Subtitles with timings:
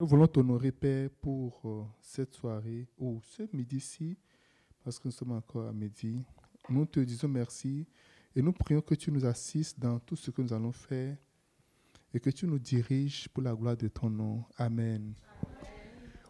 [0.00, 4.16] Nous voulons t'honorer, Père, pour euh, cette soirée ou ce midi-ci,
[4.82, 6.24] parce que nous sommes encore à midi.
[6.70, 7.86] Nous te disons merci
[8.34, 11.18] et nous prions que tu nous assistes dans tout ce que nous allons faire
[12.14, 14.42] et que tu nous diriges pour la gloire de ton nom.
[14.56, 15.12] Amen.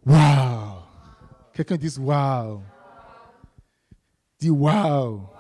[0.05, 0.83] Wow!
[1.53, 2.61] Quelqu'un dit wow.
[4.37, 5.31] Dis wow.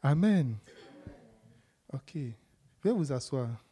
[0.00, 0.58] Amen.
[1.92, 2.18] Ok.
[2.84, 3.65] Veuillez vous asseoir.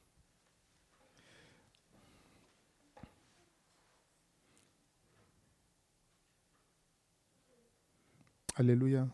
[8.55, 9.09] Alléluia.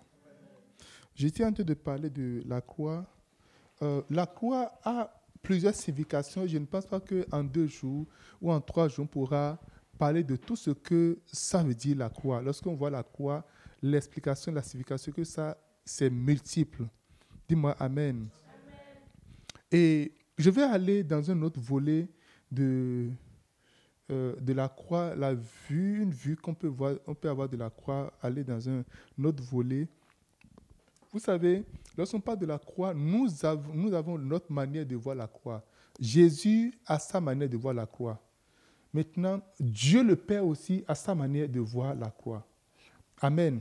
[1.15, 3.07] J'étais en train de parler de la croix.
[3.83, 5.11] Euh, la croix a
[5.43, 6.47] plusieurs significations.
[6.47, 8.07] Je ne pense pas qu'en deux jours
[8.41, 9.59] ou en trois jours, on pourra
[9.99, 12.43] parler de tout ce que ça veut dire la croix.
[12.43, 13.47] Lorsqu'on voit la croix,
[13.83, 16.85] l'explication, la signification que ça, c'est multiple.
[17.49, 18.29] Dis-moi Amen.
[19.73, 22.09] Et je vais aller dans un autre volet
[22.51, 23.11] de,
[24.11, 27.57] euh, de la croix, la vue, une vue qu'on peut, voir, on peut avoir de
[27.57, 28.85] la croix, aller dans un
[29.23, 29.87] autre volet.
[31.13, 31.65] Vous savez,
[31.97, 35.65] lorsqu'on parle de la croix, nous avons, nous avons notre manière de voir la croix.
[35.99, 38.21] Jésus a sa manière de voir la croix.
[38.93, 42.45] Maintenant, Dieu le Père aussi a sa manière de voir la croix.
[43.21, 43.61] Amen.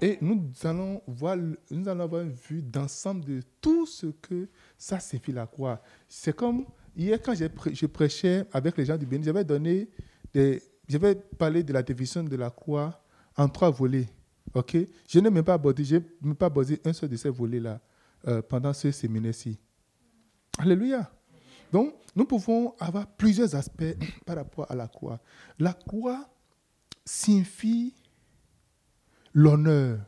[0.00, 4.98] Et nous allons, voir, nous allons avoir une vue d'ensemble de tout ce que ça
[4.98, 5.82] signifie la croix.
[6.08, 6.64] C'est comme
[6.96, 9.88] Hier, quand je prêchais avec les gens du Bénin, j'avais donné
[10.32, 13.02] des, j'avais parlé de la division de la croix
[13.36, 14.08] en trois volets.
[14.54, 14.76] Ok?
[15.08, 15.84] Je n'ai même pas abordé,
[16.20, 17.80] même pas abordé un seul de ces volets-là
[18.26, 19.58] euh, pendant ce séminaire-ci.
[20.58, 21.10] Alléluia.
[21.72, 23.96] Donc, nous pouvons avoir plusieurs aspects
[24.26, 25.20] par rapport à la croix.
[25.58, 26.28] La croix
[27.04, 27.94] signifie
[29.32, 30.00] l'honneur.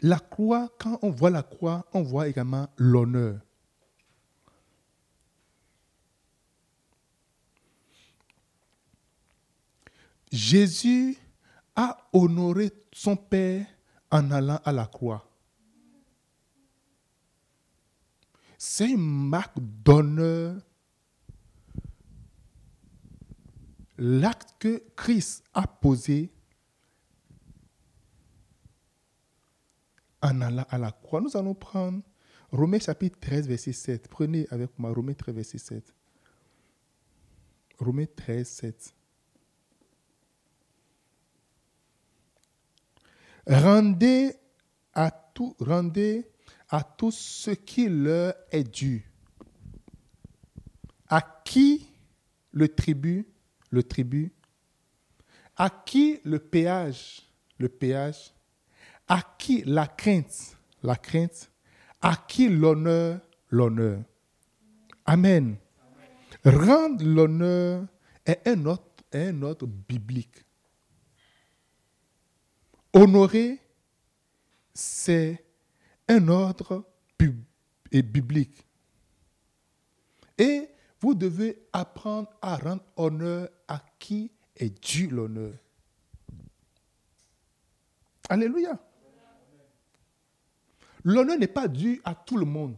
[0.00, 3.40] La croix, quand on voit la croix, on voit également l'honneur.
[10.30, 11.16] Jésus
[11.74, 13.66] a honoré son Père
[14.10, 15.28] en allant à la croix.
[18.58, 20.60] C'est une marque d'honneur.
[23.96, 26.32] L'acte que Christ a posé
[30.22, 31.20] en allant à la croix.
[31.20, 32.02] Nous allons prendre
[32.50, 34.08] Romains chapitre 13, verset 7.
[34.08, 35.94] Prenez avec moi Romains 13, verset 7.
[37.78, 38.94] Romains 13, 7.
[43.46, 44.34] Rendez
[44.92, 46.30] à tout, rendez
[46.68, 49.10] à tout ce qui leur est dû.
[51.08, 51.88] À qui
[52.52, 53.26] le tribut,
[53.70, 54.32] le tribut,
[55.56, 57.22] à qui le péage,
[57.58, 58.32] le péage,
[59.08, 61.50] à qui la crainte La crainte?
[62.00, 63.20] À qui l'honneur
[63.50, 64.02] L'honneur?
[65.06, 65.56] Amen.
[66.44, 67.86] Rendre l'honneur
[68.26, 70.44] est un ordre, un ordre biblique.
[72.92, 73.58] Honorer,
[74.74, 75.44] c'est
[76.08, 76.84] un ordre
[77.90, 78.66] biblique.
[80.36, 80.68] Et
[81.00, 85.54] vous devez apprendre à rendre honneur à qui est dû l'honneur.
[88.28, 88.78] Alléluia.
[91.08, 92.76] L'honneur n'est pas dû à tout le monde.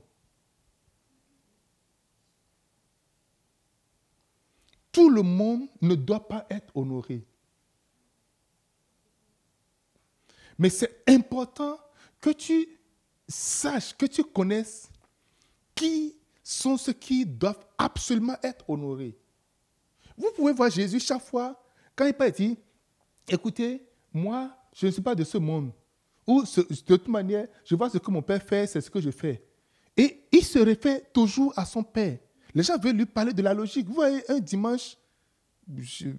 [4.93, 7.27] Tout le monde ne doit pas être honoré.
[10.57, 11.77] Mais c'est important
[12.21, 12.69] que tu
[13.27, 14.89] saches, que tu connaisses
[15.75, 16.15] qui
[16.45, 19.19] sont ceux qui doivent absolument être honorés.
[20.17, 21.61] Vous pouvez voir Jésus chaque fois,
[21.97, 22.57] quand il parle, dit,
[23.27, 25.73] écoutez, moi, je ne suis pas de ce monde.
[26.31, 29.11] Ou de toute manière, je vois ce que mon père fait, c'est ce que je
[29.11, 29.43] fais.
[29.97, 32.21] Et il se réfère toujours à son père.
[32.55, 33.89] Les gens veulent lui parler de la logique.
[33.89, 34.97] Vous voyez, un dimanche,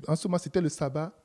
[0.05, 1.17] en ce moment c'était le sabbat,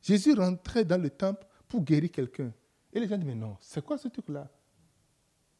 [0.00, 2.50] Jésus rentrait dans le temple pour guérir quelqu'un.
[2.94, 4.50] Et les gens disent, mais non, c'est quoi ce truc-là?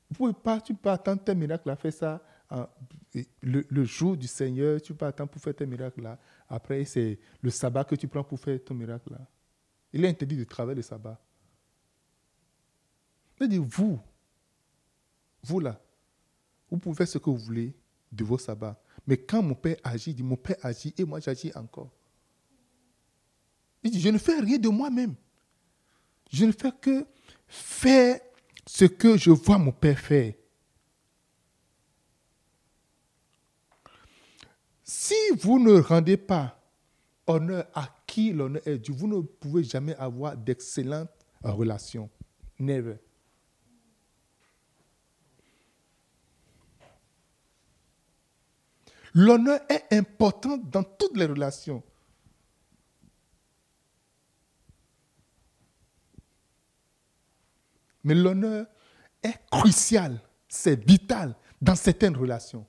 [0.08, 2.22] Vous pouvez pas, tu peux pas attendre tes miracles à faire ça
[3.42, 6.18] le, jour du Seigneur, tu peux pas attendre pour faire tes miracles là.
[6.48, 9.20] Après, c'est le sabbat que tu prends pour faire ton miracle là.
[9.92, 11.20] Il est interdit de travailler le sabbat.
[13.40, 14.00] Il dit, vous,
[15.42, 15.80] vous là,
[16.70, 17.74] vous pouvez faire ce que vous voulez
[18.10, 18.80] de vos sabbats.
[19.06, 21.90] Mais quand mon père agit, il dit, mon père agit et moi j'agis encore.
[23.82, 25.14] Il dit, je ne fais rien de moi-même.
[26.32, 27.06] Je ne fais que
[27.46, 28.20] faire
[28.66, 30.32] ce que je vois mon père faire.
[34.82, 36.60] Si vous ne rendez pas
[37.26, 41.10] honneur à qui l'honneur est dû, vous ne pouvez jamais avoir d'excellentes
[41.42, 42.08] relations.
[42.58, 42.96] Never.
[49.14, 51.82] L'honneur est important dans toutes les relations.
[58.02, 58.66] Mais l'honneur
[59.22, 62.66] est crucial, c'est vital dans certaines relations.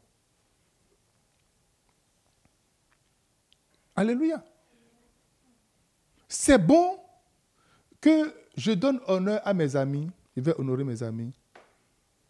[3.96, 4.44] Alléluia.
[6.28, 7.00] C'est bon
[8.00, 10.10] que je donne honneur à mes amis.
[10.36, 11.34] Je vais honorer mes amis.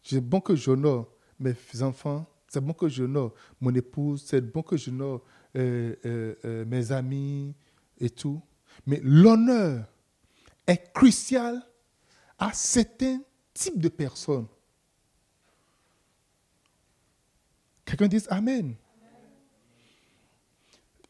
[0.03, 1.07] C'est bon que j'honore
[1.39, 2.25] mes enfants.
[2.55, 4.23] C'est bon que j'honore mon épouse.
[4.25, 5.25] C'est bon que j'honore
[5.57, 7.53] euh, euh, euh, mes amis
[7.99, 8.41] et tout.
[8.87, 9.85] Mais l'honneur
[10.65, 11.61] est crucial
[12.39, 13.19] à certains
[13.53, 14.47] types de personnes.
[17.83, 18.73] Quelqu'un dit Amen.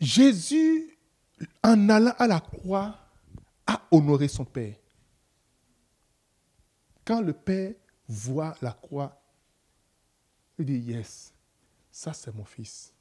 [0.01, 0.97] Jésus,
[1.63, 2.97] en allant à la croix,
[3.67, 4.77] a honoré son Père.
[7.05, 7.75] Quand le Père
[8.07, 9.21] voit la croix,
[10.57, 11.34] il dit, yes,
[11.95, 12.91] ça c'est mon fils.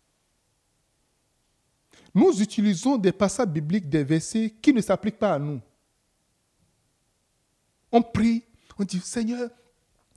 [2.15, 5.61] Nous utilisons des passages bibliques, des versets qui ne s'appliquent pas à nous.
[7.91, 8.45] On prie,
[8.79, 9.51] on dit, Seigneur,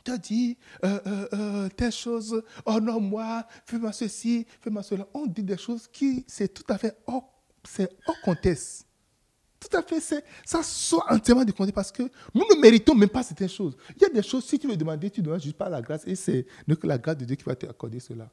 [0.04, 5.08] tu as dit euh, telle chose, honore-moi, fais-moi ceci, fais-moi cela.
[5.12, 7.34] On dit des choses qui, c'est tout à fait hors,
[7.68, 8.36] c'est hors.
[9.60, 13.24] Tout à fait, ça sort entièrement du contexte parce que nous ne méritons même pas
[13.24, 13.76] certaines choses.
[13.96, 15.82] Il y a des choses, si tu veux demander, tu ne dois juste pas la
[15.82, 18.30] grâce et c'est que la grâce de Dieu qui va t'accorder cela.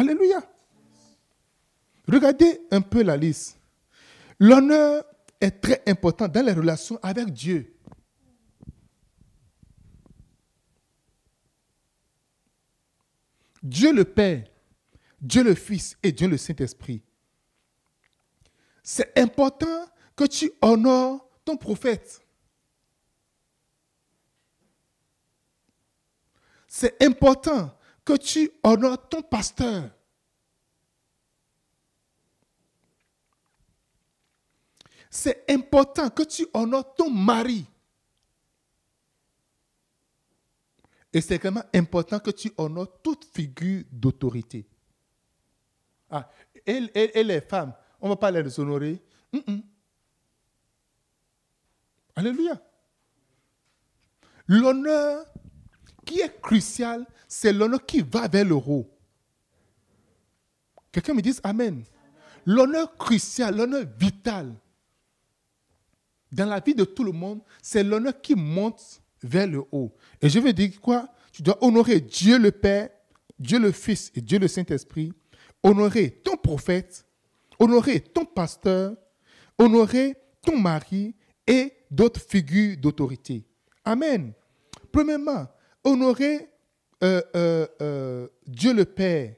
[0.00, 0.40] Alléluia.
[2.08, 3.60] Regardez un peu la liste.
[4.38, 5.04] L'honneur
[5.38, 7.76] est très important dans les relations avec Dieu.
[13.62, 14.44] Dieu le Père,
[15.20, 17.02] Dieu le Fils et Dieu le Saint-Esprit.
[18.82, 19.84] C'est important
[20.16, 22.22] que tu honores ton prophète.
[26.66, 27.76] C'est important
[28.10, 29.88] que tu honores ton pasteur.
[35.08, 37.64] C'est important que tu honores ton mari.
[41.12, 44.66] Et c'est vraiment important que tu honores toute figure d'autorité.
[46.10, 46.28] Ah,
[46.66, 49.00] et, les femmes, on ne va pas les honorer.
[52.16, 52.60] Alléluia.
[54.48, 55.26] L'honneur
[56.04, 58.90] qui est crucial, c'est l'honneur qui va vers le haut.
[60.90, 61.84] Quelqu'un me dit Amen.
[62.44, 64.52] L'honneur crucial, l'honneur vital
[66.32, 69.94] dans la vie de tout le monde, c'est l'honneur qui monte vers le haut.
[70.20, 71.08] Et je veux dire quoi?
[71.32, 72.90] Tu dois honorer Dieu le Père,
[73.38, 75.12] Dieu le Fils et Dieu le Saint-Esprit,
[75.62, 77.06] honorer ton prophète,
[77.60, 78.96] honorer ton pasteur,
[79.56, 81.14] honorer ton mari
[81.46, 83.44] et d'autres figures d'autorité.
[83.84, 84.32] Amen.
[84.90, 85.46] Premièrement,
[85.84, 86.49] honorer
[87.02, 89.34] euh, euh, euh, Dieu le Père,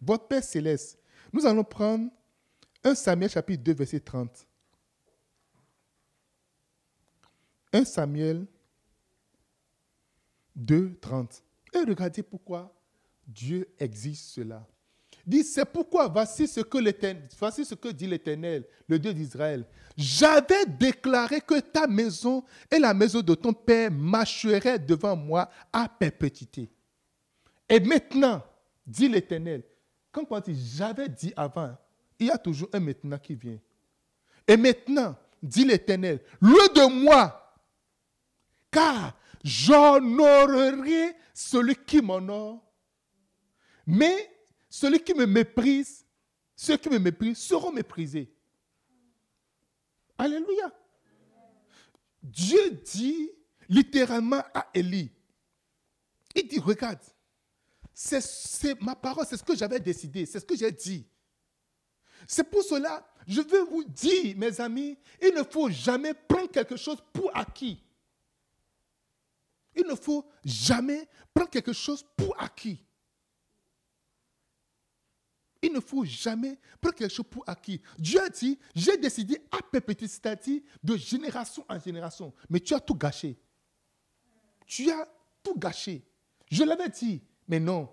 [0.00, 0.98] votre Père céleste.
[1.32, 2.10] Nous allons prendre
[2.84, 4.46] 1 Samuel chapitre 2, verset 30.
[7.72, 8.46] 1 Samuel
[10.54, 11.42] 2, 30.
[11.74, 12.72] Et regardez pourquoi
[13.26, 14.66] Dieu exige cela.
[15.24, 16.78] Dit, c'est pourquoi voici ce que
[17.38, 19.64] voici ce que dit l'Éternel, le Dieu d'Israël.
[19.96, 25.88] J'avais déclaré que ta maison et la maison de ton père marcheraient devant moi à
[25.88, 26.70] perpétuité.
[27.72, 28.44] Et maintenant,
[28.86, 29.64] dit l'Éternel,
[30.10, 31.74] quand on dit j'avais dit avant,
[32.18, 33.58] il y a toujours un maintenant qui vient.
[34.46, 37.38] Et maintenant, dit l'Éternel, loin de moi
[38.70, 42.62] car j'honorerai celui qui m'honore.
[43.86, 44.30] Mais
[44.68, 46.04] celui qui me méprise,
[46.54, 48.30] ceux qui me méprisent seront méprisés.
[50.18, 50.70] Alléluia.
[52.22, 53.30] Dieu dit
[53.66, 55.10] littéralement à Élie,
[56.34, 57.00] il dit, regarde,
[57.94, 61.06] c'est ma parole, c'est ce que j'avais décidé, c'est ce que j'ai dit.
[62.26, 66.76] C'est pour cela, je veux vous dire, mes amis, il ne faut jamais prendre quelque
[66.76, 67.82] chose pour acquis.
[69.74, 72.84] Il ne faut jamais prendre quelque chose pour acquis.
[75.62, 77.80] Il ne faut jamais prendre quelque chose pour acquis.
[77.98, 82.34] Dieu a dit, j'ai décidé à perpétuité de génération en génération.
[82.50, 83.38] Mais tu as tout gâché.
[84.66, 85.08] Tu as
[85.42, 86.04] tout gâché.
[86.50, 87.22] Je l'avais dit,
[87.52, 87.86] mais non.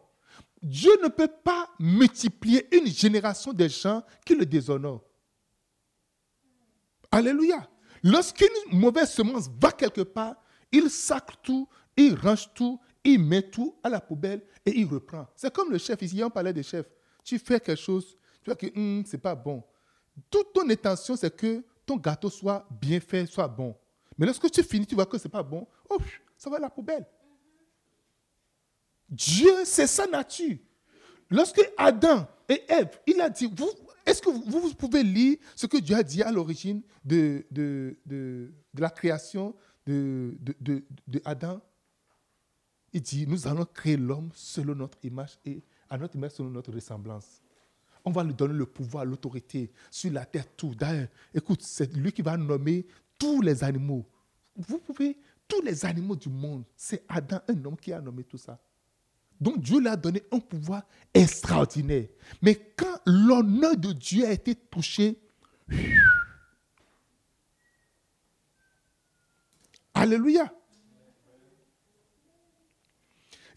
[0.61, 5.03] Dieu ne peut pas multiplier une génération de gens qui le déshonorent.
[7.11, 7.69] Alléluia.
[8.01, 10.35] Lorsqu'une mauvaise semence va quelque part,
[10.71, 15.27] il sacre tout, il range tout, il met tout à la poubelle et il reprend.
[15.35, 16.85] C'est comme le chef, ici on parlait de chef.
[17.25, 19.61] Tu fais quelque chose, tu vois que hum, ce n'est pas bon.
[20.29, 23.75] Toute ton intention, c'est que ton gâteau soit bien fait, soit bon.
[24.17, 25.67] Mais lorsque tu finis, tu vois que ce n'est pas bon,
[26.37, 27.05] ça va à la poubelle.
[29.09, 30.57] Dieu, c'est sa nature.
[31.29, 33.49] Lorsque Adam et Ève, il a dit,
[34.05, 37.45] est-ce que vous, pouvez lire ce que Dieu a dit à l'origine de,
[38.75, 41.61] la création de, de, Adam?
[42.91, 46.71] Il dit, nous allons créer l'homme selon notre image et à notre image selon notre
[46.71, 47.41] ressemblance.
[48.03, 50.73] On va lui donner le pouvoir, l'autorité sur la terre, tout.
[50.73, 52.87] D'ailleurs, écoute, c'est lui qui va nommer
[53.19, 54.07] tous les animaux.
[54.55, 58.37] Vous pouvez, tous les animaux du monde, c'est Adam, un homme qui a nommé tout
[58.37, 58.59] ça.
[59.39, 62.07] Donc Dieu lui a donné un pouvoir extraordinaire.
[62.41, 65.17] Mais quand l'honneur de Dieu a été touché,
[69.93, 70.49] Alléluia.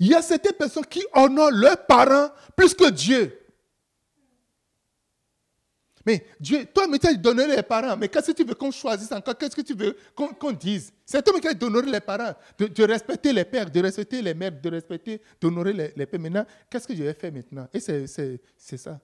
[0.01, 3.39] Il y a certaines personnes qui honorent leurs parents plus que Dieu.
[6.05, 7.97] Mais Dieu, toi, tu as donné les parents.
[7.97, 9.37] Mais qu'est-ce que tu veux qu'on choisisse encore?
[9.37, 10.93] Qu'est-ce que tu veux qu'on dise?
[11.07, 14.53] C'est toi qui as donné les parents, de, respecter les pères, de respecter les mères,
[14.61, 16.21] de respecter, d'honorer les, pères.
[16.21, 17.69] Maintenant, qu'est-ce que je vais faire maintenant?
[17.73, 19.01] Et c'est ça.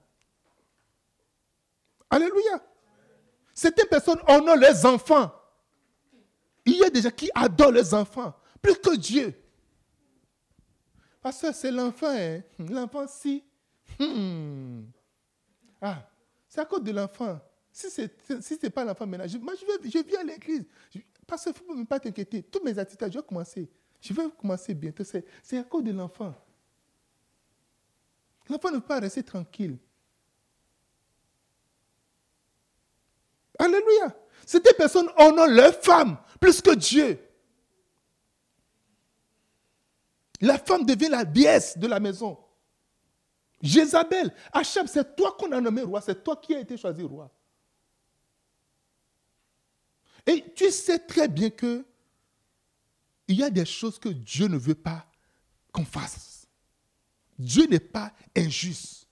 [2.09, 2.63] Alléluia.
[3.53, 5.31] Certaines personnes honorent les enfants.
[6.65, 9.33] Il y a des gens qui adorent les enfants plus que Dieu.
[11.21, 12.41] Parce que c'est l'enfant, hein.
[12.57, 13.43] l'enfant si.
[13.99, 14.83] Hmm.
[15.81, 16.08] Ah,
[16.49, 17.39] c'est à cause de l'enfant.
[17.71, 20.65] Si ce n'est pas l'enfant maintenant, je, moi je, viens à l'église.
[21.27, 22.41] Parce qu'il ne faut pas t'inquiéter.
[22.41, 23.69] Tous mes attitudes, je vais commencer.
[24.01, 25.03] Je vais commencer bientôt.
[25.03, 26.33] C'est à cause de l'enfant.
[28.49, 29.77] L'enfant ne peut pas rester tranquille.
[33.59, 34.17] Alléluia.
[34.45, 37.19] Ces personnes honorent leur femme plus que Dieu.
[40.41, 42.39] La femme devient la déesse de la maison.
[43.61, 47.29] Jézabel, Hachab, c'est toi qu'on a nommé roi, c'est toi qui as été choisi roi.
[50.25, 51.85] Et tu sais très bien que
[53.27, 55.05] il y a des choses que Dieu ne veut pas
[55.71, 56.47] qu'on fasse.
[57.37, 59.07] Dieu n'est pas injuste.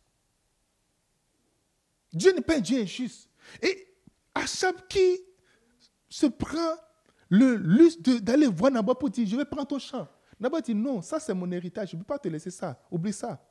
[2.12, 3.30] Dieu n'est pas un Dieu injuste.
[3.62, 3.96] Et
[4.34, 5.22] Hachab qui
[6.10, 6.76] se prend
[7.30, 10.08] le luxe d'aller voir Naboth pour dire, je vais prendre ton champ.
[10.40, 12.82] Naboth dit, non, ça c'est mon héritage, je ne peux pas te laisser ça.
[12.90, 13.47] Oublie ça.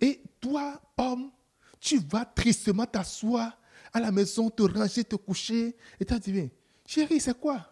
[0.00, 1.30] Et toi, homme,
[1.78, 3.56] tu vas tristement t'asseoir
[3.92, 5.76] à la maison, te ranger, te coucher.
[5.98, 6.50] Et tu as dit,
[6.86, 7.66] chérie, c'est quoi?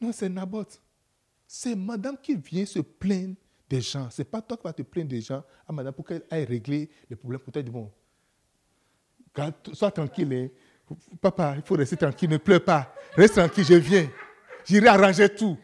[0.00, 0.80] Non, c'est Naboth.
[1.46, 3.34] C'est madame qui vient se plaindre
[3.68, 4.08] des gens.
[4.10, 6.44] Ce n'est pas toi qui vas te plaindre des gens à madame pour qu'elle aille
[6.44, 7.40] régler les problèmes.
[7.40, 7.90] Pour toi, bon,
[9.72, 10.32] sois tranquille.
[10.32, 10.48] Hein.
[11.20, 12.94] Papa, il faut rester tranquille, ne pleure pas.
[13.16, 14.10] Reste tranquille, je viens.
[14.64, 15.56] J'irai arranger tout.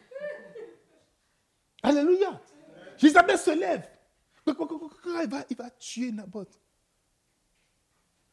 [1.82, 2.40] Alléluia.
[3.02, 3.88] Isabelle se lève.
[4.46, 6.60] Il va, il va tuer Naboth.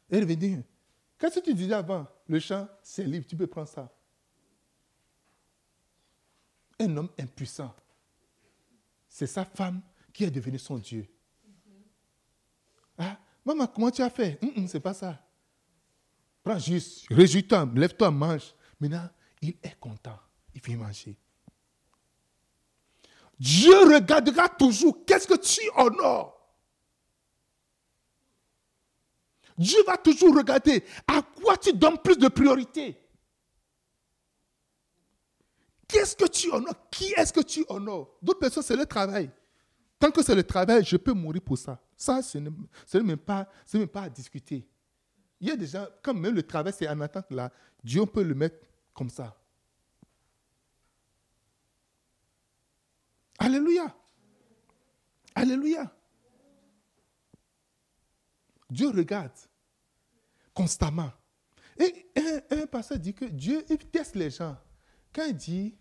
[0.08, 0.62] Elle va dire,
[1.18, 2.06] qu'est-ce que tu disais avant?
[2.28, 3.92] Le champ, c'est libre, tu peux prendre ça.
[6.78, 7.74] Un homme impuissant.
[9.08, 9.80] C'est sa femme
[10.12, 11.08] qui est devenue son Dieu.
[12.98, 14.38] Ah, maman, comment tu as fait?
[14.42, 15.20] Hum, hum, C'est pas ça.
[16.42, 18.54] Prends juste, réjouis-toi, lève-toi, mange.
[18.78, 19.08] Maintenant,
[19.40, 20.18] il est content.
[20.54, 21.16] Il vient manger.
[23.38, 26.32] Dieu regardera toujours qu'est-ce que tu honores.
[29.56, 32.98] Dieu va toujours regarder à quoi tu donnes plus de priorité.
[35.86, 36.74] Qu'est-ce que tu honores?
[36.90, 38.16] Qui est-ce que tu honores?
[38.20, 39.30] D'autres personnes, c'est le travail.
[39.98, 41.80] Tant que c'est le travail, je peux mourir pour ça.
[41.96, 42.50] Ça, ce n'est
[43.02, 44.66] même, pas, même pas à discuter.
[45.40, 48.22] Il y a des gens, quand même le travail, c'est en attente là, Dieu peut
[48.22, 49.36] le mettre comme ça.
[53.44, 53.94] Alléluia.
[55.34, 55.92] Alléluia.
[58.70, 59.32] Dieu regarde
[60.54, 61.12] constamment.
[61.78, 62.06] Et
[62.50, 64.56] un, pasteur dit que Dieu il teste les gens.
[65.12, 65.74] Quand il dit,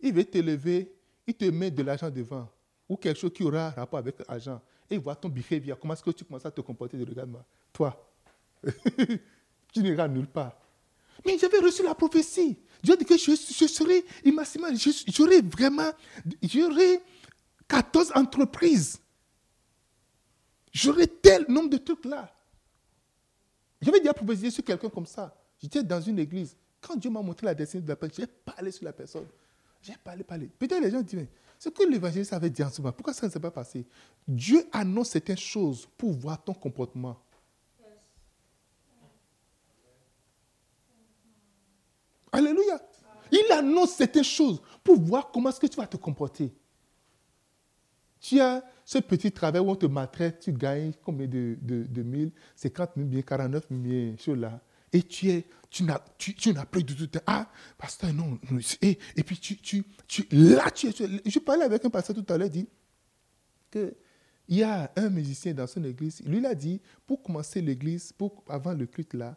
[0.00, 0.92] il veut t'élever,
[1.26, 2.50] il te met de l'argent devant,
[2.88, 4.60] ou quelque chose qui aura rapport avec l'argent,
[4.90, 7.44] et il voit ton behavior, comment est-ce que tu commences à te comporter de regarde-moi.
[7.72, 8.12] Toi,
[9.72, 10.58] tu n'iras nulle part.
[11.24, 12.56] Mais j'avais reçu la prophétie.
[12.82, 13.34] Dieu dit que je,
[13.66, 14.74] serai immaximal,
[15.06, 15.90] j'aurai vraiment,
[16.42, 17.00] j'aurai
[17.68, 18.98] 14 entreprises.
[20.72, 22.34] J'aurai tel nombre de trucs là.
[23.80, 25.34] J'avais déjà prophétisé sur quelqu'un comme ça.
[25.60, 26.56] J'étais dans une église.
[26.80, 29.26] Quand Dieu m'a montré la destinée de la personne, j'ai parlé sur la personne.
[29.82, 30.46] J'ai parlé, parlé.
[30.58, 31.26] Peut-être les gens disent,
[31.58, 33.84] ce que l'évangéliste avait dit en ce moment, pourquoi ça ne s'est pas passé?
[34.26, 37.16] Dieu annonce certaines choses pour voir ton comportement.
[42.32, 42.80] Alléluia.
[43.30, 46.52] Il annonce certaines choses pour voir comment est-ce que tu vas te comporter.
[48.20, 52.02] Tu as ce petit travail où on te maltraite, tu gagnes combien de, de, de
[52.02, 54.60] 1000, 50 000, bien 49 000, choses là.
[54.92, 57.18] Et tu es, tu n'as, tu, n'as plus du tout.
[57.26, 58.38] Ah, pasteur, non.
[58.82, 60.92] et, et, puis tu, tu, tu, là, tu es.
[61.24, 62.68] Je parlais avec un pasteur tout à l'heure, il dit,
[63.70, 63.94] qu'il
[64.48, 68.44] y a un musicien dans son église, lui il a dit, pour commencer l'église, pour,
[68.48, 69.36] avant le culte là,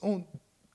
[0.00, 0.24] on,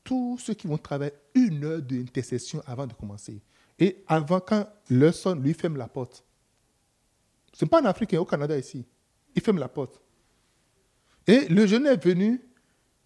[0.10, 3.40] tous ceux qui vont travailler une heure d'intercession avant de commencer.
[3.78, 6.26] Et avant, quand le sonne, lui ferme la porte.
[7.54, 8.84] Ce n'est pas en Afrique, hein, au Canada ici.
[9.36, 10.02] Il ferme la porte.
[11.28, 12.42] Et le jeune est venu,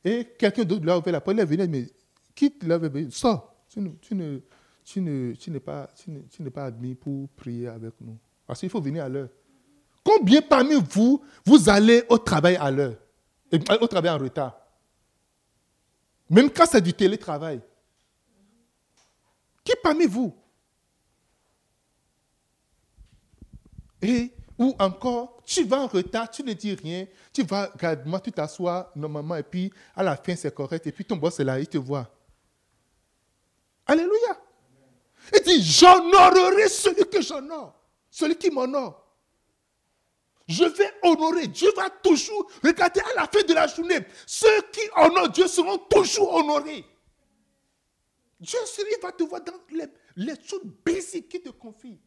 [0.05, 1.35] et quelqu'un d'autre lui a ouvert la porte.
[1.35, 1.89] Il est venu, mais
[2.33, 2.79] quitte là,
[3.09, 3.53] sors.
[3.67, 4.39] Tu ne, tu ne,
[4.85, 8.17] tu ne, tu n'es pas, tu n'es pas admis pour prier avec nous.
[8.47, 9.27] Parce qu'il faut venir à l'heure.
[10.05, 12.95] Combien parmi vous, vous allez au travail à l'heure,
[13.51, 14.62] au travail en retard?
[16.29, 17.61] Même quand c'est du télétravail.
[19.63, 20.35] Qui parmi vous
[24.01, 28.31] Et, ou encore, tu vas en retard, tu ne dis rien, tu vas, regarde-moi, tu
[28.31, 31.59] t'assois normalement, et puis à la fin, c'est correct, et puis ton boss est là,
[31.59, 32.09] il te voit.
[33.85, 34.41] Alléluia.
[35.33, 37.73] Il dit, j'honorerai celui que j'honore,
[38.09, 39.02] celui qui m'honore.
[40.47, 41.47] Je vais honorer.
[41.47, 43.99] Dieu va toujours regarder à la fin de la journée.
[44.25, 46.85] Ceux qui honorent Dieu seront toujours honorés.
[48.39, 49.85] Dieu il va te voir dans les,
[50.17, 51.97] les choses basiques qu'il te confie.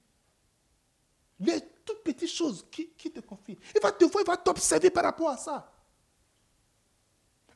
[1.41, 3.59] Les toutes petites choses qui, te confie.
[3.75, 5.73] Il va te voir, il va t'observer par rapport à ça.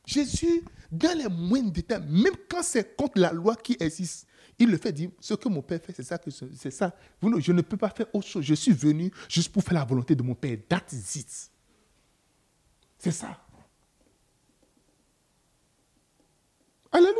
[0.05, 4.25] Jésus, dans les moindres détails, même quand c'est contre la loi qui existe,
[4.61, 6.19] il le fait dire, ce que mon Père fait, c'est ça
[6.55, 6.95] c'est ça.
[7.39, 8.43] Je ne peux pas faire autre chose.
[8.43, 10.57] Je suis venu juste pour faire la volonté de mon Père.
[10.69, 11.49] That's it.
[12.99, 13.39] C'est ça.
[16.91, 17.15] Alléluia.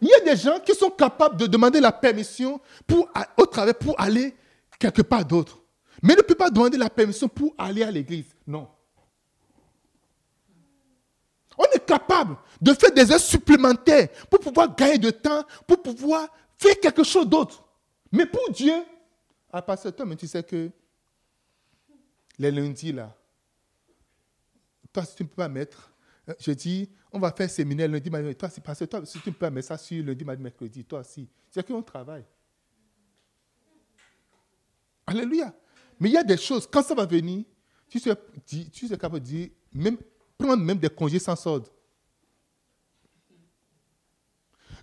[0.00, 3.74] Il y a des gens qui sont capables de demander la permission pour, au travail
[3.78, 4.34] pour aller
[4.78, 5.62] quelque part d'autre.
[6.02, 8.34] Mais ne peut pas demander la permission pour aller à l'église.
[8.44, 8.68] Non.
[11.56, 16.26] On est capable de faire des heures supplémentaires pour pouvoir gagner de temps, pour pouvoir
[16.62, 17.64] Fais quelque chose d'autre.
[18.12, 18.84] Mais pour Dieu,
[19.50, 20.70] à part ce temps, mais tu sais que
[22.38, 23.16] les lundis, là,
[24.92, 25.92] toi, si tu ne peux pas mettre,
[26.28, 29.32] euh, je dis, on va faire séminaire lundi, mardi, toi, parce toi, si tu ne
[29.32, 32.24] peux pas mettre ça sur lundi, mercredi, toi aussi, c'est qu'on travaille.
[35.04, 35.52] Alléluia.
[35.98, 37.44] Mais il y a des choses, quand ça va venir,
[37.88, 39.96] tu sais, tu sais capable de dire, même,
[40.38, 41.66] prendre même des congés sans solde.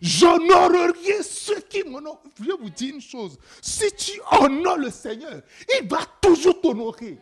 [0.01, 2.23] J'honorerai ceux qui m'honorent.
[2.39, 3.37] Je vais vous dire une chose.
[3.61, 5.41] Si tu honores le Seigneur,
[5.79, 7.19] il va toujours t'honorer.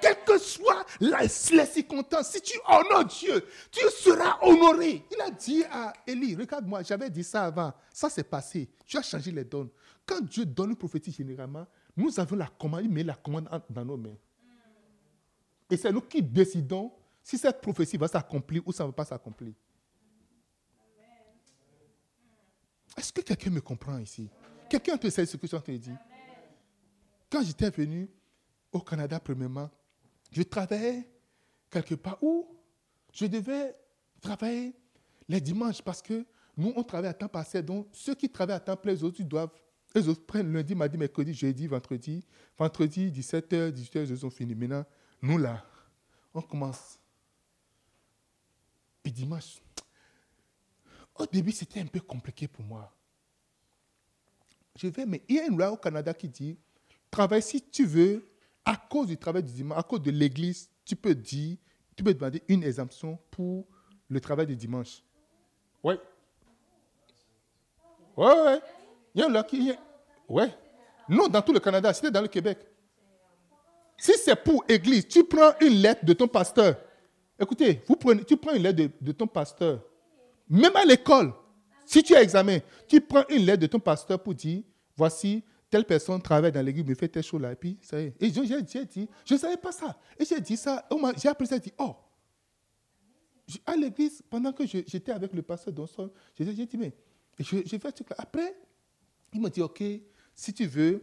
[0.00, 5.04] Quelles que soient les circonstances, si tu honores Dieu, tu seras honoré.
[5.10, 7.72] Il a dit à Élie, regarde-moi, j'avais dit ça avant.
[7.92, 8.68] Ça s'est passé.
[8.86, 9.68] Tu as changé les dons.
[10.06, 13.84] Quand Dieu donne une prophétie généralement, nous avons la commande, il met la commande dans
[13.84, 14.16] nos mains.
[15.70, 19.04] Et c'est nous qui décidons si cette prophétie va s'accomplir ou ça ne va pas
[19.04, 19.52] s'accomplir.
[22.98, 24.28] Est-ce que quelqu'un me comprend ici?
[24.68, 25.98] Quelqu'un peut savoir ce que je suis en train de dire?
[27.30, 28.10] Quand j'étais venu
[28.72, 29.70] au Canada, premièrement,
[30.32, 31.08] je travaillais
[31.70, 32.48] quelque part où
[33.12, 33.74] je devais
[34.20, 34.74] travailler
[35.28, 37.64] les dimanches parce que nous, on travaille à temps partiel.
[37.64, 39.52] Donc, ceux qui travaillent à temps plein, les autres, ils doivent.
[39.94, 42.24] Autres prennent lundi, mardi, mercredi, jeudi, vendredi.
[42.58, 44.54] Vendredi, 17h, 18h, ils ont fini.
[44.54, 44.84] Maintenant,
[45.22, 45.64] nous là,
[46.34, 46.98] on commence.
[49.04, 49.62] Et dimanche,
[51.18, 52.92] au début, c'était un peu compliqué pour moi.
[54.76, 56.56] Je vais, mais il y a une loi au Canada qui dit,
[57.10, 58.28] travaille si tu veux,
[58.64, 61.56] à cause du travail du dimanche, à cause de l'église, tu peux dire,
[61.96, 63.66] tu peux demander une exemption pour
[64.08, 65.02] le travail du dimanche.
[65.82, 65.94] Oui.
[68.16, 68.58] Oui, oui.
[69.14, 69.72] Il y a une loi qui...
[70.28, 70.44] Oui.
[71.08, 72.58] Non, dans tout le Canada, c'était dans le Québec.
[73.96, 76.76] Si c'est pour église, tu prends une lettre de ton pasteur.
[77.40, 79.82] Écoutez, vous prenez, tu prends une lettre de, de ton pasteur
[80.48, 81.32] même à l'école,
[81.86, 84.62] si tu as examen, tu prends une lettre de ton pasteur pour dire,
[84.96, 88.06] voici, telle personne travaille dans l'église, me fait tes choses là, et puis ça y
[88.06, 88.22] est.
[88.22, 89.98] Et j'ai dit, je ne savais pas ça.
[90.18, 90.86] Et j'ai dit ça,
[91.20, 91.94] j'ai appris ça, j'ai dit, oh,
[93.64, 96.92] à l'église, pendant que j'étais avec le pasteur Donson, j'ai dit, mais
[97.38, 98.54] je, je fais ce Après,
[99.32, 99.82] il m'a dit, ok,
[100.34, 101.02] si tu veux,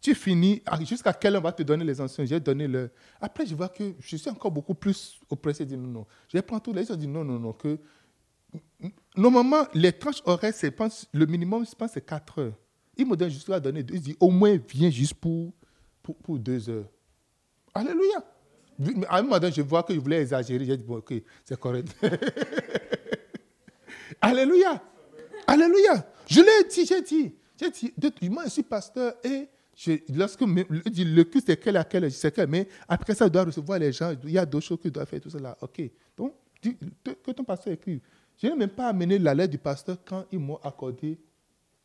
[0.00, 2.90] tu finis, jusqu'à quel on va te donner les anciens J'ai donné le.
[3.20, 5.64] Après, je vois que je suis encore beaucoup plus oppressé.
[5.64, 6.06] Je dis non, non.
[6.28, 6.72] Je prendre tout.
[6.76, 7.78] Ils ont dit non, non, non, que
[9.16, 10.52] Normalement, les tranches horaires,
[11.12, 12.52] le minimum, je pense, c'est 4 heures.
[12.96, 13.94] Il me donne juste à donner deux.
[13.94, 15.52] Il dit, au moins, viens juste pour,
[16.02, 16.88] pour, pour deux heures.
[17.74, 18.24] Alléluia.
[19.08, 20.64] À un moment donné, je vois que je voulais exagérer.
[20.64, 21.88] J'ai dit, bon, ok, c'est correct.
[24.20, 24.82] Alléluia.
[25.46, 26.06] Alléluia.
[26.26, 27.34] Je l'ai dit, j'ai dit.
[27.58, 32.10] J'ai dit, moi, je suis pasteur et je, lorsque le culte c'est quel à quel,
[32.10, 34.14] sais quel, mais après ça, je dois recevoir les gens.
[34.24, 35.56] Il y a d'autres choses que je dois faire, tout cela.
[35.60, 35.82] Ok.
[36.16, 38.00] Donc, que ton pasteur écrive.
[38.38, 41.18] Je n'ai même pas amené la lettre du pasteur quand ils m'ont accordé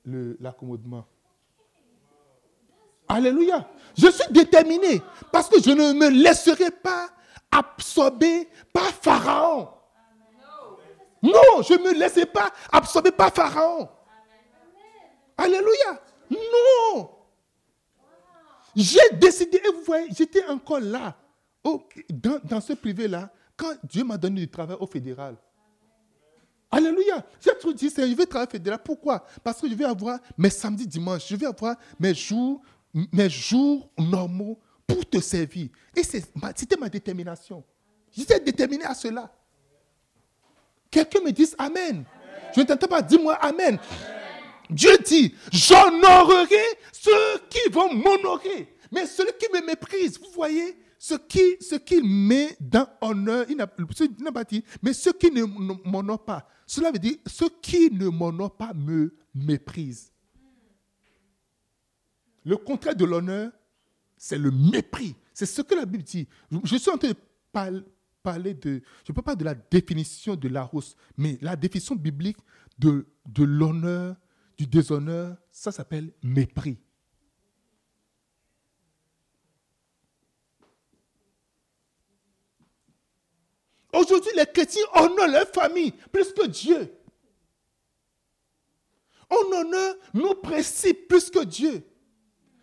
[0.06, 1.06] l'accommodement.
[3.08, 3.68] Alléluia.
[3.98, 7.10] Je suis déterminé parce que je ne me laisserai pas
[7.52, 9.70] absorber par Pharaon.
[11.22, 13.90] Non, je ne me laisserai pas absorber par Pharaon.
[15.38, 16.02] Alléluia.
[16.30, 17.10] Non.
[18.76, 21.16] J'ai décidé, et vous voyez, j'étais encore là,
[22.10, 25.36] dans, dans ce privé-là, quand Dieu m'a donné du travail au fédéral.
[26.71, 27.25] Alléluia.
[27.43, 28.79] J'ai toujours dit, je vais travailler fédéral.
[28.84, 29.25] Pourquoi?
[29.43, 32.62] Parce que je vais avoir mes samedis, dimanches, je vais avoir mes jours,
[33.12, 34.57] mes jours normaux
[34.88, 35.67] pour te servir.
[35.95, 37.63] Et c'était ma détermination.
[38.12, 39.31] J'étais déterminé à cela.
[40.89, 42.05] Quelqu'un me dise Amen.
[42.55, 43.77] Je ne t'entends pas, dis-moi Amen.
[44.69, 48.73] Dieu dit, j'honorerai ceux qui vont m'honorer.
[48.91, 53.58] Mais celui qui me méprise, vous voyez, ce qui, ce qu'il met dans honneur, il
[53.58, 55.46] n'a pas dit, mais ceux qui ne
[55.90, 60.12] m'honorent pas, cela veut dire ceux qui ne m'honorent pas me méprisent.
[62.46, 63.52] Le contraire de l'honneur,
[64.16, 65.16] c'est le mépris.
[65.34, 66.28] C'est ce que la Bible dit.
[66.66, 67.84] Je suis en train de
[68.22, 71.96] parler de, je ne parle pas de la définition de la hausse, mais la définition
[71.96, 72.38] biblique
[72.78, 73.08] de
[73.40, 74.16] l'honneur,
[74.56, 76.78] du déshonneur, ça s'appelle mépris.
[84.02, 86.92] Aujourd'hui, les chrétiens honorent leur famille plus que Dieu.
[89.30, 91.86] On honore nos principes plus que Dieu.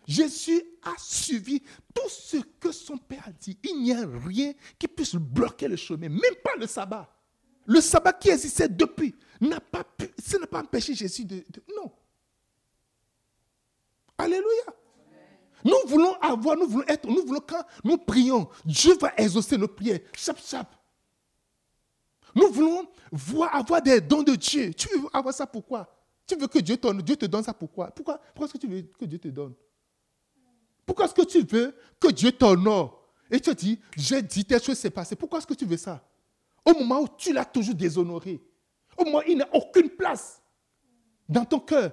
[0.05, 1.61] Jésus a suivi
[1.93, 3.57] tout ce que son Père a dit.
[3.63, 7.09] Il n'y a rien qui puisse bloquer le chemin, même pas le sabbat.
[7.65, 11.43] Le sabbat qui existait depuis n'a pas pu, ça n'a pas empêché Jésus de,
[11.75, 11.91] Non.
[14.17, 14.65] Alléluia.
[15.63, 19.67] Nous voulons avoir, nous voulons être, nous voulons quand nous prions, Dieu va exaucer nos
[19.67, 19.99] prières.
[20.13, 20.78] Chap, chap.
[22.35, 24.73] Nous voulons voir, avoir des dons de Dieu.
[24.73, 25.87] Tu veux avoir ça pourquoi?
[26.27, 27.87] Tu veux que Dieu, Dieu te donne ça pourquoi?
[27.87, 29.53] Pourquoi, pourquoi est-ce que tu veux que Dieu te donne?
[30.85, 33.07] Pourquoi est-ce que tu veux que Dieu t'honore?
[33.31, 35.15] Et tu te dis, j'ai dit telle chose s'est passée.
[35.15, 36.03] Pourquoi est-ce que tu veux ça?
[36.65, 38.41] Au moment où tu l'as toujours déshonoré.
[38.97, 40.41] Au moment où il n'a aucune place
[41.27, 41.91] dans ton cœur.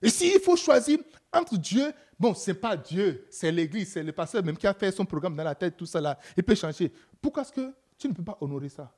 [0.00, 0.98] Et s'il faut choisir
[1.32, 4.74] entre Dieu, bon, ce n'est pas Dieu, c'est l'Église, c'est le pasteur même qui a
[4.74, 6.18] fait son programme dans la tête, tout ça là.
[6.36, 6.92] Il peut changer.
[7.20, 8.92] Pourquoi est-ce que tu ne peux pas honorer ça?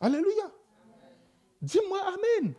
[0.00, 0.50] Alléluia.
[1.60, 2.54] Dis-moi Amen.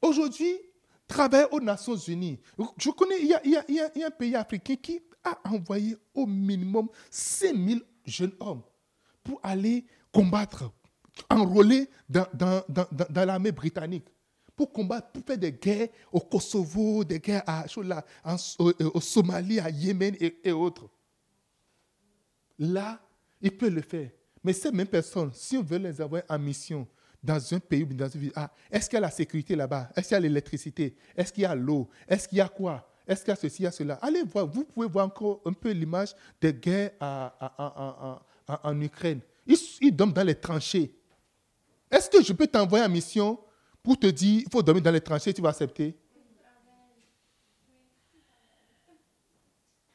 [0.00, 0.58] Aujourd'hui,
[1.06, 2.40] travaille aux Nations Unies.
[2.78, 8.34] Je connais, il y, a, un pays africain qui a envoyé au minimum 5000 jeunes
[8.40, 8.62] hommes
[9.22, 10.72] pour aller combattre,
[11.30, 14.06] enrôler dans, dans l'armée britannique
[14.56, 17.64] pour combattre, pour faire des guerres au Kosovo, des guerres à,
[18.24, 20.88] en, au, Somalie, à Yémen et, autres.
[22.58, 23.00] Là,
[23.40, 24.10] il peut le faire.
[24.44, 26.86] Mais ces mêmes personnes, si on veut les avoir en mission
[27.22, 29.90] dans un pays ou dans une ville, ah, est-ce qu'il y a la sécurité là-bas?
[29.96, 30.96] Est-ce qu'il y a l'électricité?
[31.16, 31.88] Est-ce qu'il y a l'eau?
[32.08, 32.88] Est-ce qu'il y a quoi?
[33.06, 33.94] Est-ce qu'il y a ceci, il y a cela?
[34.02, 39.20] Allez voir, vous pouvez voir encore un peu l'image des guerres en Ukraine.
[39.46, 40.94] Ils, ils dorment dans les tranchées.
[41.90, 43.38] Est-ce que je peux t'envoyer en mission
[43.82, 45.96] pour te dire, il faut dormir dans les tranchées, tu vas accepter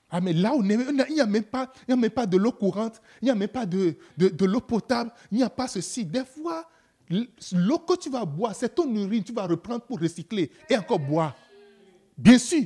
[0.10, 3.02] Ah, mais là, on il n'y a, même pas, a même pas de l'eau courante,
[3.22, 6.06] il n'y a même pas de, de, l'eau potable, il n'y a pas ceci.
[6.06, 6.70] Des fois,
[7.52, 11.00] l'eau que tu vas boire, c'est ton urine, tu vas reprendre pour recycler et encore
[11.00, 11.36] boire.
[12.18, 12.64] Bien sûr.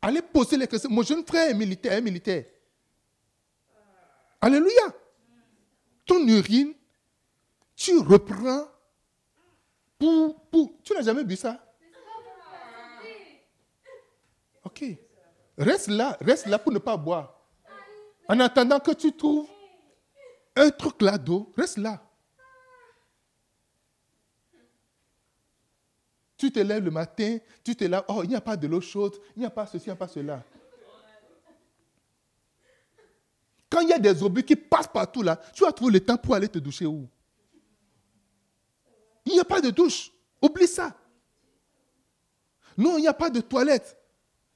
[0.00, 0.90] Allez poser les questions.
[0.90, 2.44] Mon jeune frère est militaire, est militaire.
[4.40, 4.92] Alléluia.
[6.04, 6.72] Ton urine,
[7.82, 8.68] tu reprends
[9.98, 10.38] pour.
[10.84, 11.58] Tu n'as jamais vu ça?
[14.64, 14.84] Ok.
[15.58, 17.40] Reste là, reste là pour ne pas boire.
[18.28, 19.48] En attendant que tu trouves
[20.54, 22.00] un truc là d'eau, reste là.
[26.36, 28.80] Tu te lèves le matin, tu te lèves, oh, il n'y a pas de l'eau
[28.80, 30.42] chaude, il n'y a pas ceci, il n'y a pas cela.
[33.68, 36.16] Quand il y a des obus qui passent partout là, tu vas trouver le temps
[36.16, 37.08] pour aller te doucher où?
[39.32, 40.12] Il n'y a pas de douche.
[40.40, 40.94] Oublie ça.
[42.76, 43.96] Non, il n'y a pas de toilette.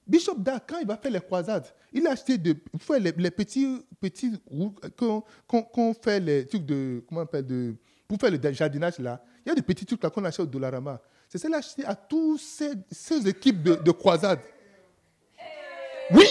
[0.06, 2.56] Bishop Da, quand il va faire les croisades, il a acheté de,
[2.98, 4.32] les, les, petits, petits
[4.96, 7.74] qu'on fait les trucs de, comment on appelle, de,
[8.06, 9.20] pour faire le jardinage là.
[9.44, 11.00] Il y a des petits trucs là qu'on achète au Dollarama.
[11.28, 14.40] C'est ça acheté à tous ces, ces équipes de, de croisades.
[16.12, 16.26] Oui.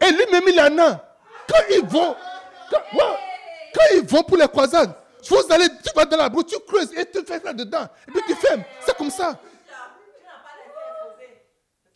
[0.00, 1.18] Et lui-même, il en a.
[1.46, 2.16] Quand ils vont,
[2.70, 4.94] quand ils vont pour les croisades,
[5.28, 7.88] vous allez, tu vas dans la brousse, tu creuses et tu fais ça dedans.
[8.08, 8.62] Et puis tu fermes.
[8.84, 9.40] C'est comme ça.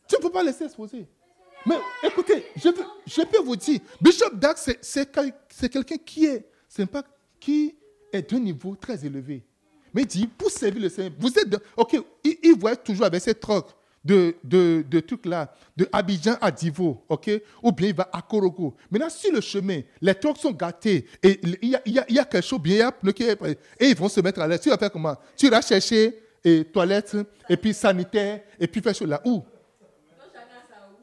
[0.06, 1.06] Tu ne peux pas laisser exposer.
[1.66, 6.46] Mais écoutez, je, peux vous dire, Bishop Dag, c'est quelqu'un qui est,
[6.86, 7.02] pas,
[7.40, 7.74] qui
[8.12, 9.42] est d'un niveau très élevé.
[9.94, 13.22] Mais il dit, pour servir le Seigneur, vous êtes, ok, il, il voit toujours avec
[13.22, 17.30] ses trocs de, de, trucs là, de Abidjan à Divo, ok?
[17.62, 18.76] Ou bien il va à Korogo.
[18.90, 22.18] Maintenant, sur le chemin, les trucks sont gâtés et il y a, y a, y
[22.18, 22.92] a quelque chose bien,
[23.80, 24.60] et ils vont se mettre à l'aise.
[24.60, 25.16] Tu vas faire comment?
[25.36, 27.16] Tu vas chercher et toilettes,
[27.48, 29.20] et puis sanitaire, et puis faire là.
[29.24, 29.42] Où?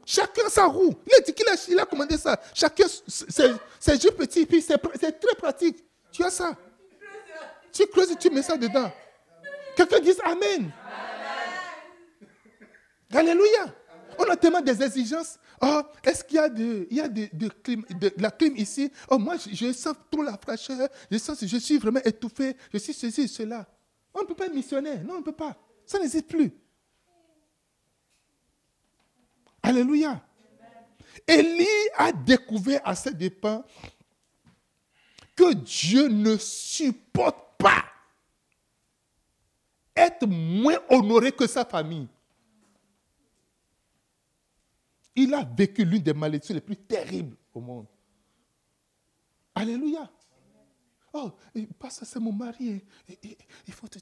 [0.04, 0.94] Chacun sa roue.
[1.06, 2.40] Il a dit qu'il a, il a commandé ça.
[2.54, 5.84] Chacun, c'est juste petit, puis c'est très pratique.
[6.12, 6.56] Tu as ça?
[7.72, 8.92] Tu creuses et tu mets ça dedans.
[9.74, 10.70] Quelqu'un dit Amen.
[13.12, 13.74] Alléluia.
[14.18, 15.38] On a tellement des exigences.
[15.60, 18.90] Oh, est-ce qu'il y a, de, il y a de, de, la clim ici?
[19.08, 20.88] Oh, moi, je, sens trop la fraîcheur.
[21.10, 22.56] Je, sens, je suis vraiment étouffé.
[22.72, 23.66] Je suis ceci, cela.
[24.14, 25.02] On ne peut pas être missionnaire.
[25.04, 25.56] Non, on ne peut pas.
[25.86, 26.52] Ça n'existe plus.
[29.62, 30.20] Alléluia.
[31.26, 33.64] Élie a découvert à ses dépens
[35.36, 37.84] que Dieu ne supporte pas
[39.94, 42.08] être moins honoré que sa famille.
[45.14, 47.86] Il a vécu l'une des malédictions les plus terribles au monde.
[49.54, 50.10] Alléluia.
[51.14, 51.30] Oh,
[51.78, 52.82] parce que c'est mon mari.
[53.66, 53.98] il faut te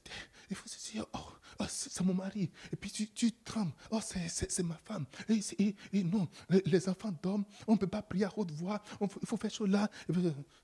[0.49, 1.19] il faut se dire, oh,
[1.59, 2.49] oh c'est mon mari.
[2.71, 3.73] Et puis tu, tu trembles.
[3.89, 5.05] Oh, c'est ma femme.
[5.27, 7.43] Et, non, les, enfants dorment.
[7.67, 8.81] On ne peut pas prier à haute voix.
[9.01, 9.89] il faut faire chose là.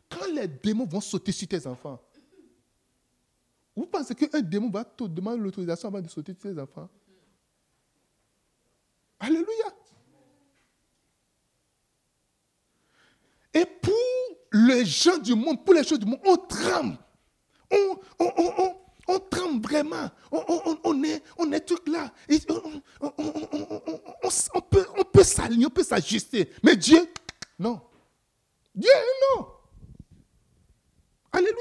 [0.09, 2.01] Quand les démons vont sauter sur tes enfants,
[3.75, 6.89] vous pensez qu'un démon va te demander l'autorisation avant de sauter sur tes enfants?
[9.19, 9.75] Alléluia.
[13.57, 13.93] Et pour
[14.53, 16.97] les gens du monde, pour les choses du monde, on tremble.
[17.71, 18.75] On, on, on,
[19.07, 20.09] on tremble vraiment.
[20.31, 22.13] On, est, on est tout là.
[24.53, 26.51] on, peut, on peut s'aligner, on peut s'ajuster.
[26.61, 26.99] Mais Dieu,
[27.57, 27.81] non.
[28.75, 28.91] Dieu,
[29.35, 29.47] non.
[31.31, 31.55] Alléluia.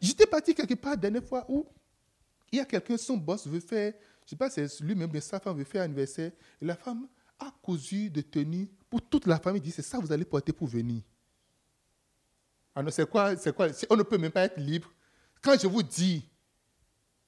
[0.00, 1.66] J'étais parti quelque part la dernière fois où
[2.52, 5.10] il y a quelqu'un, son boss veut faire, je ne sais pas si c'est lui-même,
[5.12, 6.30] mais sa femme veut faire anniversaire.
[6.62, 7.08] Et la femme
[7.40, 9.60] a cousu de tenue pour toute la famille.
[9.60, 11.02] Il dit, c'est ça que vous allez porter pour venir.
[12.74, 13.68] Ah non, c'est quoi, c'est quoi?
[13.90, 14.90] On ne peut même pas être libre.
[15.40, 16.28] Quand je vous dis,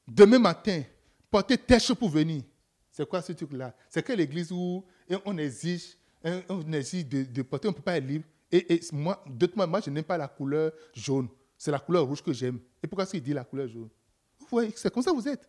[0.07, 0.83] demain matin,
[1.31, 2.43] portez choses pour venir,
[2.91, 3.75] c'est quoi ce truc-là?
[3.89, 4.85] C'est que l'église où
[5.25, 5.97] on exige,
[6.49, 8.25] on exige de, porter, on ne peut pas être libre.
[8.51, 9.23] Et, moi,
[9.55, 11.29] moi, je n'aime pas la couleur jaune.
[11.59, 12.59] C'est la couleur rouge que j'aime.
[12.83, 13.89] Et pourquoi est-ce qu'il dit la couleur jaune?
[14.39, 15.49] Vous voyez, c'est comme ça que vous êtes.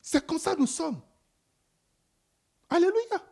[0.00, 1.00] C'est comme ça que nous sommes.
[2.68, 3.22] Alléluia.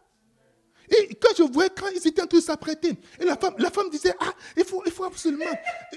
[0.90, 3.70] Et quand je voyais, quand ils étaient en train de s'apprêter, et la femme, la
[3.70, 5.44] femme disait, ah, il faut, il faut absolument.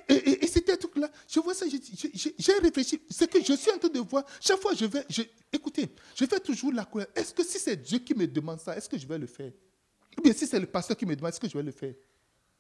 [0.10, 1.10] Et, c'était tout là.
[1.28, 3.02] Je vois ça, j'ai réfléchi.
[3.10, 4.26] C'est que je suis en train de voir.
[4.40, 7.08] Chaque fois, je vais, je, écoutez, je fais toujours la couleur.
[7.16, 9.52] Est-ce que si c'est Dieu qui me demande ça, est-ce que je vais le faire?
[10.18, 11.94] Ou bien si c'est le pasteur qui me demande, est-ce que je vais le faire?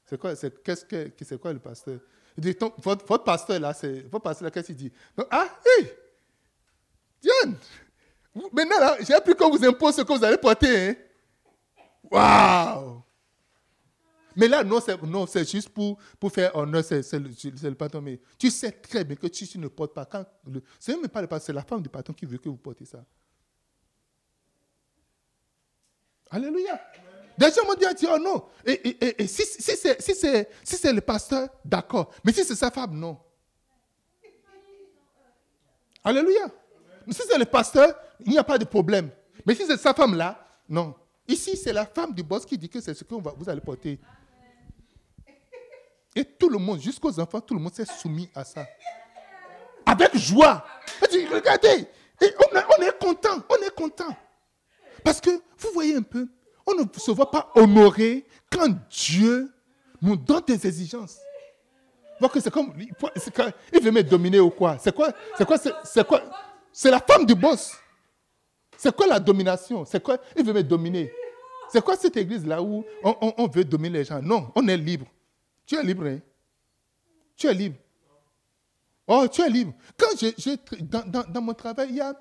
[0.05, 1.99] C'est quoi, c'est, qu'est-ce que, quoi le pasteur?
[2.37, 4.91] Dit, votre, pasteur là, c'est, votre pasteur là, qu'est-ce qu'il dit?
[5.29, 5.47] Ah,
[5.79, 5.93] hé
[7.21, 7.55] Diane
[8.53, 10.89] Maintenant là, j'ai appris qu'on vous impose ce que vous allez porter.
[10.89, 10.95] Hein?
[12.11, 13.01] Waouh
[14.35, 18.01] Mais là, non, c'est, non, c'est juste pour, pour faire honneur, c'est, le, patron.
[18.01, 20.05] Mais tu sais très bien que tu, tu ne portes pas.
[20.05, 22.49] Quand le, c'est même pas le patron, c'est la femme du patron qui veut que
[22.49, 23.03] vous portez ça.
[26.29, 26.79] Alléluia.
[27.37, 28.45] Des gens m'ont dit, oh non.
[28.65, 32.13] Et, et, et, si, si, c'est, si, c'est, si c'est le pasteur, d'accord.
[32.23, 33.17] Mais si c'est sa femme, non.
[36.03, 36.47] Alléluia.
[37.09, 37.95] Si c'est le pasteur,
[38.25, 39.09] il n'y a pas de problème.
[39.45, 40.95] Mais si c'est sa femme là, non.
[41.31, 43.97] Ici, c'est la femme du boss qui dit que c'est ce que vous allez porter.
[46.13, 48.65] Et tout le monde, jusqu'aux enfants, tout le monde s'est soumis à ça.
[49.85, 50.65] Avec joie.
[51.31, 51.87] regardez,
[52.21, 54.13] on, est content, on est content.
[55.05, 56.27] Parce que, vous voyez un peu,
[56.67, 59.49] on ne se voit pas honoré quand Dieu
[60.01, 61.17] nous donne des exigences.
[62.19, 66.21] que c'est comme, il veut me dominer ou quoi C'est quoi C'est quoi C'est quoi?
[66.73, 67.71] C'est la femme du boss.
[68.77, 69.85] C'est quoi la domination?
[69.85, 70.17] C'est quoi?
[70.35, 71.09] Il veut me dominer.
[71.71, 74.21] C'est quoi cette église-là où on, veut dominer les gens?
[74.21, 75.07] Non, on est libre.
[75.65, 76.19] Tu es libre, hein?
[77.37, 77.77] Tu es libre.
[79.07, 79.73] Oh, tu es libre.
[79.97, 80.57] Quand je,
[81.31, 82.13] dans, mon travail, il y a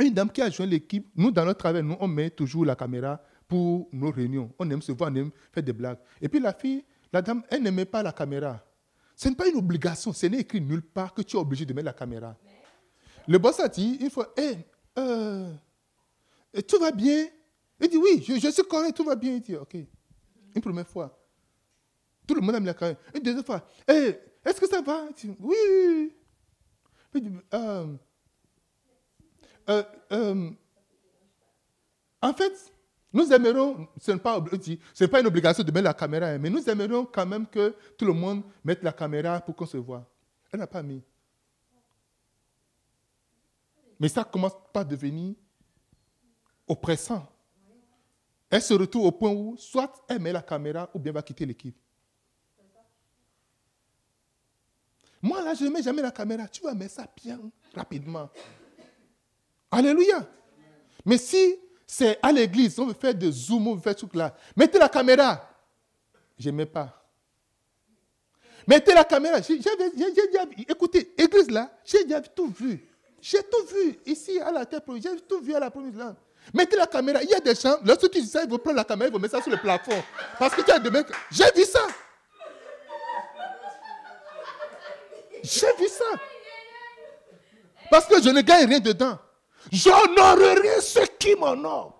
[0.00, 1.08] une dame qui a joint l'équipe.
[1.16, 4.52] Nous, dans notre travail, nous, on met toujours la caméra pour nos réunions.
[4.58, 5.98] On aime se voir, on aime faire des blagues.
[6.20, 8.64] Et puis la fille, la dame, elle n'aimait pas la caméra.
[9.16, 10.12] Ce n'est pas une obligation.
[10.12, 12.36] Ce n'est écrit nulle part que tu es obligé de mettre la caméra.
[13.26, 14.56] Le boss a dit, il faut, hé,
[14.98, 15.52] euh,
[16.66, 17.26] tout va bien?
[17.80, 19.34] Il dit, oui, je, suis correct, tout va bien.
[19.34, 19.74] Il dit, ok.
[20.54, 21.16] Une première fois.
[22.26, 22.98] Tout le monde aime la caméra.
[23.14, 25.08] Une deuxième fois, hé, est-ce que ça va?
[25.40, 26.14] Oui.
[27.14, 27.96] Dit, euh,
[30.12, 30.50] euh,
[32.20, 32.72] en fait,
[33.12, 36.68] Nous aimerions, ce n'est pas, pas, une obligation de mettre la caméra, hein, mais nous
[36.68, 40.06] aimerions quand même que tout le monde mette la caméra pour qu'on se voit.
[40.52, 41.02] Elle n'a pas mis.
[43.98, 45.34] Mais ça commence pas à devenir
[46.66, 47.26] oppressant.
[48.50, 51.44] Elle se retrouve au point où soit elle met la caméra ou bien va quitter
[51.44, 51.76] l'équipe.
[55.20, 56.46] Moi, là, je ne mets jamais la caméra.
[56.48, 57.40] Tu vas mettre ça bien
[57.74, 58.30] rapidement.
[59.70, 60.26] Alléluia.
[61.04, 61.56] Mais si
[61.86, 64.88] c'est à l'église, on veut faire des zooms, on veut faire tout là, mettez la
[64.88, 65.48] caméra.
[66.38, 66.94] Je ne mets pas.
[68.66, 69.38] Mettez la caméra.
[70.68, 72.86] écoutez, église là, j'ai déjà tout vu.
[73.20, 76.14] J'ai tout vu ici à la terre, j'ai tout vu à la promise là.
[76.54, 77.22] Mettez la caméra.
[77.22, 79.12] Il y a des gens, lorsque tu dis ça, ils vont prendre la caméra, ils
[79.12, 80.02] vont mettre ça sur le plafond.
[80.38, 81.06] Parce que tu as des mecs.
[81.30, 81.86] J'ai vu ça.
[85.42, 86.04] J'ai vu ça.
[87.90, 89.18] Parce que je ne gagne rien dedans.
[89.70, 91.94] J'honorerai ceux qui m'honorent.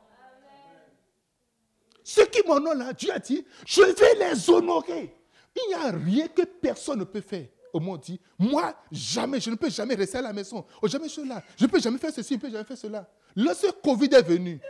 [2.03, 5.15] Ceux qui m'honorent là, Dieu a dit, je vais les honorer.
[5.55, 7.47] Il n'y a rien que personne ne peut faire.
[7.73, 10.65] Au monde dit, moi, jamais, je ne peux jamais rester à la maison.
[10.81, 11.43] Oh, jamais cela.
[11.57, 13.09] Je ne peux jamais faire ceci, je ne peux jamais faire cela.
[13.37, 14.61] Lorsque Covid est venu,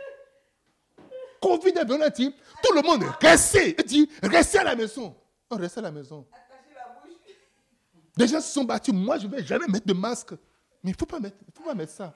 [1.41, 3.75] Covid est venu, dit, tout le monde, restez.
[3.77, 5.15] Il dit, restez à la maison.
[5.49, 6.25] On reste à la maison.
[8.17, 8.93] Des gens se sont battus.
[8.93, 10.31] Moi, je ne vais jamais mettre de masque.
[10.83, 12.13] Mais il ne faut, pas mettre, faut pas mettre ça.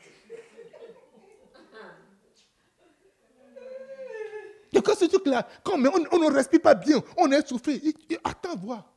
[4.72, 5.78] Donc, quand ce truc-là, quand on,
[6.19, 7.96] ne respire pas bien, on est soufflé.
[8.24, 8.93] Attends, voir.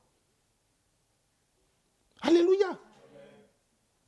[2.20, 2.79] Alléluia.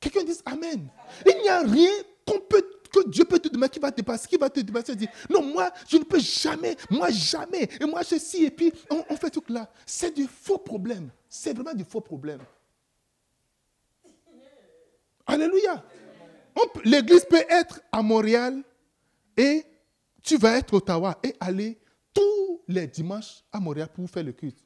[0.01, 0.89] Quelqu'un dit Amen.
[1.27, 1.91] Il n'y a rien
[2.27, 4.93] que Dieu peut te demander qui va te dépasser, qui va te.
[4.93, 7.69] Dire, non, moi, je ne peux jamais, moi, jamais.
[7.81, 9.71] Et moi, ceci, et puis, on, on fait tout là.
[9.85, 11.11] C'est du faux problème.
[11.29, 12.41] C'est vraiment du faux problème.
[15.27, 15.85] Alléluia.
[16.85, 18.63] L'église peut être à Montréal
[19.37, 19.65] et
[20.23, 21.79] tu vas être à Ottawa et aller
[22.13, 24.59] tous les dimanches à Montréal pour faire le culte.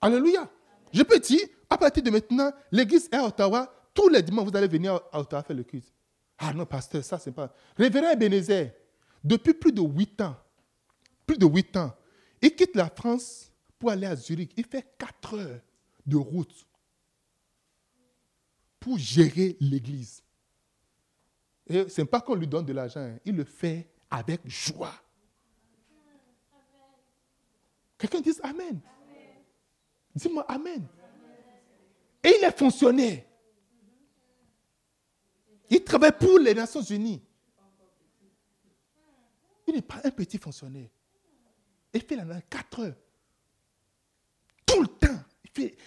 [0.00, 0.50] Alléluia.
[0.92, 4.56] Je peux dire, à partir de maintenant, l'église est à Ottawa, tous les dimanches, vous
[4.56, 5.92] allez venir à Ottawa faire le culte.
[6.38, 7.52] Ah non, pasteur, ça, c'est pas.
[7.76, 8.72] Révérend Ebenezer,
[9.22, 10.36] depuis plus de huit ans,
[11.26, 11.92] plus de huit ans,
[12.40, 14.52] il quitte la France pour aller à Zurich.
[14.56, 15.60] Il fait quatre heures
[16.06, 16.66] de route
[18.78, 20.22] pour gérer l'église.
[21.66, 23.18] Et ce n'est pas qu'on lui donne de l'argent, hein.
[23.24, 24.94] il le fait avec joie.
[27.96, 28.80] Quelqu'un dit Amen.
[30.14, 30.86] Dis-moi Amen.
[32.24, 33.22] Et il est fonctionnaire.
[35.70, 37.22] Il travaille pour les Nations Unies.
[39.66, 40.88] Il n'est pas un petit fonctionnaire.
[41.92, 42.94] Il fait la 4 heures.
[44.66, 45.20] Tout le temps.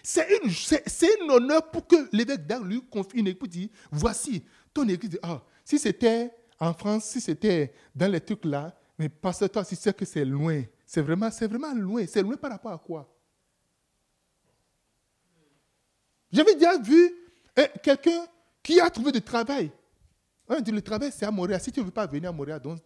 [0.02, 3.50] C'est un honneur pour que l'évêque d'Arc lui confie une écoute.
[3.50, 5.20] Dit, voici ton église.
[5.22, 9.64] Ah, si c'était en France, si c'était dans les trucs là, mais parce que toi,
[9.64, 10.64] si c'est que c'est loin.
[10.86, 12.06] C'est vraiment, vraiment loin.
[12.08, 13.14] C'est loin par rapport à quoi?
[16.32, 17.14] J'avais déjà vu
[17.56, 18.26] eh, quelqu'un
[18.62, 19.72] qui a trouvé du travail.
[20.50, 21.60] On le travail, c'est à Montréal.
[21.60, 22.80] Si tu ne veux pas venir à Montréal, donc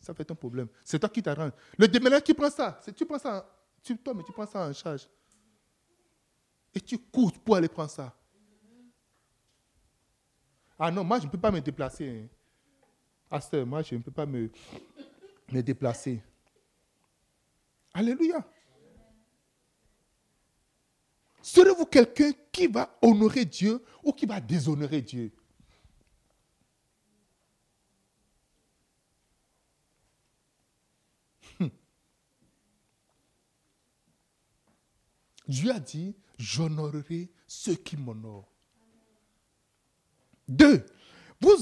[0.00, 0.68] ça fait ton problème.
[0.84, 1.52] C'est toi qui t'arranges.
[1.78, 3.50] Le déménageur qui prend ça, tu prends ça,
[3.82, 5.08] tu, toi, mais tu prends ça en charge.
[6.74, 8.14] Et tu cours pour aller prendre ça.
[10.78, 12.28] Ah non, moi, je ne peux pas me déplacer.
[13.30, 13.64] Hein.
[13.64, 14.50] moi, je ne peux pas me,
[15.50, 16.22] me déplacer.
[17.94, 18.44] Alléluia.
[21.42, 25.32] Serez-vous quelqu'un qui va honorer Dieu ou qui va déshonorer Dieu?
[31.58, 31.68] Hmm.
[35.48, 38.48] Dieu a dit, j'honorerai ceux qui m'honorent.
[40.48, 40.86] Deux,
[41.40, 41.56] vous,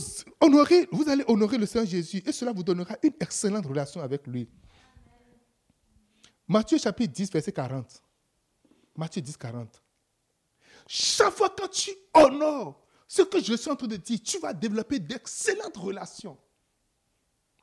[0.93, 4.47] vous allez honorer le Seigneur Jésus et cela vous donnera une excellente relation avec lui.
[6.47, 8.03] Matthieu chapitre 10, verset 40.
[9.01, 9.83] Matthieu 10, 40.
[10.87, 14.53] Chaque fois que tu honores ce que je suis en train de dire, tu vas
[14.53, 16.37] développer d'excellentes relations.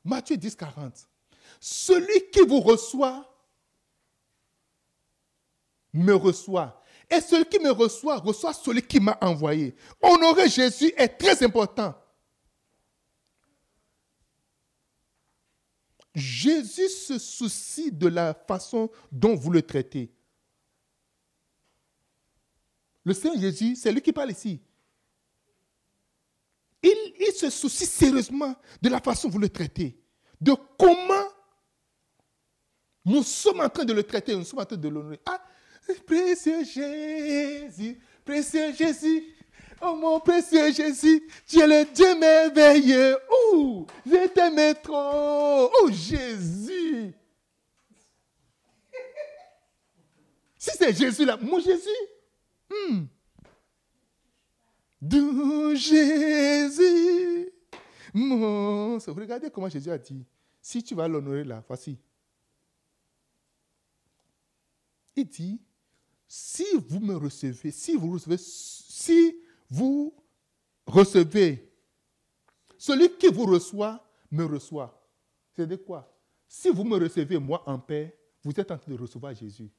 [0.04, 1.08] Matthieu 10, 40.
[1.60, 3.32] Celui qui vous reçoit
[5.92, 6.82] me reçoit.
[7.08, 9.76] Et celui qui me reçoit, reçoit celui qui m'a envoyé.
[10.02, 11.94] Honorer Jésus est très important.
[16.16, 20.12] Jésus se soucie de la façon dont vous le traitez.
[23.08, 24.60] Le Seigneur Jésus, c'est lui qui parle ici.
[26.82, 29.98] Il, se soucie sérieusement de la façon dont vous le traitez,
[30.38, 31.24] de comment
[33.06, 35.20] nous sommes en train de le traiter, nous sommes en train de l'honorer.
[35.24, 35.42] Ah,
[36.04, 39.24] Précieux Jésus, précieux Jésus,
[39.80, 43.16] Oh mon précieux Jésus, tu es le Dieu merveilleux.
[43.30, 45.70] Oh, je t'aime trop.
[45.80, 47.14] Oh Jésus.
[50.58, 52.17] Si c'est Jésus là, mon Jésus.
[52.70, 53.06] Hmm.
[55.74, 57.52] Jésus.
[58.14, 58.98] Mon...
[58.98, 60.24] Regardez comment Jésus a dit.
[60.60, 61.98] Si tu vas l'honorer là, voici.
[65.16, 65.60] Il dit,
[66.26, 69.36] si vous me recevez, si vous recevez, si
[69.70, 70.14] vous
[70.86, 71.72] recevez,
[72.76, 74.94] celui qui vous reçoit me reçoit.
[75.56, 76.14] C'est de quoi?
[76.46, 79.70] Si vous me recevez, moi, en paix, vous êtes en train de recevoir Jésus.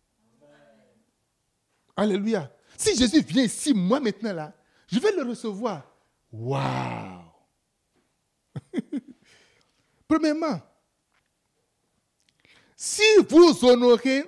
[1.95, 2.51] Alléluia.
[2.80, 4.53] Si Jésus vient ici, moi maintenant là,
[4.88, 5.84] je vais le recevoir.
[6.32, 7.23] Waouh!
[10.07, 10.61] Premièrement,
[12.77, 14.23] si vous honorez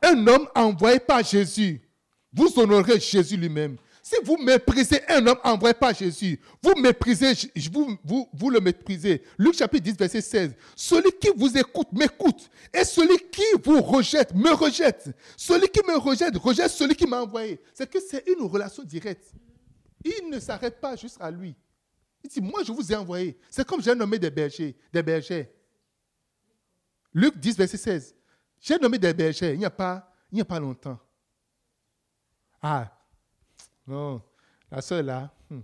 [0.00, 1.80] un homme envoyé par Jésus,
[2.32, 3.76] vous honorez Jésus lui-même.
[4.04, 7.34] Si vous méprisez un homme envoyé par Jésus, vous méprisez,
[7.70, 9.22] vous, vous, vous, le méprisez.
[9.38, 10.54] Luc chapitre 10, verset 16.
[10.74, 12.50] Celui qui vous écoute m'écoute.
[12.74, 15.10] Et celui qui vous rejette me rejette.
[15.36, 17.60] Celui qui me rejette rejette celui qui m'a envoyé.
[17.72, 19.32] C'est que c'est une relation directe.
[20.04, 21.54] Il ne s'arrête pas juste à lui.
[22.24, 23.38] Il dit, moi je vous ai envoyé.
[23.48, 25.48] C'est comme j'ai nommé des bergers, des bergers.
[27.14, 28.16] Luc 10, verset 16.
[28.60, 30.98] J'ai nommé des bergers il n'y a pas, il n'y a pas longtemps.
[32.60, 32.90] Ah,
[33.86, 34.22] non,
[34.70, 35.60] la soeur là, hmm.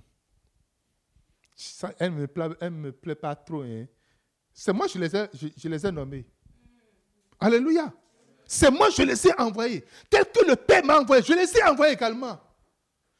[1.98, 3.62] elle ne me, plaît, me plaît pas trop.
[3.62, 3.86] Hein.
[4.52, 6.26] C'est moi, je les, ai, je, les ai nommés.
[7.38, 7.92] Alléluia.
[8.44, 9.84] C'est moi, je les ai envoyés.
[10.10, 12.40] Tel que le Père m'a envoyé, je les ai envoyés également.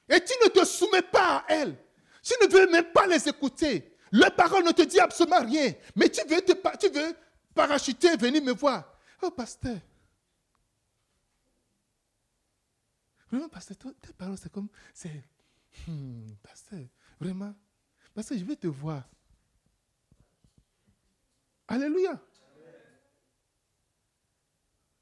[0.09, 1.77] Et tu ne te soumets pas à elles.
[2.23, 3.95] Tu ne veux même pas les écouter.
[4.11, 5.73] Leur parole ne te dit absolument rien.
[5.95, 7.15] Mais tu veux, te, tu veux
[7.55, 8.85] parachuter, venir me voir.
[9.23, 9.79] Oh, pasteur.
[13.31, 14.69] Vraiment, pasteur, tes paroles, c'est comme.
[14.95, 15.23] C'est.
[15.87, 16.87] Hmm, pasteur,
[17.21, 17.55] vraiment.
[18.15, 19.09] Pasteur, je vais te voir.
[21.67, 22.21] Alléluia.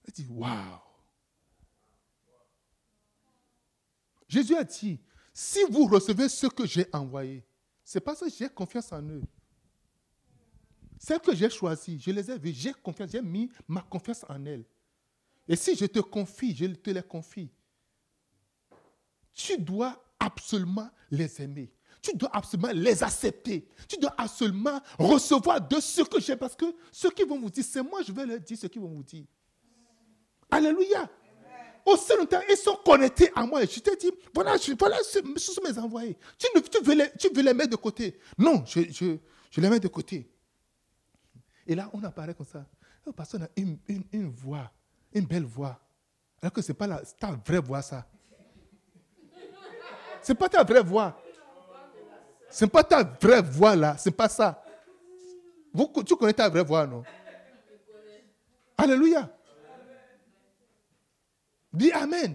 [0.09, 0.81] Il dit, waouh.
[4.29, 5.01] Jésus a dit,
[5.33, 7.45] si vous recevez ce que j'ai envoyé,
[7.85, 9.23] c'est parce que j'ai confiance en eux.
[10.99, 14.45] Celles que j'ai choisies, je les ai vues, j'ai confiance, j'ai mis ma confiance en
[14.45, 14.65] elles.
[15.47, 17.51] Et si je te confie, je te les confie.
[19.37, 21.71] Tu dois absolument les aimer.
[22.01, 23.69] Tu dois absolument les accepter.
[23.87, 26.37] Tu dois absolument recevoir de ce que j'ai.
[26.37, 28.81] Parce que ceux qui vont vous dire, c'est moi, je vais leur dire ce qu'ils
[28.81, 29.27] vont vous dire.
[30.51, 31.09] Alléluia.
[31.85, 33.61] Aussi longtemps, ils sont connectés à moi.
[33.65, 36.17] Je te dis, voilà, voilà ce, sont mes envoyés.
[36.39, 36.49] Tu,
[36.83, 38.19] veux les, tu, veux les, mettre de côté.
[38.39, 39.19] Non, je, je,
[39.51, 40.29] je, les mets de côté.
[41.67, 42.67] Et là, on apparaît comme ça.
[43.15, 44.73] Parce qu'on a une, une, une, voix,
[45.13, 45.79] une belle voix.
[46.41, 48.09] Alors que ce n'est pas la, ta vraie voix, ça.
[50.27, 51.17] Ce n'est pas ta vraie voix.
[52.51, 53.97] Ce n'est pas ta vraie voix, là.
[53.97, 54.61] Ce n'est pas ça.
[56.05, 57.05] Tu connais ta vraie voix, non?
[58.77, 59.31] Alléluia.
[61.73, 62.35] Dis Amen.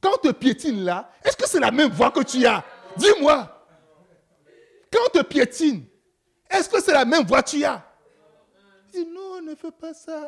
[0.00, 2.64] Quand on te piétine là, est-ce que c'est la même voix que tu as?
[2.96, 3.68] Dis-moi.
[4.90, 5.84] Quand on te piétine,
[6.48, 7.84] est-ce que c'est la même voix que tu as?
[8.90, 10.18] Dis non, ne fais pas ça.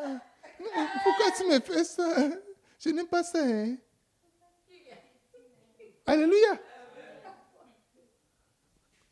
[1.03, 2.13] pourquoi tu me fais ça?
[2.77, 3.39] Je n'aime pas ça.
[3.43, 3.77] Hein?
[6.09, 6.59] Alléluia.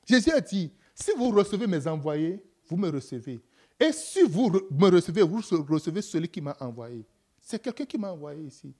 [0.04, 3.40] Jésus a dit, si vous recevez mes envoyés, vous me recevez.
[3.80, 7.06] Et si vous me recevez, vous recevez celui qui m'a envoyé.
[7.40, 8.74] C'est quelqu'un qui m'a envoyé ici.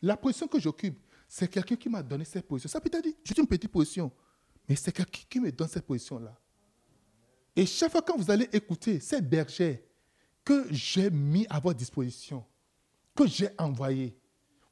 [0.00, 2.68] La position que j'occupe, c'est quelqu'un qui m'a donné cette position.
[2.68, 4.10] Ça peut être j'ai une petite position,
[4.68, 6.36] mais c'est quelqu'un qui me donne cette position-là.
[7.54, 9.88] Et chaque fois que vous allez écouter ces bergers
[10.44, 12.44] que j'ai mis à votre disposition,
[13.14, 14.18] que j'ai envoyé,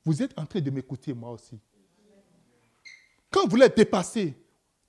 [0.04, 1.58] vous êtes en train de m'écouter moi aussi.
[3.30, 4.34] Quand vous l'êtes dépassé,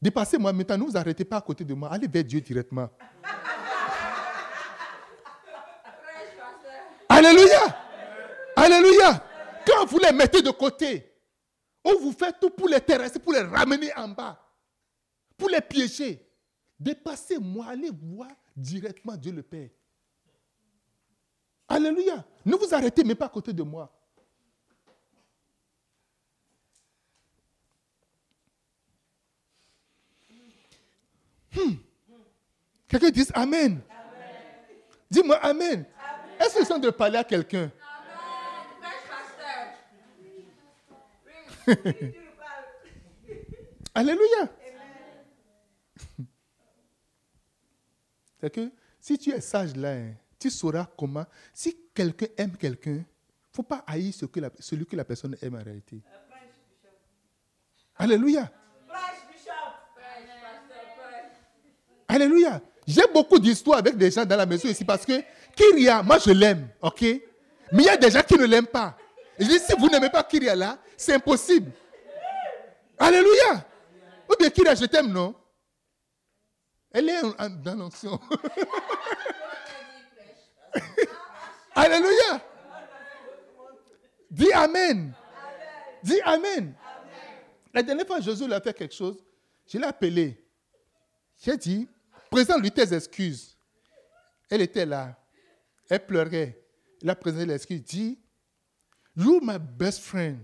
[0.01, 2.89] dépassez-moi maintenant, ne vous arrêtez pas à côté de moi, allez vers Dieu directement.
[7.09, 7.59] Alléluia.
[8.55, 9.23] Alléluia.
[9.65, 11.07] Quand vous les mettez de côté,
[11.85, 14.39] ou vous faites tout pour les terrasser, pour les ramener en bas,
[15.37, 16.27] pour les piéger,
[16.79, 19.69] dépassez-moi, allez voir directement Dieu le Père.
[21.67, 22.25] Alléluia.
[22.45, 23.91] Ne vous arrêtez même pas à côté de moi.
[31.55, 31.75] Hmm.
[32.87, 33.81] Quelqu'un dit Amen.
[35.09, 35.85] Dis-moi Amen.
[36.39, 37.71] Est-ce que c'est de parler à quelqu'un?
[43.93, 44.49] Alléluia.
[48.39, 51.25] C'est que si tu es sage là, hein, tu sauras comment.
[51.53, 53.03] Si quelqu'un aime quelqu'un, il ne
[53.51, 56.01] faut pas haïr ce que celui que la personne aime en réalité.
[57.95, 58.51] Alléluia.
[62.11, 62.61] Alléluia.
[62.85, 65.23] J'ai beaucoup d'histoires avec des gens dans la maison ici parce que
[65.55, 67.01] Kyria, moi je l'aime, ok?
[67.01, 67.21] Mais
[67.71, 68.97] il y a des gens qui ne l'aiment pas.
[69.39, 71.71] Je dis, si vous n'aimez pas Kyria là, c'est impossible.
[72.99, 73.65] Alléluia.
[74.29, 75.33] Ou bien Kyria, je t'aime, non?
[76.91, 77.21] Elle est
[77.63, 78.19] dans l'onction.
[81.73, 82.41] Alléluia.
[84.29, 85.13] Dis Amen.
[86.03, 86.73] Dis Amen.
[87.73, 89.23] La dernière fois, Jésus a fait quelque chose.
[89.65, 90.37] Je l'ai appelé.
[91.41, 91.87] J'ai dit,
[92.31, 93.55] présente-lui tes excuses.
[94.49, 95.15] Elle était là.
[95.89, 96.57] Elle pleurait.
[97.01, 97.83] Il a présenté l'excuse.
[97.83, 98.17] Dit,
[99.15, 100.39] You're my best friend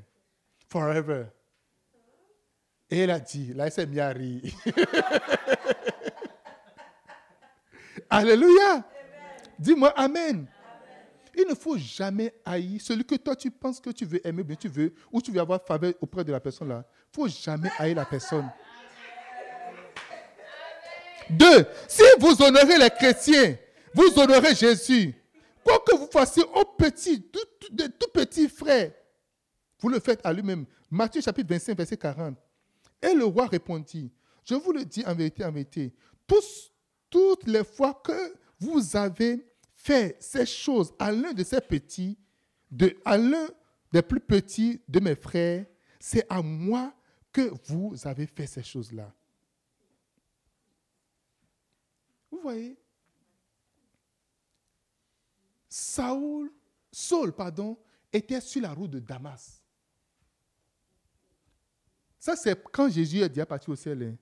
[0.69, 1.25] forever.
[2.89, 4.43] Et elle a dit, là, elle s'est mise à rire.
[8.09, 8.83] Alléluia.
[9.59, 10.47] Dis-moi Amen.
[11.35, 14.55] Il ne faut jamais haïr celui que toi tu penses que tu veux aimer, bien
[14.55, 16.83] tu veux, ou tu veux avoir faveur auprès de la personne là.
[17.15, 18.49] Il ne faut jamais haïr la personne.
[21.29, 23.57] Deux, si vous honorez les chrétiens,
[23.93, 25.13] vous honorez Jésus.
[25.63, 27.19] Quoi que vous fassiez aux petits,
[27.71, 28.91] de tout petits frères,
[29.79, 30.65] vous le faites à lui-même.
[30.89, 32.37] Matthieu chapitre 25, verset 40.
[33.01, 34.11] Et le roi répondit,
[34.45, 35.93] je vous le dis en vérité, en vérité,
[37.09, 42.17] toutes les fois que vous avez fait ces choses à l'un de ces petits,
[42.71, 43.47] de, à l'un
[43.91, 45.65] des plus petits de mes frères,
[45.99, 46.93] c'est à moi
[47.31, 49.13] que vous avez fait ces choses-là.
[52.31, 52.77] Vous voyez?
[55.69, 56.51] Saul,
[56.91, 57.77] Saul, pardon,
[58.11, 59.61] était sur la route de Damas.
[62.19, 64.03] Ça, c'est quand Jésus est déjà parti au ciel.
[64.03, 64.17] Hein.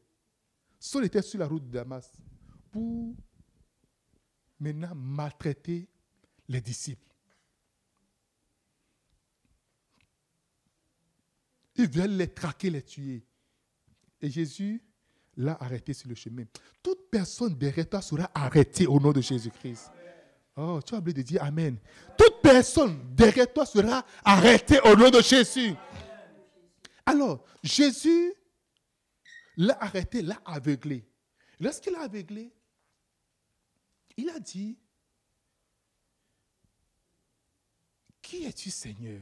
[0.79, 2.11] Saul était sur la route de Damas
[2.71, 3.15] pour
[4.59, 5.87] maintenant maltraiter
[6.47, 7.11] les disciples.
[11.77, 13.25] Ils veulent les traquer, les tuer.
[14.21, 14.84] Et Jésus
[15.37, 16.45] l'a arrêté sur le chemin.
[16.81, 19.91] Toute personne derrière toi sera arrêtée au nom de Jésus-Christ.
[20.57, 21.77] Oh, tu as oublié de dire Amen.
[22.17, 25.73] Toute personne derrière toi sera arrêtée au nom de Jésus.
[27.05, 28.33] Alors, Jésus
[29.57, 31.05] l'a arrêté, l'a aveuglé.
[31.59, 32.51] Lorsqu'il l'a aveuglé,
[34.17, 34.77] il a dit,
[38.21, 39.21] qui es-tu Seigneur?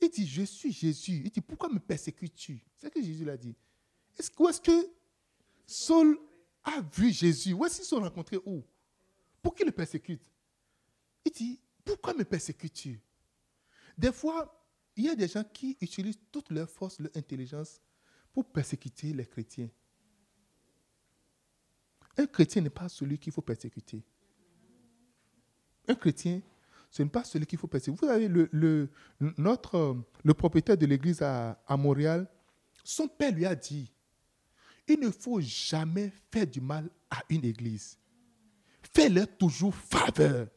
[0.00, 1.22] Il dit, je suis Jésus.
[1.24, 2.64] Il dit, pourquoi me persécutes-tu?
[2.76, 3.54] C'est ce que Jésus l'a dit.
[4.18, 4.90] Est-ce, où est-ce que
[5.66, 6.18] Saul
[6.62, 7.52] a vu Jésus?
[7.52, 8.62] Où est-ce qu'ils sont rencontrés où?
[9.42, 10.22] Pour qu'il le persécute?
[11.24, 13.00] Il dit, pourquoi me persécutes-tu?
[13.96, 14.60] Des fois,
[14.96, 17.80] il y a des gens qui utilisent toute leur force, leur intelligence
[18.32, 19.68] pour persécuter les chrétiens.
[22.16, 24.02] Un chrétien n'est pas celui qu'il faut persécuter.
[25.88, 26.40] Un chrétien,
[26.90, 28.06] ce n'est pas celui qu'il faut persécuter.
[28.06, 28.90] Vous avez le,
[29.20, 32.30] notre, le propriétaire de l'église à Montréal,
[32.84, 33.92] son père lui a dit,
[34.86, 37.98] il ne faut jamais faire du mal à une église.
[38.92, 40.48] Fais-leur toujours faveur.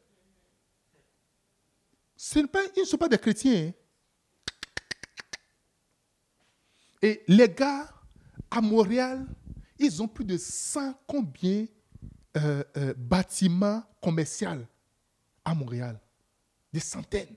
[2.52, 3.68] Pas, ils ne sont pas des chrétiens.
[3.68, 3.72] Hein.
[7.00, 7.88] Et les gars
[8.50, 9.24] à Montréal,
[9.78, 11.66] ils ont plus de 100 combien
[12.36, 14.66] euh, euh, bâtiments commerciaux
[15.44, 16.00] à Montréal?
[16.72, 17.36] Des centaines.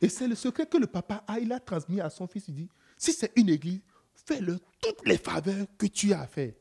[0.00, 2.48] Et c'est le secret que le papa a, il a transmis à son fils.
[2.48, 3.80] Il dit, si c'est une église,
[4.26, 6.52] fais-le toutes les faveurs que tu as à faire.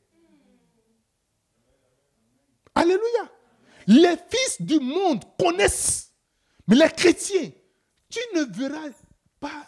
[2.75, 3.31] Alléluia.
[3.87, 6.13] Les fils du monde connaissent,
[6.67, 7.51] mais les chrétiens,
[8.09, 8.89] tu ne verras
[9.39, 9.67] pas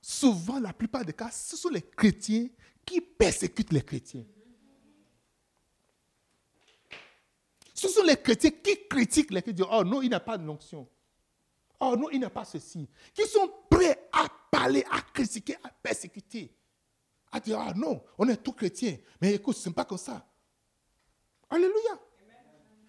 [0.00, 2.48] souvent, la plupart des cas, ce sont les chrétiens
[2.84, 4.24] qui persécutent les chrétiens.
[7.74, 9.66] Ce sont les chrétiens qui critiquent les chrétiens.
[9.70, 10.88] Oh non, il n'a pas de l'onction.
[11.78, 12.88] Oh non, il n'a pas ceci.
[13.12, 16.54] Qui sont prêts à parler, à critiquer, à persécuter.
[17.32, 18.96] À dire, ah non, on est tous chrétiens.
[19.20, 20.26] Mais écoute, ce n'est pas comme ça.
[21.50, 22.00] Alléluia.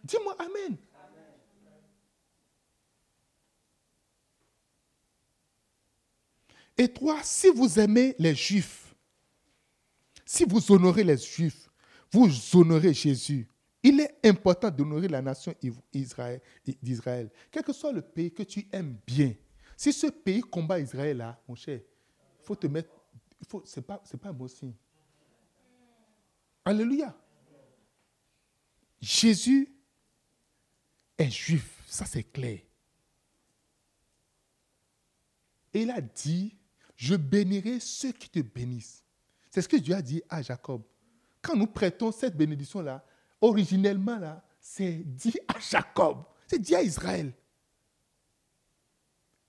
[0.03, 0.77] Dis-moi Amen.
[6.77, 8.95] Et toi, si vous aimez les Juifs,
[10.23, 11.69] si vous honorez les Juifs,
[12.11, 13.47] vous honorez Jésus.
[13.81, 15.53] Il est important d'honorer la nation
[15.91, 17.31] d'Israël.
[17.51, 19.33] Quel que soit le pays que tu aimes bien,
[19.75, 22.89] si ce pays combat Israël là, mon cher, il faut te mettre.
[23.41, 24.73] Ce n'est pas, un bon signe.
[26.65, 27.15] Alléluia.
[28.99, 29.73] Jésus
[31.17, 32.59] est juif, ça c'est clair.
[35.73, 36.57] Et il a dit,
[36.95, 39.03] je bénirai ceux qui te bénissent.
[39.49, 40.83] C'est ce que Dieu a dit à Jacob.
[41.41, 43.05] Quand nous prêtons cette bénédiction-là,
[43.39, 47.31] originellement, là, c'est dit à Jacob, c'est dit à Israël.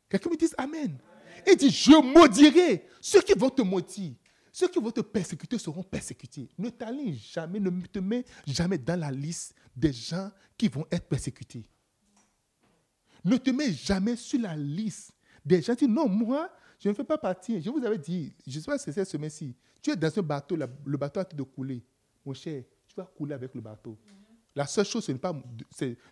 [0.08, 0.98] Quelqu'un me dit Amen.
[1.46, 4.14] Il dit, je maudirai ceux qui vont te maudire.
[4.52, 6.48] Ceux qui vont te persécuter seront persécutés.
[6.58, 11.06] Ne t'aligne jamais, ne te mets jamais dans la liste des gens qui vont être
[11.06, 11.68] persécutés.
[13.24, 15.12] Ne te mets jamais sur la liste
[15.44, 17.60] des gens qui disent, non, moi, je ne fais pas partie.
[17.60, 20.18] Je vous avais dit, je ne sais pas si c'est cette semaine-ci, tu es dans
[20.18, 21.84] un bateau, le bateau a train de couler.
[22.24, 23.96] Mon cher, tu vas couler avec le bateau.
[24.56, 25.14] La seule chose, c'est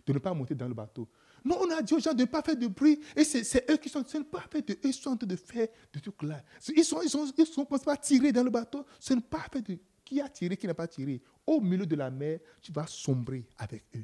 [0.05, 1.09] de ne pas monter dans le bateau.
[1.47, 2.99] Non, on a dit aux gens de ne pas faire de bruit.
[3.15, 5.69] Et c'est eux qui sont, ce pas fait de, ils sont en train de faire
[5.93, 6.43] de tout là.
[6.75, 8.85] Ils sont, ils sont, ils sont, pas tirer dans le bateau.
[8.99, 11.21] Ce n'est pas fait de, qui a tiré, qui n'a pas tiré.
[11.45, 14.03] Au milieu de la mer, tu vas sombrer avec eux.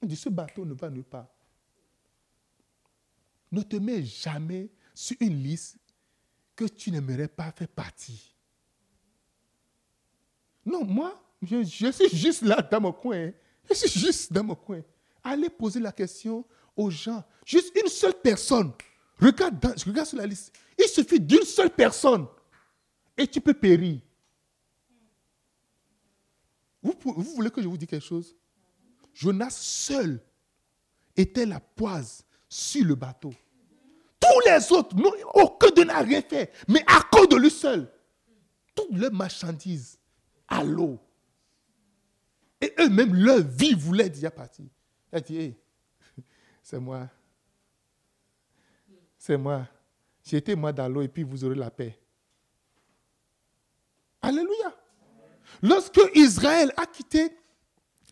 [0.00, 1.26] On dit, ce bateau ne va nulle part.
[3.50, 5.76] Ne te mets jamais sur une liste
[6.54, 8.32] que tu n'aimerais pas faire partie.
[10.64, 13.32] Non, moi, je, je, suis juste là dans mon coin.
[13.68, 14.82] Je suis juste dans mon coin.
[15.28, 16.42] Allez poser la question
[16.74, 17.22] aux gens.
[17.44, 18.72] Juste une seule personne.
[19.20, 20.54] Regarde, dans, regarde sur la liste.
[20.78, 22.26] Il suffit d'une seule personne
[23.14, 24.00] et tu peux périr.
[26.82, 26.94] Vous,
[27.34, 28.34] voulez que je vous dise quelque chose?
[29.12, 30.18] Jonas seul
[31.14, 33.34] était la poise sur le bateau.
[34.18, 34.96] Tous les autres,
[35.34, 36.52] aucun de n'a rien fait.
[36.68, 37.92] Mais à cause de lui seul,
[38.74, 39.98] toutes leurs marchandises
[40.46, 40.98] à l'eau.
[42.62, 44.64] Et eux-mêmes, leur vie voulait déjà partir.
[45.10, 45.54] Elle dit,
[46.62, 47.08] c'est moi.
[49.16, 49.66] C'est moi.
[50.22, 51.98] J'ai été moi dans l'eau et puis vous aurez la paix.
[54.20, 54.74] Alléluia.
[55.62, 57.34] Lorsque Israël a quitté,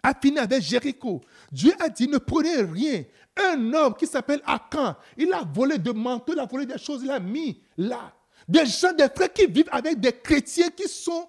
[0.02, 1.20] a fini avec Jéricho,
[1.52, 3.04] Dieu a dit ne prenez rien.
[3.36, 7.02] Un homme qui s'appelle Akan, il a volé de manteaux, il a volé des choses,
[7.02, 8.14] il a mis là.
[8.48, 11.28] Des gens, des frères qui vivent avec des chrétiens qui sont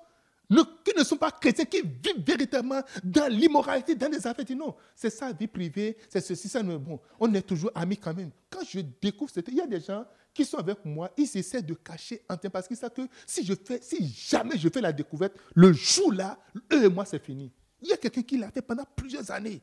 [0.49, 4.45] qui ne sont pas chrétiens, qui vivent véritablement dans l'immoralité, dans des affaires.
[4.55, 6.63] Non, c'est ça, vie privée, c'est ceci, ça.
[6.63, 8.31] Bon, on est toujours amis quand même.
[8.49, 11.73] Quand je découvre, il y a des gens qui sont avec moi, ils essaient de
[11.73, 14.93] cacher en temps parce qu'ils savent que si, je fais, si jamais je fais la
[14.93, 16.37] découverte, le jour-là,
[16.71, 17.51] eux et moi, c'est fini.
[17.81, 19.61] Il y a quelqu'un qui l'a fait pendant plusieurs années.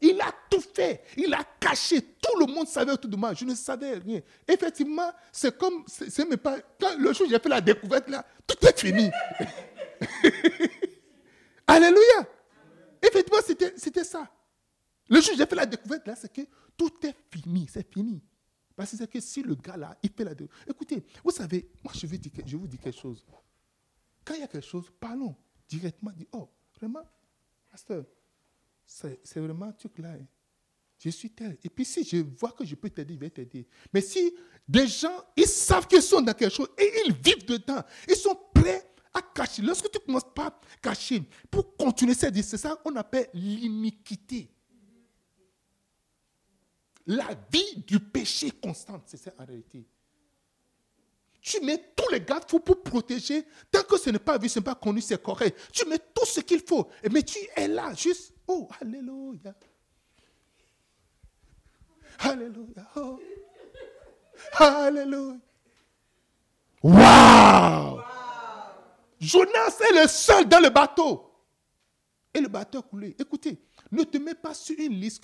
[0.00, 1.02] Il a tout fait.
[1.16, 2.00] Il a caché.
[2.00, 3.34] Tout le monde savait autour de moi.
[3.34, 4.20] Je ne savais rien.
[4.46, 5.84] Effectivement, c'est comme.
[6.42, 9.10] Pas, quand le jour où j'ai fait la découverte, là, tout est fini.
[11.66, 12.28] Alléluia.
[13.02, 13.40] Effectivement,
[13.76, 14.30] c'était ça.
[15.08, 16.42] Le où j'ai fait la découverte, là, c'est que
[16.76, 17.66] tout est fini.
[17.70, 18.22] C'est fini.
[18.76, 20.70] Parce que c'est que si le gars là, il fait la découverte.
[20.70, 22.16] Écoutez, vous savez, moi je, vais
[22.52, 23.24] vous dis quelque chose.
[24.24, 25.34] Quand il y a quelque chose, parlons
[25.68, 26.12] directement.
[26.32, 27.02] Oh, vraiment,
[27.70, 28.04] pasteur,
[28.86, 30.12] c'est vraiment truc là.
[30.12, 30.26] Hein.
[30.98, 31.56] Je suis tel.
[31.62, 33.66] Et puis si je vois que je peux t'aider, je vais t'aider.
[33.92, 34.34] Mais si
[34.66, 38.36] des gens, ils savent qu'ils sont dans quelque chose et ils vivent dedans, ils sont
[38.54, 38.87] prêts
[39.18, 39.62] à cacher.
[39.62, 44.50] Lorsque tu commences pas à cacher, pour continuer vie, c'est ça qu'on appelle l'iniquité.
[47.06, 49.86] La vie du péché constante, c'est ça en réalité.
[51.40, 53.46] Tu mets tous les garde-fous pour protéger.
[53.70, 55.58] Tant que ce n'est pas vu, ce n'est pas connu, c'est correct.
[55.72, 56.88] Tu mets tout ce qu'il faut.
[57.10, 58.34] Mais tu es là, juste.
[58.46, 59.54] Oh, Alléluia.
[62.18, 62.90] Alléluia.
[62.96, 63.18] Oh.
[64.58, 65.38] Alléluia.
[66.82, 68.00] Waouh!
[69.20, 71.24] Jonas est le seul dans le bateau.
[72.32, 73.16] Et le bateau a coulé.
[73.18, 73.58] Écoutez,
[73.90, 75.22] ne te mets pas sur une liste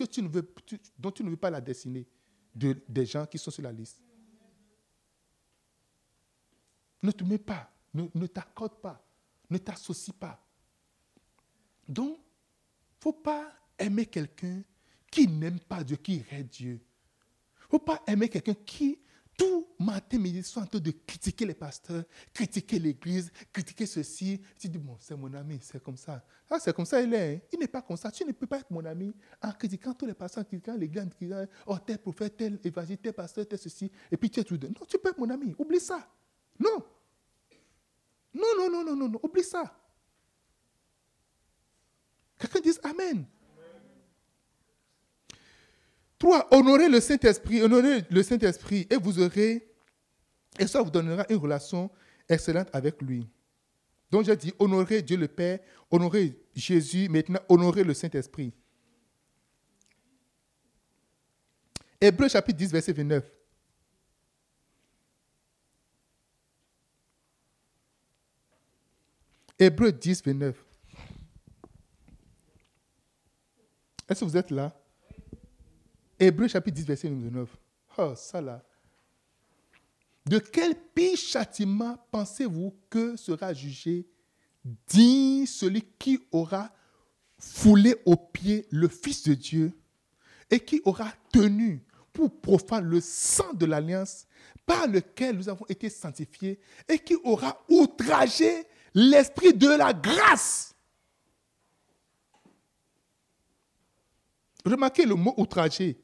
[0.98, 2.06] dont tu ne veux pas la dessiner
[2.54, 4.02] de, des gens qui sont sur la liste.
[7.02, 9.04] Ne te mets pas, ne, ne t'accorde pas,
[9.50, 10.42] ne t'associe pas.
[11.86, 14.62] Donc, il ne faut pas aimer quelqu'un
[15.10, 16.80] qui n'aime pas Dieu, qui est Dieu.
[16.80, 18.98] Il ne faut pas aimer quelqu'un qui
[19.36, 24.40] tout matin, midi, sont en train de critiquer les pasteurs, critiquer l'église, critiquer ceci.
[24.58, 26.24] Tu dis, bon, c'est mon ami, c'est comme ça.
[26.48, 27.36] Ah, c'est comme ça, il est.
[27.36, 27.40] Hein.
[27.52, 28.10] Il n'est pas comme ça.
[28.10, 31.02] Tu ne peux pas être mon ami en critiquant tous les pasteurs, en critiquant l'église,
[31.02, 33.90] en critiquant, oh, tel prophète, tel évangile, tel pasteur, tel ceci.
[34.10, 34.68] Et puis tu es tout de.
[34.68, 35.54] Non, tu peux être mon ami.
[35.58, 36.08] Oublie ça.
[36.58, 36.84] Non.
[38.34, 39.20] Non, non, non, non, non, non.
[39.22, 39.74] Oublie ça.
[42.38, 43.26] Quelqu'un dit Amen.
[46.24, 46.48] 3.
[46.52, 49.68] Honorez le Saint-Esprit, honorez le Saint-Esprit et vous aurez,
[50.58, 51.90] et ça vous donnera une relation
[52.26, 53.28] excellente avec lui.
[54.10, 55.58] Donc j'ai dit, honorez Dieu le Père,
[55.90, 58.54] honorez Jésus, maintenant honorez le Saint-Esprit.
[62.00, 63.30] Hébreu chapitre 10, verset 29.
[69.58, 70.56] Hébreu 10, 29.
[74.08, 74.74] Est-ce que vous êtes là?
[76.24, 77.56] Hébreu chapitre 10, verset 9.
[77.98, 78.62] Oh, ça là.
[80.24, 84.06] De quel pire châtiment pensez-vous que sera jugé
[84.86, 86.72] dit celui qui aura
[87.36, 89.78] foulé aux pieds le Fils de Dieu
[90.50, 94.26] et qui aura tenu pour profane le sang de l'alliance
[94.64, 96.58] par lequel nous avons été sanctifiés
[96.88, 98.64] et qui aura outragé
[98.94, 100.74] l'esprit de la grâce?
[104.64, 106.00] Remarquez le mot outragé.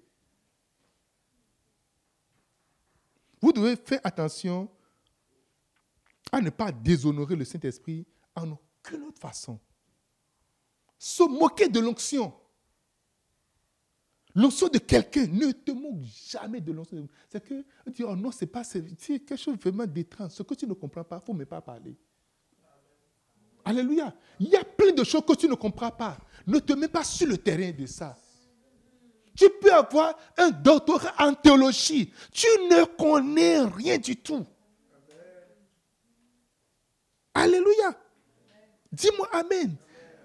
[3.40, 4.68] Vous devez faire attention
[6.32, 9.58] à ne pas déshonorer le Saint-Esprit en aucune autre façon.
[10.98, 12.32] Se moquer de l'onction.
[14.34, 17.08] L'onction de quelqu'un, ne te moque jamais de l'onction.
[17.28, 20.30] C'est que, tu oh non, c'est pas, quelque chose vraiment d'étrange.
[20.32, 21.96] Ce que tu ne comprends pas, il ne faut même pas parler.
[23.64, 24.14] Alléluia.
[24.38, 26.16] Il y a plein de choses que tu ne comprends pas.
[26.46, 28.16] Ne te mets pas sur le terrain de ça.
[29.40, 32.12] Tu peux avoir un doctorat en théologie.
[32.30, 34.44] Tu ne connais rien du tout.
[37.32, 37.98] Alléluia.
[38.92, 39.76] Dis-moi Amen.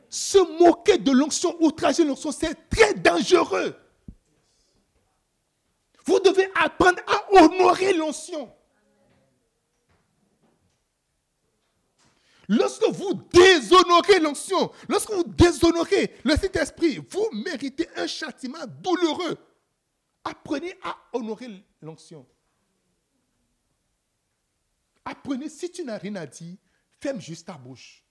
[0.10, 3.74] Se moquer de l'onction, outrager l'onction, c'est très dangereux.
[6.06, 8.52] Vous devez apprendre à honorer l'onction.
[12.48, 19.38] Lorsque vous déshonorez l'onction, lorsque vous déshonorez le Saint-Esprit, vous méritez un châtiment douloureux.
[20.24, 22.26] Apprenez à honorer l'onction.
[25.04, 26.58] Apprenez, si tu n'as rien à dire,
[27.00, 28.04] ferme juste ta bouche.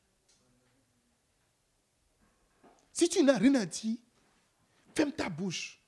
[2.93, 3.99] Si tu n'as rien à dire,
[4.95, 5.81] ferme ta bouche.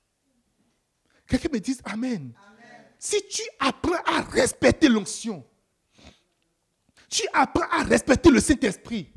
[1.26, 2.32] Quelqu'un me dise Amen.
[2.98, 5.46] Si tu apprends à respecter l'onction,
[7.08, 9.12] tu apprends à respecter le Saint-Esprit,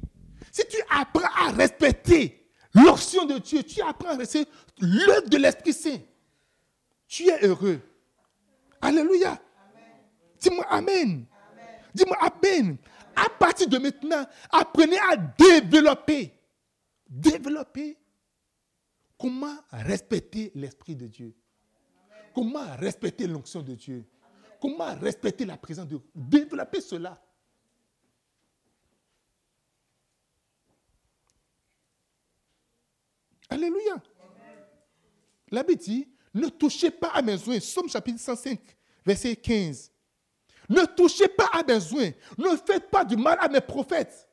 [0.51, 5.73] si tu apprends à respecter l'onction de Dieu, tu apprends à respecter l'œuvre de l'Esprit
[5.73, 5.99] Saint,
[7.07, 7.81] tu es heureux.
[8.81, 9.39] Alléluia.
[10.39, 11.25] Dis-moi Amen.
[11.93, 12.77] Dis-moi Amen.
[13.15, 16.31] À partir de maintenant, apprenez à développer,
[17.09, 17.97] développer
[19.17, 21.35] comment respecter l'Esprit de Dieu.
[22.33, 24.05] Comment respecter l'onction de Dieu
[24.61, 27.21] Comment respecter la présence de Dieu Développer cela.
[33.49, 34.01] Alléluia.
[35.51, 37.59] La Bible dit, ne touchez pas à mes soins.
[37.59, 38.59] Somme chapitre 105,
[39.05, 39.91] verset 15.
[40.69, 42.11] Ne touchez pas à mes soins.
[42.37, 44.27] Ne faites pas du mal à mes prophètes.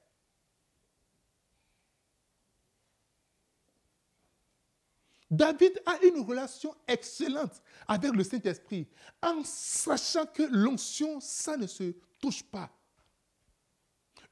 [5.31, 8.87] David a une relation excellente avec le Saint-Esprit,
[9.21, 12.71] en sachant que l'onction, ça ne se touche pas.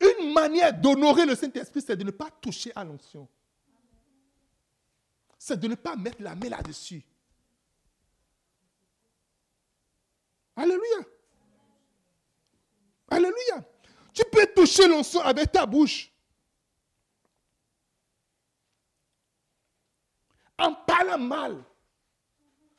[0.00, 3.28] Une manière d'honorer le Saint-Esprit, c'est de ne pas toucher à l'onction.
[5.46, 7.04] C'est de ne pas mettre la main là-dessus.
[10.56, 11.04] Alléluia.
[13.10, 13.62] Alléluia.
[14.14, 16.10] Tu peux toucher l'onction avec ta bouche.
[20.56, 21.62] en parlant mal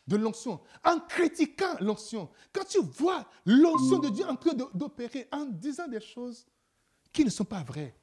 [0.07, 5.45] de l'onction, en critiquant l'onction, quand tu vois l'onction de Dieu en train d'opérer, en
[5.45, 6.47] disant des choses
[7.11, 7.93] qui ne sont pas vraies.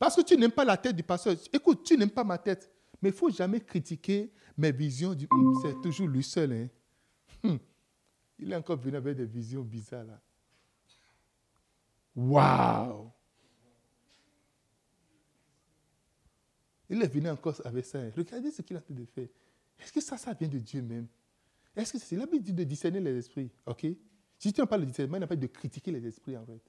[0.00, 1.36] Parce que tu n'aimes pas la tête du pasteur.
[1.52, 2.72] Écoute, tu n'aimes pas ma tête.
[3.02, 5.14] Mais il ne faut jamais critiquer mes visions.
[5.30, 6.52] Hum, c'est toujours lui seul.
[6.52, 6.68] Hein.
[7.44, 7.58] Hum.
[8.38, 10.18] Il est encore venu avec des visions bizarres là.
[12.16, 13.10] Waouh!
[16.88, 18.00] Il est venu encore avec ça.
[18.16, 19.28] Regardez ce qu'il a fait de faire.
[19.78, 21.08] Est-ce que ça, ça vient de Dieu même?
[21.76, 23.86] Est-ce que c'est l'habitude de discerner les esprits Ok?
[24.38, 26.62] Si tu n'as pas le discernement, il n'a pas de critiquer les esprits en fait.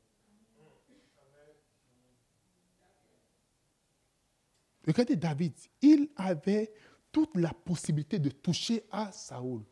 [4.85, 6.71] Regardez David, il avait
[7.11, 9.63] toute la possibilité de toucher à Saoul.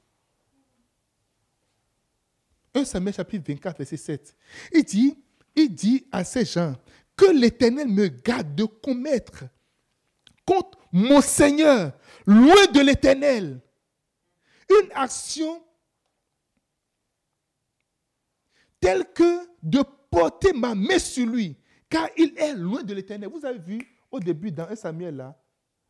[2.74, 4.36] 1 Samuel chapitre 24, verset 7.
[4.74, 5.18] Il dit,
[5.56, 6.76] il dit à ces gens,
[7.16, 9.46] que l'Éternel me garde de commettre
[10.46, 11.92] contre mon Seigneur,
[12.26, 13.62] loin de l'éternel.
[14.70, 15.62] Une action
[18.80, 21.58] telle que de porter ma main sur lui,
[21.90, 23.30] car il est loin de l'éternel.
[23.30, 25.42] Vous avez vu au début dans 1 Samuel là,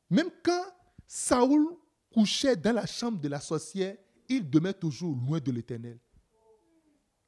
[0.09, 0.63] même quand
[1.07, 1.76] Saoul
[2.13, 3.95] couchait dans la chambre de la sorcière,
[4.28, 5.99] il demeure toujours loin de l'éternel.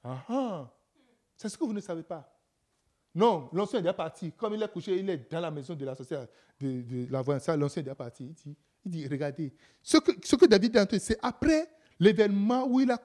[0.03, 0.73] Ah, ah.
[1.35, 2.27] C'est ce que vous ne savez pas.
[3.13, 4.31] Non, l'ancien est déjà parti.
[4.31, 6.23] Comme il est couché, il est dans la maison de la société
[6.59, 7.21] de, de la
[7.57, 8.25] l'ancien est déjà parti.
[8.25, 11.67] Il dit, il dit regardez, ce que, ce que David a c'est après
[11.99, 12.97] l'événement où il a,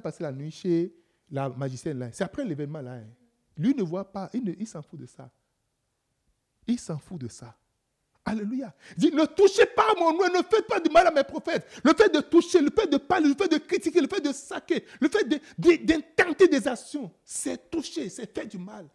[0.00, 0.94] passé la nuit chez
[1.30, 1.98] la magicienne.
[1.98, 2.10] là.
[2.12, 2.94] C'est après l'événement là.
[2.94, 3.06] Hein.
[3.56, 5.30] Lui ne voit pas, il s'en fout de ça.
[6.66, 7.56] Il s'en fout de ça.
[8.24, 8.74] Alléluia.
[8.96, 11.22] Il dit, ne touchez pas à mon nom, ne faites pas du mal à mes
[11.22, 11.80] prophètes.
[11.84, 14.32] Le fait de toucher, le fait de parler, le fait de critiquer, le fait de
[14.32, 15.24] saquer, le fait
[15.58, 18.88] d'intenter des actions, c'est toucher, c'est faire du mal.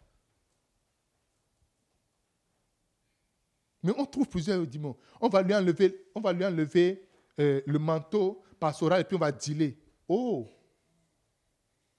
[3.82, 4.96] Mais on trouve plusieurs démons.
[5.20, 7.08] On va lui enlever, on va lui enlever
[7.40, 9.76] euh, le manteau pastoral et puis on va dealer.
[10.06, 10.46] Oh,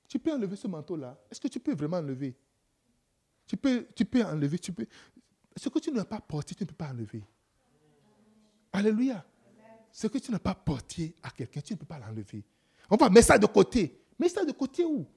[0.08, 1.20] tu peux enlever ce manteau-là.
[1.32, 2.38] Est-ce que tu peux vraiment enlever?
[3.48, 4.86] Tu peux, tu peux enlever, tu peux.
[5.56, 7.24] Ce que tu n'as pas porté, tu ne peux pas enlever.
[8.72, 9.24] Alléluia.
[9.92, 12.44] Ce que tu n'as pas porté à quelqu'un, tu ne peux pas l'enlever.
[12.90, 14.04] On va mettre ça de côté.
[14.18, 15.08] Mets ça de côté où?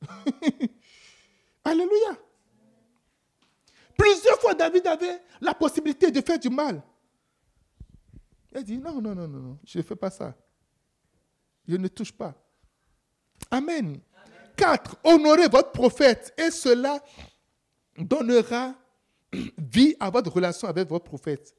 [1.64, 2.18] Alléluia.
[3.96, 6.82] Plusieurs fois, David avait la possibilité de faire du mal.
[8.50, 10.36] Il a dit, non, non, non, non, je ne fais pas ça.
[11.66, 12.34] Je ne touche pas.
[13.50, 14.00] Amen.
[14.56, 17.02] Quatre, Honorez votre prophète et cela
[17.96, 18.74] donnera
[19.32, 21.54] vie à votre relation avec votre prophète.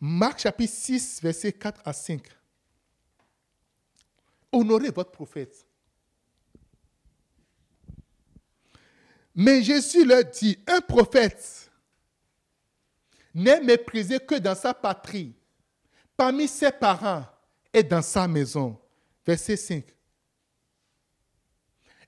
[0.00, 2.22] Marc chapitre 6, versets 4 à 5.
[4.52, 5.66] Honorez votre prophète.
[9.34, 11.70] Mais Jésus leur dit, un prophète
[13.34, 15.34] n'est méprisé que dans sa patrie,
[16.16, 17.26] parmi ses parents
[17.72, 18.78] et dans sa maison.
[19.26, 19.84] Verset 5.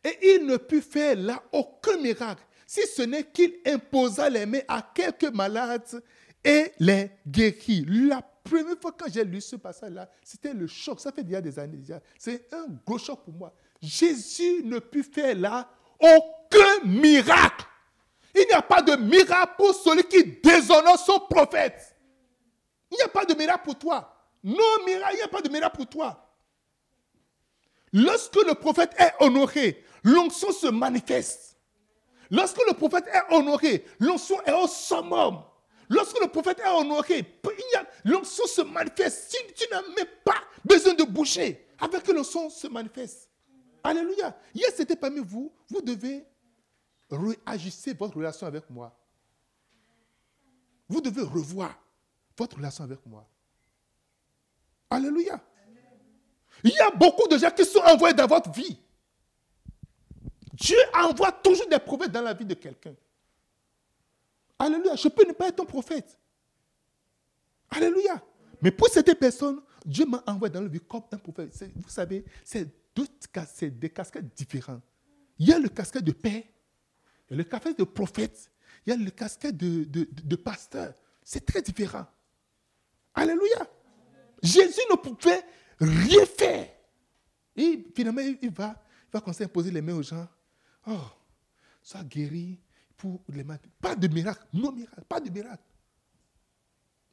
[0.04, 4.60] Et il ne put faire là aucun miracle, si ce n'est qu'il imposa les mains
[4.68, 6.04] à quelques malades
[6.44, 7.86] et les guérit.
[7.88, 11.00] La première fois que j'ai lu ce passage-là, c'était le choc.
[11.00, 11.98] Ça fait déjà des années déjà.
[12.18, 13.54] C'est un gros choc pour moi.
[13.80, 15.66] Jésus ne put faire là
[15.98, 17.64] aucun miracle.
[18.34, 21.96] Il n'y a pas de miracle pour celui qui déshonore son prophète.
[22.90, 24.14] Il n'y a pas de miracle pour toi.
[24.44, 26.36] Non, miracle, il n'y a pas de miracle pour toi.
[27.94, 31.57] Lorsque le prophète est honoré, l'onction se manifeste.
[32.30, 35.42] Lorsque le prophète est honoré, l'onction est au summum.
[35.88, 37.40] Lorsque le prophète est honoré,
[38.04, 39.30] l'onction se manifeste.
[39.30, 43.30] Si tu n'as même pas besoin de boucher, avec l'onction se manifeste.
[43.82, 44.36] Alléluia.
[44.54, 45.52] Hier, c'était parmi vous.
[45.70, 46.26] Vous devez
[47.10, 48.94] réajuster votre relation avec moi.
[50.88, 51.74] Vous devez revoir
[52.36, 53.26] votre relation avec moi.
[54.90, 55.40] Alléluia.
[56.64, 58.78] Il y a beaucoup de gens qui sont envoyés dans votre vie.
[60.58, 62.94] Dieu envoie toujours des prophètes dans la vie de quelqu'un.
[64.58, 64.96] Alléluia.
[64.96, 66.18] Je peux ne pas être un prophète.
[67.70, 68.22] Alléluia.
[68.60, 71.64] Mais pour cette personne, Dieu m'a envoyé dans la vie comme un prophète.
[71.76, 72.68] Vous savez, c'est
[73.78, 74.82] des casquettes différentes.
[75.38, 76.42] Il y a le casquette de père,
[77.30, 78.50] il y a le casquette de prophète,
[78.84, 80.92] il y a le casquette de, pasteur.
[81.22, 82.06] C'est très différent.
[83.14, 83.68] Alléluia.
[84.42, 85.42] Jésus ne pouvait
[85.78, 86.68] rien faire.
[87.54, 88.74] Et finalement, il va,
[89.06, 90.26] il va commencer à poser les mains aux gens.
[90.88, 91.10] Oh,
[91.82, 92.58] sois guéri
[92.96, 93.66] pour les malades.
[93.80, 95.62] Pas de miracle, non miracle, pas de miracle.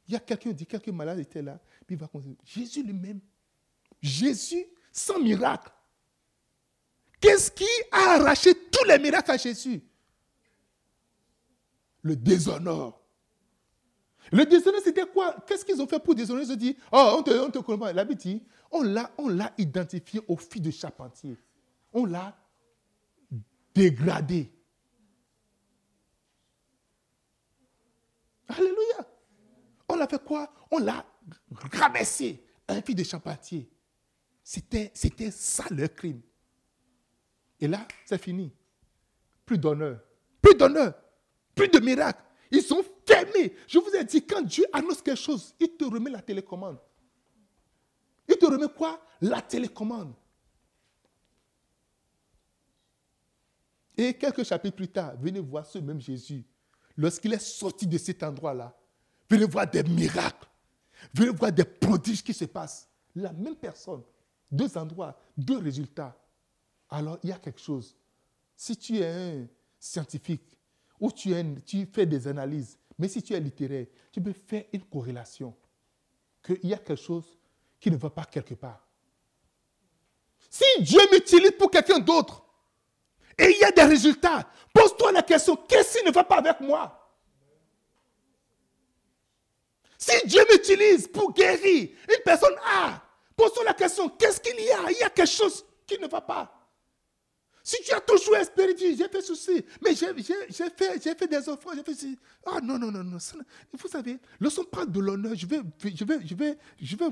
[0.08, 2.36] Il y a quelqu'un dit, quelqu'un malade était là, puis il va commencer.
[2.44, 3.20] Jésus lui-même,
[4.00, 5.70] Jésus sans miracle.
[7.20, 9.82] Qu'est-ce qui a arraché tous les miracles à Jésus?
[12.02, 13.00] Le déshonneur.
[14.32, 15.36] Le déshonneur, c'était quoi?
[15.46, 17.78] Qu'est-ce qu'ils ont fait pour déshonorer Ils ont dit, oh, on te, on te connaît
[17.78, 17.92] pas.
[17.92, 21.36] La dit, on l'a identifié au fil de charpentier.
[21.92, 22.36] On l'a
[23.76, 24.50] dégradé.
[28.48, 29.06] Alléluia.
[29.88, 30.52] On l'a fait quoi?
[30.70, 31.04] On l'a
[31.72, 33.04] rabaissé un fil de.
[34.42, 36.22] C'était, c'était ça leur crime.
[37.60, 38.52] Et là, c'est fini.
[39.44, 40.00] Plus d'honneur.
[40.40, 40.94] Plus d'honneur.
[41.54, 42.22] Plus de miracles.
[42.50, 43.54] Ils sont fermés.
[43.66, 46.78] Je vous ai dit, quand Dieu annonce quelque chose, il te remet la télécommande.
[48.28, 49.00] Il te remet quoi?
[49.20, 50.14] La télécommande.
[53.96, 56.44] Et quelques chapitres plus tard, venez voir ce même Jésus.
[56.96, 58.76] Lorsqu'il est sorti de cet endroit-là,
[59.28, 60.48] venez voir des miracles.
[61.14, 62.88] Venez voir des prodiges qui se passent.
[63.14, 64.02] La même personne,
[64.50, 66.16] deux endroits, deux résultats.
[66.88, 67.96] Alors il y a quelque chose.
[68.54, 69.46] Si tu es un
[69.78, 70.58] scientifique
[71.00, 71.34] ou tu,
[71.64, 75.54] tu fais des analyses, mais si tu es littéraire, tu peux faire une corrélation.
[76.42, 77.38] Qu'il y a quelque chose
[77.80, 78.86] qui ne va pas quelque part.
[80.48, 82.45] Si Dieu m'utilise pour quelqu'un d'autre
[83.38, 86.60] et il y a des résultats, pose-toi la question, qu'est-ce qui ne va pas avec
[86.60, 87.02] moi?
[89.98, 93.02] Si Dieu m'utilise pour guérir une personne A,
[93.36, 94.90] pose-toi la question, qu'est-ce qu'il y a?
[94.90, 96.52] Il y a quelque chose qui ne va pas.
[97.62, 100.14] Si tu as toujours espéré, j'ai fait ceci, mais j'ai
[101.16, 102.16] fait, des offres, j'ai fait ceci.
[102.46, 103.18] Ah non, non, non, non.
[103.72, 107.10] Vous savez, lorsqu'on parle de l'honneur, je vais, je, vais, je, vais, je, vais,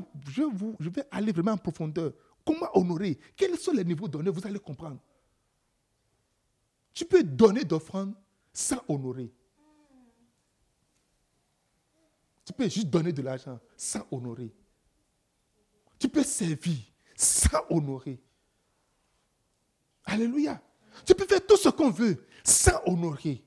[0.78, 2.12] je vais aller vraiment en profondeur.
[2.46, 3.18] Comment honorer?
[3.36, 4.32] Quels sont les niveaux d'honneur?
[4.32, 4.98] Vous allez comprendre.
[6.94, 8.14] Tu peux donner d'offrandes
[8.52, 9.32] sans honorer.
[12.44, 14.54] Tu peux juste donner de l'argent sans honorer.
[15.98, 16.78] Tu peux servir
[17.16, 18.22] sans honorer.
[20.04, 20.62] Alléluia.
[21.04, 23.42] Tu peux faire tout ce qu'on veut sans honorer.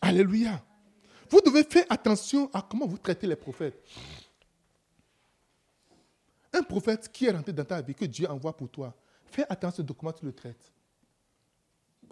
[0.00, 0.62] Alléluia.
[1.30, 3.82] Vous devez faire attention à comment vous traitez les prophètes.
[6.54, 8.94] Un prophète qui est rentré dans ta vie, que Dieu envoie pour toi,
[9.24, 10.72] fais attention de comment tu le traites.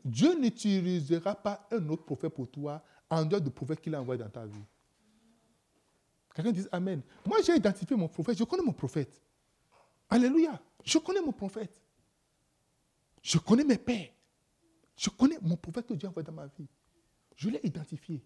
[0.05, 4.21] Dieu n'utilisera pas un autre prophète pour toi en dehors du prophète qu'il a envoyé
[4.21, 4.65] dans ta vie.
[6.35, 7.03] Quelqu'un dit Amen.
[7.25, 8.37] Moi, j'ai identifié mon prophète.
[8.37, 9.23] Je connais mon prophète.
[10.11, 10.61] Alléluia.
[10.85, 11.81] Je connais mon prophète.
[13.23, 14.11] Je connais mes pères.
[14.97, 16.67] Je connais mon prophète que Dieu a envoyé dans ma vie.
[17.37, 18.25] Je l'ai identifié.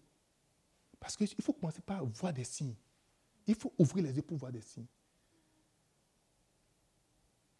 [0.99, 2.75] Parce qu'il faut commencer par voir des signes.
[3.45, 4.87] Il faut ouvrir les yeux pour voir des signes.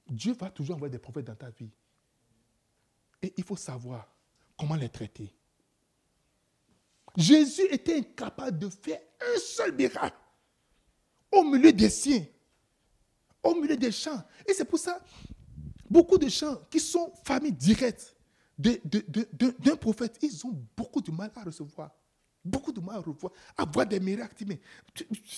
[0.10, 1.72] Dieu va toujours envoyer des prophètes dans ta vie.
[3.22, 4.14] Et il faut savoir
[4.58, 5.34] comment les traiter.
[7.16, 10.18] Jésus était incapable de faire un seul miracle
[11.32, 12.26] au milieu des siens,
[13.44, 14.24] au milieu des champs.
[14.48, 15.02] Et c'est pour ça,
[15.90, 18.16] beaucoup de gens qui sont familles directes
[18.58, 21.92] d'un prophète, ils ont beaucoup de mal à recevoir.
[22.48, 23.04] Beaucoup de mal
[23.58, 24.46] à voir des miracles.
[24.48, 24.60] Mais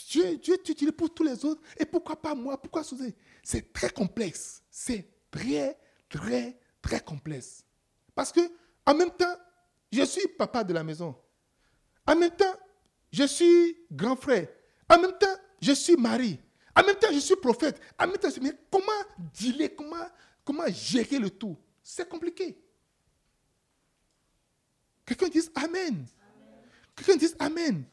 [0.10, 1.62] Dieu, Dieu t'utilise pour tous les autres.
[1.78, 2.62] Et pourquoi pas moi?
[2.62, 2.84] Pourquoi
[3.43, 4.62] C'est très complexe.
[4.70, 7.64] C'est très, très, très complexe.
[8.14, 8.41] Parce que,
[8.86, 9.36] en même temps,
[9.91, 11.16] je suis papa de la maison.
[12.05, 12.55] En même temps,
[13.12, 14.47] je suis grand frère.
[14.88, 16.39] En même temps, je suis mari.
[16.76, 17.82] En même temps, je suis prophète.
[17.99, 18.91] En même temps, mais comment
[19.34, 20.05] dealer, comment,
[20.45, 21.57] comment gérer le tout?
[21.84, 22.55] C'est compliqué.
[25.05, 26.05] Quelqu'un dise Amen.
[26.99, 27.85] Quelqu'un dise Amen.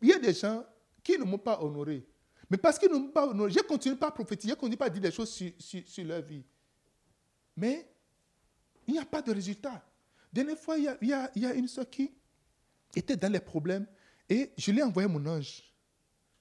[0.00, 0.64] Il y a des gens
[1.02, 2.06] qui ne m'ont pas honoré.
[2.50, 4.86] Mais parce qu'ils ne m'ont pas honoré, je continue pas à prophétiser, je continue pas
[4.86, 6.44] à dire des choses sur, leur vie.
[7.56, 7.88] Mais
[8.86, 9.82] il n'y a pas de résultat.
[10.32, 12.12] Dernière fois, il y a, il y a une soeur qui
[12.94, 13.86] était dans les problèmes
[14.28, 15.62] et je lui ai envoyé mon ange.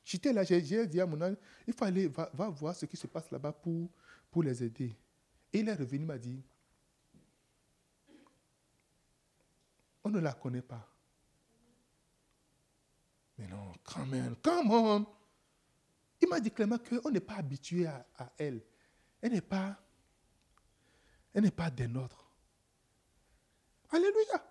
[0.04, 1.36] J'étais là, j'ai dit à mon ange,
[1.68, 3.90] il aller, va, va voir ce qui se passe là-bas pour,
[4.32, 4.96] pour les aider.
[5.54, 6.42] Et il est revenu, il m'a dit,
[10.04, 10.88] on ne la connaît pas.
[13.38, 15.06] Mais non, quand même, come
[16.22, 18.06] Il m'a dit clairement qu'on n'est pas habitué à,
[18.38, 18.62] elle.
[19.22, 19.78] Elle n'est pas,
[21.34, 22.30] elle n'est pas des nôtres.
[23.90, 24.46] Alléluia.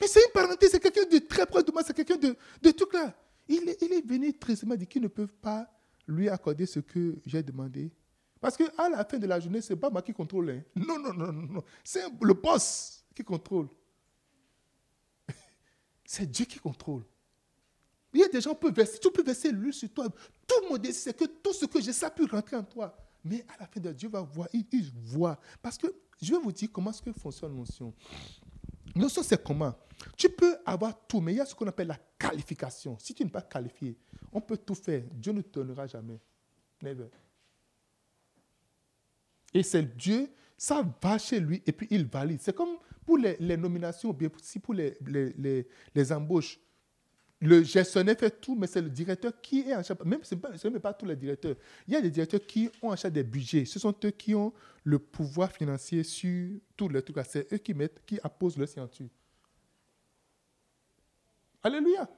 [0.00, 2.70] Mais c'est une parenté, c'est quelqu'un de très proche de moi, c'est quelqu'un de, de
[2.70, 3.14] tout là.
[3.48, 5.68] Il est, il est venu tristement dire qu'ils ne peuvent pas
[6.06, 7.90] lui accorder ce que j'ai demandé.
[8.40, 10.50] Parce qu'à la fin de la journée, ce n'est pas moi qui contrôle.
[10.50, 10.62] Hein.
[10.76, 11.64] Non, non, non, non.
[11.82, 13.68] C'est le boss qui contrôle.
[16.04, 17.04] C'est Dieu qui contrôle.
[18.12, 20.06] Il y a des gens qui peuvent verser, tu peux verser l'huile sur toi.
[20.46, 22.96] Tout le monde c'est que tout ce que j'ai, ça peut rentrer en toi.
[23.24, 25.38] Mais à la fin de Dieu va voir, il, voit.
[25.60, 25.88] Parce que
[26.20, 27.92] je vais vous dire comment est-ce que fonctionne l'onction.
[28.96, 29.74] L'onction, c'est comment?
[30.16, 32.96] Tu peux avoir tout, mais il y a ce qu'on appelle la qualification.
[32.98, 33.98] Si tu n'es pas qualifié,
[34.32, 35.02] on peut tout faire.
[35.12, 36.18] Dieu ne te donnera jamais.
[36.80, 37.08] Never.
[39.54, 42.40] Et c'est Dieu, ça va chez lui et puis il valide.
[42.40, 42.76] C'est comme
[43.06, 46.58] pour les, nominations, bien aussi pour les, les, les, embauches.
[47.40, 50.04] Le gestionnaire fait tout, mais c'est le directeur qui est en charge.
[50.04, 50.34] Même ce
[50.68, 51.56] n'est pas, tous les directeurs.
[51.86, 53.64] Il y a des directeurs qui ont en charge des budgets.
[53.64, 54.52] Ce sont eux qui ont
[54.84, 57.16] le pouvoir financier sur tous les trucs.
[57.26, 59.08] C'est eux qui mettent, qui apposent leur signature.
[61.62, 62.08] Alléluia.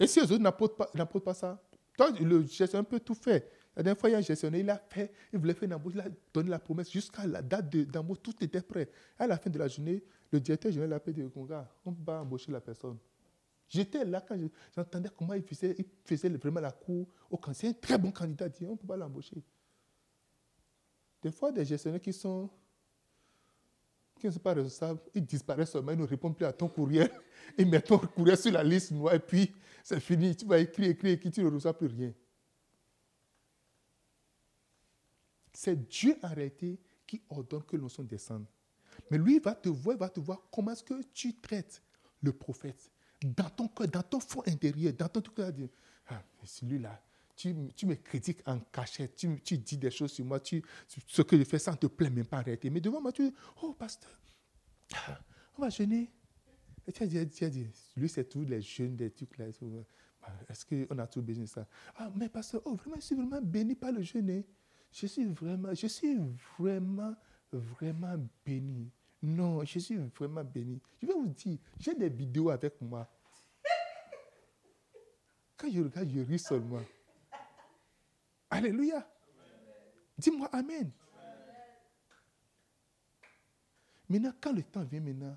[0.00, 0.86] Et si les autres n'apportent pas,
[1.20, 1.62] pas ça,
[1.96, 3.42] toi, le gestionnaire peut tout faire.
[3.76, 5.74] La dernière fois, il y a un gestionnaire, il a fait, il voulait faire une
[5.74, 8.88] embauche, il a donné la promesse jusqu'à la date d'embauche, tout était prêt.
[9.18, 11.96] À la fin de la journée, le directeur général a appelé mon gars, on ne
[11.96, 12.98] peut pas embaucher la personne.
[13.68, 14.38] J'étais là quand
[14.74, 17.68] j'entendais comment il faisait, il faisait vraiment la cour au candidat.
[17.68, 19.42] un très bon candidat, dit, on ne peut pas l'embaucher.
[21.22, 22.50] Des fois, des gestionnaires qui sont
[24.20, 27.08] qui ne sont pas responsables, ils disparaissent seulement, ils ne répondent plus à ton courrier.
[27.58, 29.52] Ils mettent ton courrier sur la liste noire et puis
[29.82, 30.34] c'est fini.
[30.34, 32.12] Tu vas écrire, écrire, écrire, tu ne reçois plus rien.
[35.54, 38.44] C'est Dieu en réalité qui ordonne que l'onction descende.
[39.10, 41.82] Mais lui, va te voir, va te voir comment est-ce que tu traites
[42.22, 42.90] le prophète.
[43.22, 45.52] Dans ton cœur, dans ton fond intérieur, dans ton cœur,
[46.08, 47.00] ah, celui-là,
[47.36, 51.44] tu, tu, me critiques en cachette, tu, dis des choses sur moi, ce que je
[51.44, 52.70] fais, ça ne te plaît même pas en réalité.
[52.70, 54.10] Mais devant moi, tu dis, oh pasteur,
[54.94, 55.18] ah,
[55.56, 56.10] on va jeûner.
[56.86, 59.46] Et tu as dit, lui, c'est tous les jeunes, des trucs là.
[60.48, 61.66] Est-ce qu'on a tout besoin de ça?
[61.96, 64.44] Ah, mais pasteur, oh, vraiment, je suis vraiment béni par le jeûne.
[64.94, 66.16] Je suis vraiment, je suis
[66.56, 67.16] vraiment,
[67.50, 68.16] vraiment
[68.46, 68.92] béni.
[69.20, 70.80] Non, je suis vraiment béni.
[71.02, 73.08] Je vais vous dire, j'ai des vidéos avec moi.
[75.56, 76.82] Quand je regarde, je ris seulement.
[78.48, 79.04] Alléluia.
[80.16, 80.92] Dis-moi Amen.
[84.08, 85.36] Maintenant, quand le temps vient maintenant,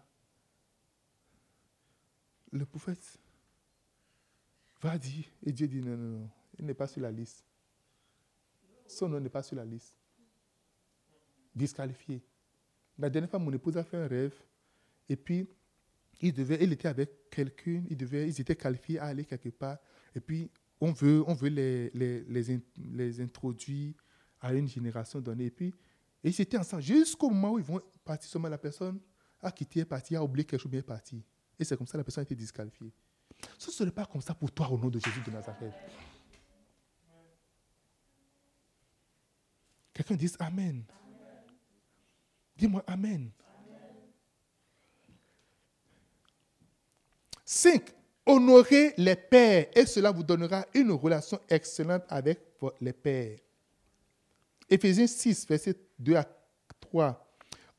[2.51, 3.17] le prophète
[4.81, 6.29] va dire, et Dieu dit non, non, non,
[6.59, 7.46] il n'est pas sur la liste.
[8.87, 9.93] Son nom n'est pas sur la liste.
[11.53, 12.23] disqualifié.
[12.97, 14.33] La dernière fois, mon épouse a fait un rêve.
[15.09, 15.47] Et puis,
[16.21, 19.77] il, devait, il était avec quelqu'un, il devait, ils étaient qualifiés à aller quelque part.
[20.15, 23.93] Et puis, on veut, on veut les, les, les, les introduire
[24.39, 25.45] à une génération donnée.
[25.45, 25.73] Et puis,
[26.23, 28.29] ils étaient ensemble jusqu'au moment où ils vont partir.
[28.29, 28.99] Seulement la personne
[29.41, 31.23] a quitté, est partie, a oublié quelque chose, bien parti.
[31.59, 32.91] Et c'est comme ça que la personne a été disqualifiée.
[33.57, 35.73] Ce ne serait pas comme ça pour toi au nom de Jésus de Nazareth.
[39.97, 40.83] Quelqu'un dise Amen.
[42.55, 43.31] Dis-moi Amen.
[47.43, 47.81] 5.
[48.23, 52.39] Honorez les pères et cela vous donnera une relation excellente avec
[52.79, 53.39] les pères.
[54.69, 56.25] Éphésiens 6, verset 2 à
[56.79, 57.25] 3.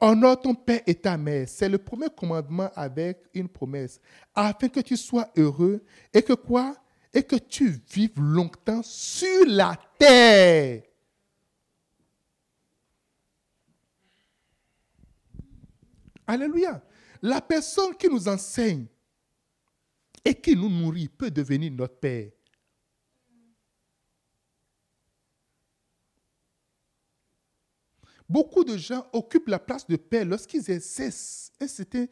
[0.01, 1.49] Honore ton père et ta mère.
[1.49, 4.01] C'est le premier commandement avec une promesse,
[4.35, 6.75] afin que tu sois heureux et que quoi?
[7.15, 10.83] Et que tu vives longtemps sur la terre.
[16.29, 16.83] Alléluia.
[17.23, 18.85] La personne qui nous enseigne
[20.23, 22.31] et qui nous nourrit peut devenir notre Père.
[28.29, 32.05] Beaucoup de gens occupent la place de Père lorsqu'ils exercent un certain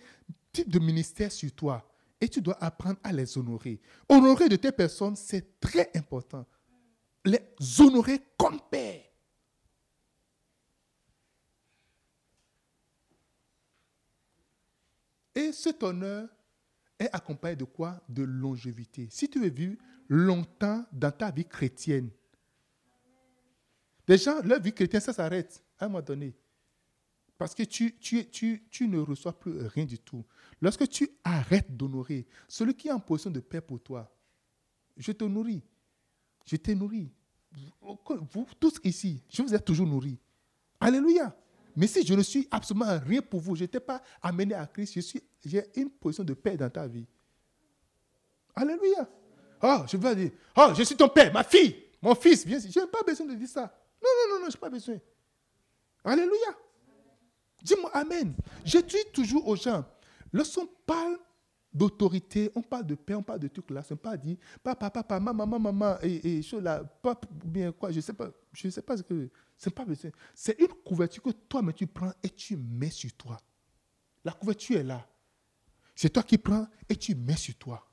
[0.50, 1.86] type de ministère sur toi.
[2.18, 3.78] Et tu dois apprendre à les honorer.
[4.08, 6.46] Honorer de tes personnes, c'est très important.
[7.22, 7.40] Les
[7.78, 9.05] honorer comme Père.
[15.36, 16.28] Et cet honneur
[16.98, 18.02] est accompagné de quoi?
[18.08, 19.06] De longévité.
[19.10, 19.76] Si tu veux vivre
[20.08, 22.08] longtemps dans ta vie chrétienne,
[24.08, 26.34] les gens, leur vie chrétienne, ça s'arrête à un moment donné.
[27.36, 30.24] Parce que tu, tu, tu, tu, ne reçois plus rien du tout.
[30.62, 34.10] Lorsque tu arrêtes d'honorer celui qui est en position de paix pour toi,
[34.96, 35.62] je te nourris.
[36.46, 37.12] Je t'ai nourri.
[37.82, 40.18] Vous tous ici, je vous ai toujours nourri.
[40.80, 41.36] Alléluia.
[41.76, 44.98] Mais si je ne suis absolument rien pour vous, je n'étais pas amené à Christ,
[45.44, 47.06] j'ai une position de paix dans ta vie.
[48.54, 49.06] Alléluia.
[49.62, 52.80] Oh, je veux dire, oh, je suis ton père, ma fille, mon fils, bien Je
[52.80, 53.62] n'ai pas besoin de dire ça.
[54.02, 54.96] Non, non, non, non, je n'ai pas besoin.
[56.02, 56.56] Alléluia.
[57.62, 58.34] Dis-moi Amen.
[58.64, 59.84] Je dis toujours aux gens,
[60.32, 61.18] lorsqu'on parle
[61.72, 65.20] d'autorité, on parle de paix, on parle de trucs là, c'est pas dit, papa, papa,
[65.20, 68.80] maman, maman, maman, et, et chose là, papa, bien quoi, je sais pas, je sais
[68.82, 70.10] pas ce que c'est pas besoin.
[70.34, 73.38] C'est une couverture que toi-même tu prends et tu mets sur toi.
[74.24, 75.06] La couverture est là.
[75.94, 77.86] C'est toi qui prends et tu mets sur toi.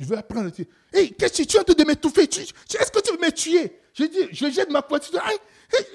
[0.00, 0.50] Je veux apprendre.
[0.92, 2.22] Hé, qu'est-ce que tu es en train de m'étouffer?
[2.22, 2.52] Est-ce
[2.92, 3.80] que tu veux me tuer?
[3.94, 5.20] Je dis, je jette ma couverture.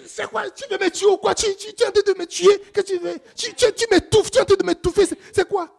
[0.06, 0.50] c'est quoi?
[0.52, 1.34] Tu veux me tuer ou quoi?
[1.34, 2.60] Tu, es en train de me tuer?
[2.74, 3.18] Qu'est-ce que tu veux?
[3.36, 5.06] Tu, tu m'étouffes, tu es en train de m'étouffer.
[5.34, 5.74] C'est quoi?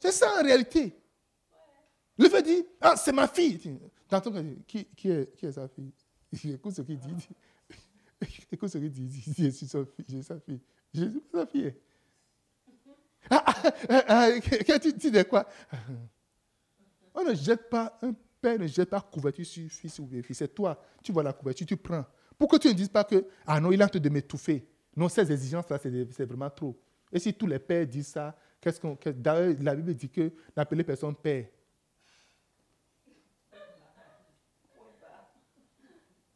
[0.00, 0.96] C'est ça en réalité.
[2.18, 3.60] Le fait dit, ah, c'est ma fille.
[4.08, 4.32] Dans ton
[4.66, 5.92] qui, qui, est, qui est sa fille?
[6.54, 7.28] Écoute ce qu'il dit.
[8.52, 9.34] Écoute ce qu'il dit.
[9.38, 10.04] Je suis sa fille.
[10.08, 10.60] Je suis sa fille.
[10.94, 11.74] Je suis sa fille.
[13.28, 14.28] Ah, ah, ah,
[14.68, 15.48] ah tu dis de quoi?
[17.14, 20.34] On ne jette pas, un père ne jette pas couverture sur fils ou fille.
[20.34, 22.04] C'est toi, tu vois la couverture, tu prends.
[22.38, 25.08] Pourquoi tu ne dis pas que, ah non, il est en train de m'étouffer Non,
[25.08, 26.78] ces exigences-là, c'est vraiment trop.
[27.10, 28.98] Et si tous les pères disent ça, qu'est-ce qu'on.
[29.16, 31.46] D'ailleurs, la Bible dit que n'appelez personne père.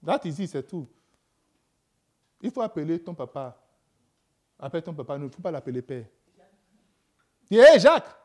[0.04, 0.88] That is c'est tout.
[2.40, 3.56] Il faut appeler ton papa.
[4.58, 6.06] Appelle ton papa, il ne faut pas l'appeler père.
[7.50, 8.16] Hé Jacques!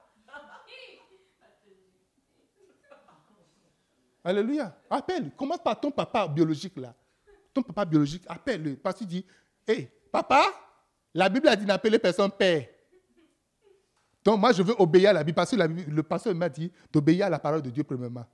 [4.23, 4.75] Alléluia.
[4.89, 5.31] Appelle.
[5.35, 6.95] Commence par ton papa biologique là.
[7.53, 8.75] Ton papa biologique, appelle-le.
[8.75, 9.25] Parce qu'il dit,
[9.67, 10.43] hé, papa,
[11.13, 12.67] la Bible a dit d'appeler personne père.
[14.23, 17.27] Donc moi, je veux obéir à la Bible parce que le pasteur m'a dit d'obéir
[17.27, 18.25] à la parole de Dieu premièrement.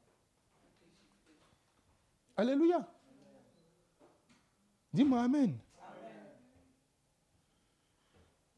[2.38, 2.88] Alléluia.
[4.94, 5.58] Dis-moi Amen.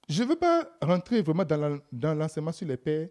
[0.09, 3.09] Je ne veux pas rentrer vraiment dans l'enseignement sur les pères.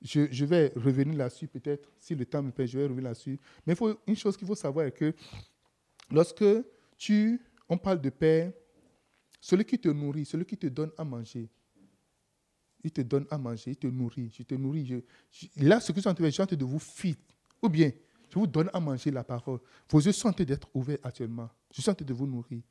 [0.00, 3.38] Je, vais revenir là-dessus peut-être, si le temps me permet, je vais revenir là-dessus.
[3.66, 3.74] Mais
[4.06, 5.12] une chose qu'il faut savoir est que
[6.10, 6.44] lorsque
[6.96, 8.52] tu, on parle de père,
[9.40, 11.48] celui qui te nourrit, celui qui te donne à manger,
[12.84, 15.02] il te donne à manger, il te nourrit, je te nourris.
[15.56, 17.18] là, ce que je suis en train de de vous fit.
[17.60, 17.90] Ou bien,
[18.30, 19.58] je vous donne à manger la parole.
[19.90, 21.50] Vos yeux sont d'être ouverts actuellement.
[21.72, 22.62] Je suis en train de vous nourrir.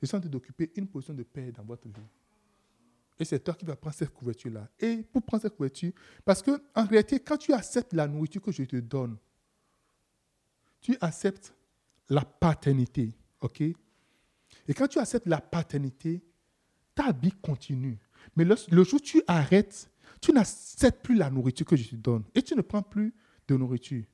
[0.00, 2.06] Je suis en train d'occuper une position de paix dans votre vie.
[3.18, 4.68] Et c'est toi qui vas prendre cette couverture-là.
[4.78, 5.92] Et pour prendre cette couverture,
[6.24, 9.16] parce que en réalité, quand tu acceptes la nourriture que je te donne,
[10.80, 11.54] tu acceptes
[12.08, 13.12] la paternité.
[13.40, 13.60] OK?
[13.60, 16.22] Et quand tu acceptes la paternité,
[16.94, 17.98] ta vie continue.
[18.36, 21.96] Mais le, le jour où tu arrêtes, tu n'acceptes plus la nourriture que je te
[21.96, 22.24] donne.
[22.34, 23.12] Et tu ne prends plus
[23.48, 24.04] de nourriture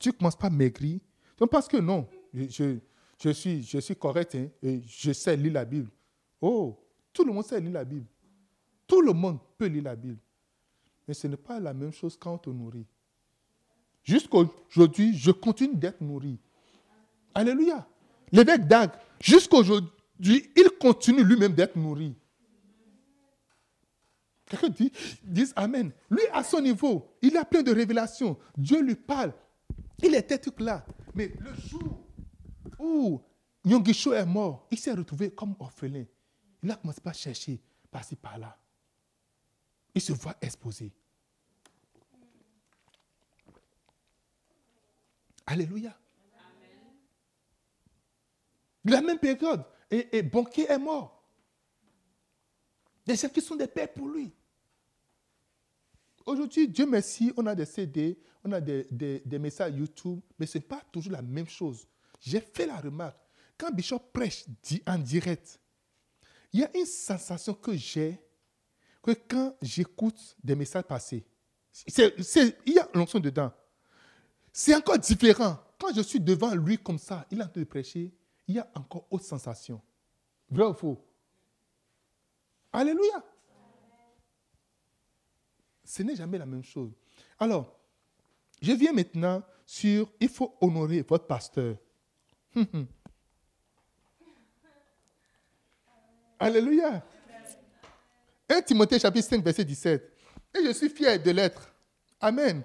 [0.00, 0.98] tu ne commences pas maigrir.
[1.38, 2.78] Donc parce que non, je,
[3.22, 5.90] je suis, je suis correct hein, et je sais lire la Bible.
[6.40, 6.78] Oh,
[7.12, 8.06] tout le monde sait lire la Bible.
[8.86, 10.18] Tout le monde peut lire la Bible.
[11.06, 12.86] Mais ce n'est pas la même chose quand on te nourrit.
[14.02, 16.38] Jusqu'aujourd'hui, je continue d'être nourri.
[17.34, 17.86] Alléluia.
[18.32, 18.90] L'évêque Dag,
[19.20, 22.14] jusqu'aujourd'hui, il continue lui-même d'être nourri.
[24.46, 24.92] Quelqu'un dit,
[25.22, 25.92] dit Amen.
[26.08, 28.38] Lui, à son niveau, il a plein de révélations.
[28.56, 29.32] Dieu lui parle.
[30.02, 30.84] Il était tout là.
[31.14, 32.00] Mais le jour
[32.80, 33.22] où
[33.64, 36.04] Nyongisho est mort, il s'est retrouvé comme orphelin.
[36.62, 38.56] Il a commencé à chercher par-ci, par-là.
[39.94, 40.92] Il se voit exposé.
[45.46, 45.96] Alléluia.
[48.84, 51.22] La même période, et, et Banquier est mort.
[53.04, 54.32] Des gens qui sont des pères pour lui.
[56.24, 60.58] Aujourd'hui, Dieu merci, on a des CD, on a des, des, messages YouTube, mais ce
[60.58, 61.86] n'est pas toujours la même chose.
[62.20, 63.18] J'ai fait la remarque,
[63.56, 64.44] quand Bishop prêche
[64.86, 65.58] en direct,
[66.52, 68.20] il y a une sensation que j'ai
[69.02, 71.24] que quand j'écoute des messages passés,
[71.96, 73.50] il y a l'onction dedans.
[74.52, 75.58] C'est encore différent.
[75.78, 78.12] Quand je suis devant lui comme ça, il est en train de prêcher,
[78.46, 79.80] il y a encore autre sensation.
[80.50, 81.02] Vrai ou faux?
[82.72, 83.24] Alléluia.
[85.84, 86.92] Ce n'est jamais la même chose.
[87.38, 87.78] Alors,
[88.60, 91.76] je viens maintenant sur il faut honorer votre pasteur.
[96.38, 97.04] Alléluia.
[98.48, 100.12] 1 Timothée chapitre 5, verset 17.
[100.56, 101.72] Et je suis fier de l'être.
[102.20, 102.62] Amen.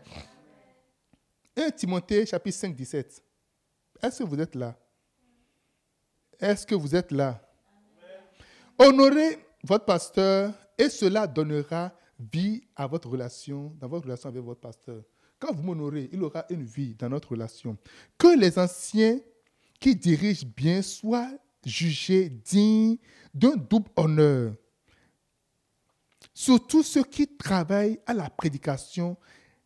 [1.56, 3.24] 1 Timothée chapitre 5, 17.
[4.02, 4.76] Est-ce que vous êtes là?
[6.40, 7.42] Est-ce que vous êtes là?
[8.78, 14.60] Honorez votre pasteur et cela donnera vie à votre relation, dans votre relation avec votre
[14.60, 15.04] pasteur.
[15.40, 17.78] Quand vous m'honorez, il aura une vie dans notre relation.
[18.18, 19.20] Que les anciens
[19.80, 21.32] qui dirigent bien soient
[21.66, 22.98] jugés dignes
[23.34, 24.56] d'un double honneur.
[26.34, 29.18] Surtout ceux qui travaillent à la prédication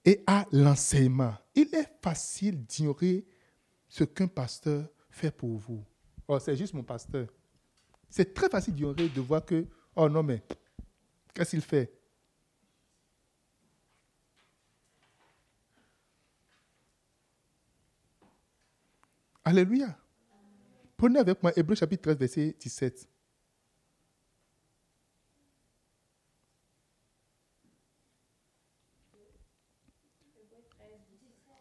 [0.05, 1.33] et à l'enseignement.
[1.55, 3.25] Il est facile d'ignorer
[3.87, 5.83] ce qu'un pasteur fait pour vous.
[6.27, 7.27] Oh, c'est juste mon pasteur.
[8.09, 10.43] C'est très facile d'ignorer, de voir que, oh non, mais
[11.33, 11.98] qu'est-ce qu'il fait?
[19.49, 19.97] Alléluia.
[20.95, 23.09] Prenez avec moi Hébreu chapitre 13, verset 17.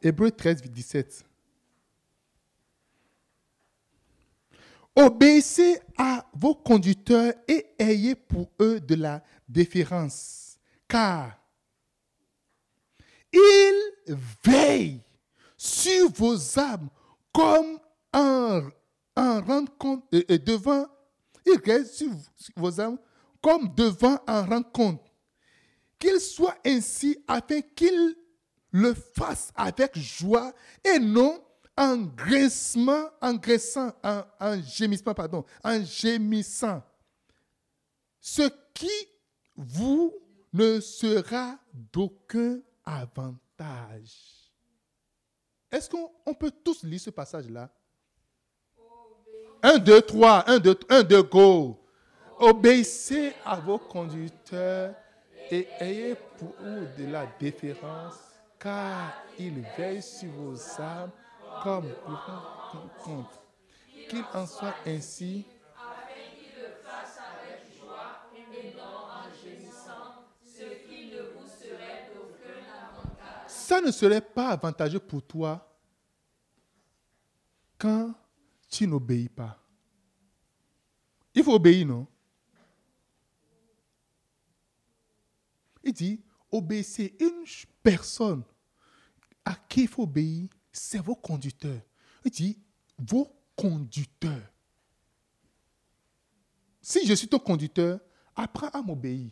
[0.03, 1.25] Hébreu 13, 17.
[4.95, 11.43] Obéissez à vos conducteurs et ayez pour eux de la déférence, car
[13.33, 15.01] ils veillent
[15.57, 16.91] sur vos âmes
[17.39, 17.79] comme
[18.13, 18.69] un,
[19.15, 20.87] un rendre compte et, devant,
[21.47, 22.11] ils restent sur
[22.57, 22.99] vos âmes
[23.41, 25.01] comme devant un rendre compte.
[26.01, 28.17] Qu'ils soient ainsi afin qu'ils
[28.73, 30.53] le fasse avec joie
[30.85, 31.41] et non
[31.77, 36.83] en graissement, en graissant, en, gémissement, pardon, en gémissant.
[38.21, 38.91] Ce qui
[39.55, 40.13] vous
[40.53, 44.38] ne sera d'aucun avantage.
[45.71, 47.69] Est-ce qu'on peut tous lire ce passage-là?
[49.63, 51.79] Un, deux, trois, un, deux, un, deux, go.
[52.39, 54.95] Obéissez à vos conducteurs
[55.51, 58.15] et ayez pour eux de la déférence
[58.59, 61.11] car il veille sur vos âmes
[61.63, 63.41] comme pour compte.
[64.09, 65.45] Qu'il en soit ainsi.
[73.69, 75.79] Ça ne serait pas avantageux pour toi
[77.77, 78.15] quand
[78.67, 79.63] tu n'obéis pas.
[81.35, 82.07] Il faut obéir, non?
[85.85, 87.45] Il dit, obéissez une
[87.83, 88.43] personne
[89.45, 91.83] à qui il faut obéir, c'est vos conducteurs.
[92.25, 92.59] Il dit,
[92.97, 94.51] vos conducteurs.
[96.81, 98.01] Si je suis ton conducteur,
[98.35, 99.31] apprends à m'obéir.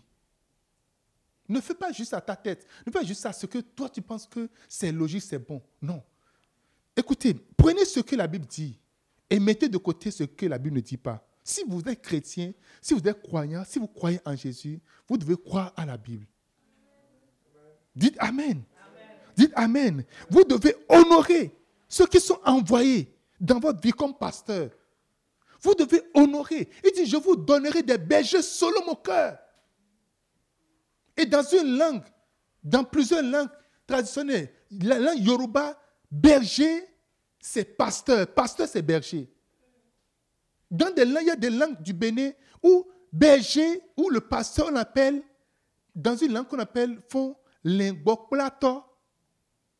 [1.49, 2.67] Ne fais pas juste à ta tête.
[2.87, 5.63] Ne fais juste à ce que toi tu penses que c'est logique, c'est bon.
[5.81, 6.03] Non.
[6.97, 8.79] Écoutez, prenez ce que la Bible dit
[9.29, 11.27] et mettez de côté ce que la Bible ne dit pas.
[11.45, 15.37] Si vous êtes chrétien, si vous êtes croyant, si vous croyez en Jésus, vous devez
[15.37, 16.27] croire à la Bible.
[17.95, 18.63] Dites Amen.
[19.37, 20.05] Dites Amen.
[20.31, 21.55] Vous devez honorer
[21.89, 24.71] ceux qui sont envoyés dans votre vie comme pasteur.
[25.61, 26.69] Vous devez honorer.
[26.85, 29.39] Il dit, je vous donnerai des bergers selon mon cœur.
[31.17, 32.03] Et dans une langue,
[32.63, 33.51] dans plusieurs langues
[33.87, 34.53] traditionnelles,
[34.83, 35.79] la langue Yoruba,
[36.11, 36.85] berger,
[37.41, 38.27] c'est pasteur.
[38.27, 39.31] Pasteur, c'est berger.
[40.71, 42.33] Dans des langues, il y a des langues du Bénin
[42.63, 45.23] où berger, où le pasteur, on appelle,
[45.95, 48.83] dans une langue qu'on appelle, font lingoplato.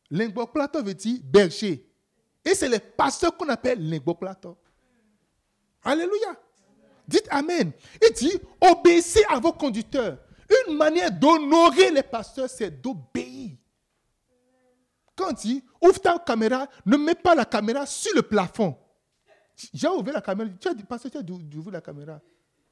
[0.09, 1.87] Lingoplato veut dire berger.
[2.43, 4.57] Et c'est les pasteurs qu'on appelle lingoplato.
[5.83, 6.35] Alléluia.
[7.07, 7.71] Dites Amen.
[8.01, 10.17] Il dit, obéissez à vos conducteurs.
[10.49, 13.57] Une manière d'honorer les pasteurs, c'est d'obéir.
[15.15, 18.77] Quand il dit, ouvre ta caméra, ne mets pas la caméra sur le plafond.
[19.73, 20.49] J'ai ouvert la caméra.
[20.59, 22.21] Tu as dit, pasteur, tu as ouvert la caméra.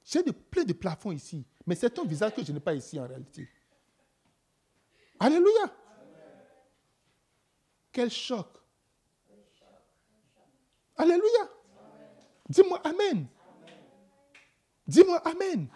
[0.03, 1.43] J'ai de, plein de plafonds ici.
[1.65, 3.49] Mais c'est ton visage que je n'ai pas ici en réalité.
[5.19, 5.73] Alléluia.
[7.91, 8.47] Quel choc.
[10.95, 11.49] Alléluia.
[12.47, 13.26] Dis-moi Amen.
[14.88, 15.68] Dis-moi Amen.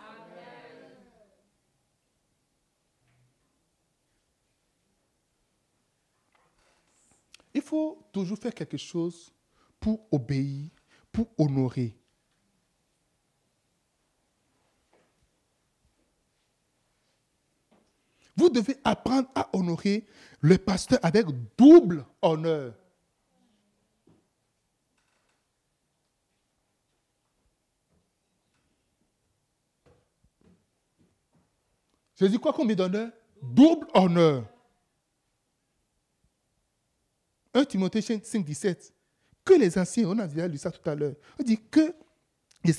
[7.60, 9.34] Il faut toujours faire quelque chose
[9.82, 10.70] pour obéir,
[11.12, 11.94] pour honorer.
[18.38, 20.08] Vous devez apprendre à honorer
[20.40, 21.26] le pasteur avec
[21.58, 22.76] double honneur.
[32.18, 33.12] Jésus quoi combien d'honneur
[33.42, 34.46] Double honneur.
[37.54, 38.94] 1 Timothée 5, 17.
[39.44, 41.94] Que les anciens, on a déjà lu ça tout à l'heure, on dit que
[42.64, 42.74] les,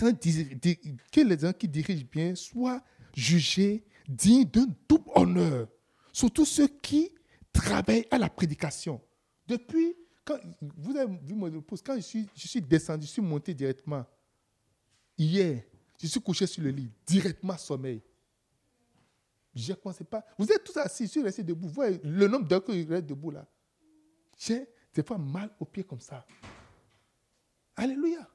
[1.39, 2.83] gens qui dirigent bien soient
[3.15, 5.69] jugés dignes d'un double honneur.
[6.13, 7.11] Surtout ceux qui
[7.53, 9.01] travaillent à la prédication.
[9.47, 10.39] Depuis, quand
[10.77, 14.05] vous avez vu mon épouse, quand je suis, je suis descendu, je suis monté directement.
[15.17, 15.63] Hier,
[16.01, 18.03] je suis couché sur le lit, directement sommeil.
[19.55, 20.25] Je ne pensais pas.
[20.39, 21.67] Vous êtes tous assis, je suis resté debout.
[21.67, 23.47] Vous voyez le nombre d'heures que je reste debout là.
[24.41, 26.27] J'ai des fois mal aux pieds comme ça.
[27.77, 28.27] Alléluia.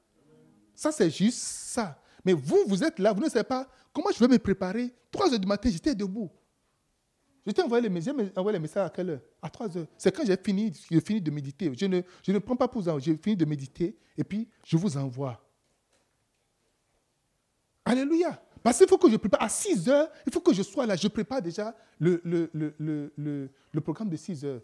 [0.72, 2.00] Ça, c'est juste ça.
[2.24, 4.94] Mais vous, vous êtes là, vous ne savez pas comment je vais me préparer.
[5.10, 6.30] 3 heures du matin, j'étais debout.
[7.44, 7.90] Je t'ai envoyé les
[8.58, 9.20] messages, à quelle heure?
[9.42, 9.86] À 3 heures.
[9.98, 10.72] C'est quand j'ai fini,
[11.04, 11.72] fini de méditer.
[11.76, 12.82] Je ne, je ne prends pas pour.
[13.00, 15.42] J'ai fini de méditer et puis je vous envoie.
[17.84, 18.40] Alléluia.
[18.62, 19.42] Parce qu'il faut que je prépare.
[19.42, 20.94] À 6 heures, il faut que je sois là.
[20.94, 24.62] Je prépare déjà le, le, le, le programme de 6 heures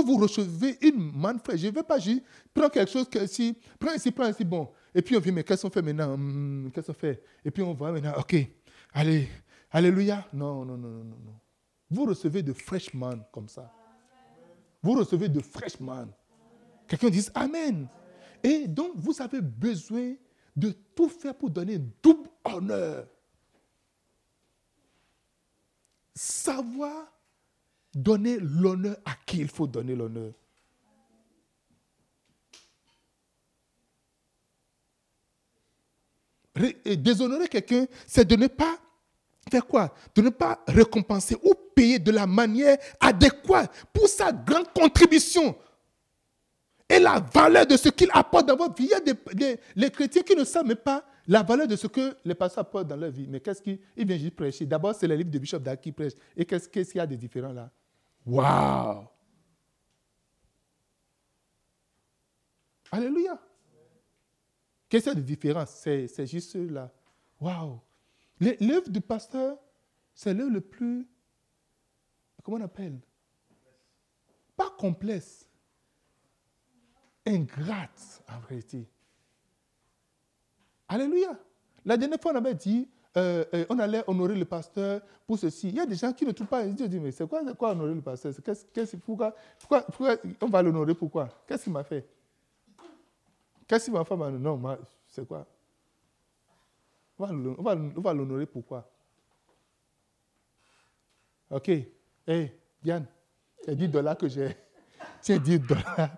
[0.00, 1.60] que vous recevez une manne fraîche.
[1.60, 4.70] Je ne veux pas juste prendre quelque chose que si, prends ici, prends ici, bon.
[4.94, 6.16] Et puis on vient, mais qu'est-ce qu'on fait maintenant?
[6.16, 7.22] Hmm, Qu'est-ce qu'on fait?
[7.44, 8.36] Et puis on va maintenant, ok,
[8.92, 9.28] allez,
[9.70, 10.26] alléluia.
[10.32, 11.40] Non, non, non, non, non.
[11.90, 13.72] Vous recevez de fraîches manne comme ça.
[14.82, 16.10] Vous recevez de fraîches manne.
[16.86, 17.88] Quelqu'un dit Amen.
[18.42, 20.14] Et donc, vous avez besoin
[20.54, 23.06] de tout faire pour donner double honneur.
[26.14, 27.12] Savoir
[27.96, 30.30] Donner l'honneur à qui il faut donner l'honneur.
[36.84, 38.78] Déshonorer quelqu'un, c'est de ne pas
[39.50, 39.94] faire quoi?
[40.14, 45.56] De ne pas récompenser ou payer de la manière adéquate pour sa grande contribution
[46.90, 48.84] et la valeur de ce qu'il apporte dans votre vie.
[48.84, 51.86] Il y a des, les chrétiens qui ne savent même pas la valeur de ce
[51.86, 53.26] que les pasteurs apportent dans leur vie.
[53.26, 56.12] Mais qu'est-ce qu'il vient juste prêcher D'abord, c'est le livre de Bishop Dag qui prêche.
[56.36, 57.70] Et qu'est-ce qu'il y a de différent là?
[58.26, 59.06] Waouh
[62.90, 63.40] Alléluia.
[64.88, 66.92] Qu'est-ce qu'il y a de différence C'est juste là.
[67.40, 67.80] Waouh
[68.40, 69.58] L'œuvre du pasteur,
[70.14, 71.08] c'est l'œuvre le plus,
[72.42, 73.00] comment on appelle?
[74.56, 75.48] Pas complexe,
[77.26, 78.88] ingrate en vérité.
[80.88, 81.38] Alléluia.
[81.84, 85.68] La dernière fois, on avait dit, euh, euh, on allait honorer le pasteur pour ceci.
[85.68, 86.64] Il y a des gens qui ne trouvent pas.
[86.64, 88.32] Ils disent, mais c'est quoi, honorer le pasteur?
[89.58, 89.86] Pourquoi,
[90.42, 92.06] on va l'honorer Pourquoi Qu'est-ce qu'il m'a fait?
[93.66, 94.60] Qu'est-ce qu'il m'a fait Non,
[95.08, 95.46] c'est quoi?
[97.18, 97.24] On
[98.02, 98.86] va l'honorer pourquoi
[101.50, 101.68] Ok.
[101.68, 101.86] Hé,
[102.26, 102.52] hey,
[102.82, 103.06] Diane,
[103.64, 104.54] c'est 10 dollars que j'ai.
[105.22, 106.10] Tiens, 10 dollars.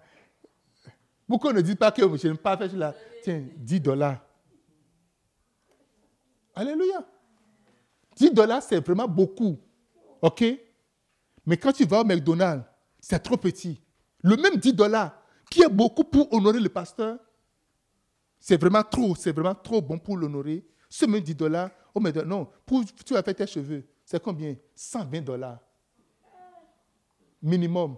[1.29, 2.95] Pourquoi on ne dit pas que je n'ai pas fait cela?
[3.23, 4.19] Tiens, 10 dollars.
[6.59, 7.07] Alléluia.
[8.17, 9.57] 10 dollars, c'est vraiment beaucoup.
[10.21, 10.45] OK?
[11.47, 12.65] Mais quand tu vas au McDonald's,
[12.99, 13.81] c'est trop petit.
[14.25, 15.15] Le même 10 dollars,
[15.49, 17.17] qui est beaucoup pour honorer le pasteur,
[18.41, 20.67] c'est vraiment trop, c'est vraiment trop bon pour l'honorer.
[20.89, 24.57] Ce même 10 dollars, oh mais non, pour, tu as fait tes cheveux, c'est combien?
[24.75, 25.61] 120 dollars.
[27.41, 27.97] Minimum.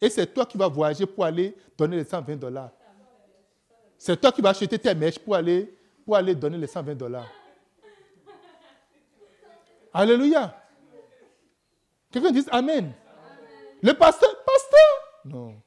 [0.00, 2.70] Et c'est toi qui vas voyager pour aller donner les 120 dollars.
[3.98, 7.26] C'est toi qui vas acheter tes mèches pour aller, pour aller donner les 120 dollars.
[9.96, 10.54] Alléluia.
[12.10, 12.92] Quelqu'un dit Amen.
[13.82, 15.24] Le pasteur, pasteur.
[15.24, 15.62] Non.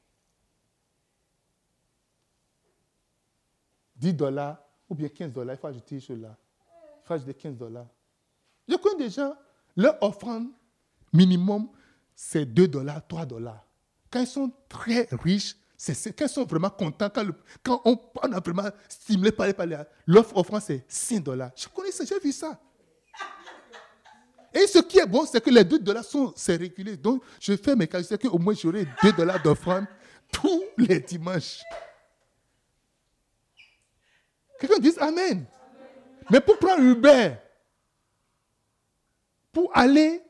[3.96, 4.58] 10 dollars
[4.88, 6.38] ou bien 15 dollars, il faut ajouter cela.
[7.04, 7.88] Il faut ajouter 15 dollars.
[8.68, 9.34] Je connais des gens,
[9.76, 10.50] leur offrande
[11.12, 11.68] minimum,
[12.16, 13.66] c'est 2 dollars, 3 dollars.
[14.12, 17.10] Quand ils sont très riches, c'est, quand ils sont vraiment contents,
[17.64, 17.98] quand, on,
[18.32, 21.50] a vraiment stimulé par les l'offre offrande, c'est 5 dollars.
[21.56, 22.60] Je connais ça, j'ai vu ça.
[24.54, 26.98] Et ce qui est bon, c'est que les 2 dollars sont c'est régulé.
[26.98, 29.86] Donc, je fais mes calculs, qu'au moins j'aurai 2 dollars d'offrande
[30.32, 31.60] tous les dimanches.
[34.60, 35.46] Quelqu'un dit Amen.
[36.30, 37.36] Mais pour prendre Uber,
[39.52, 40.22] pour aller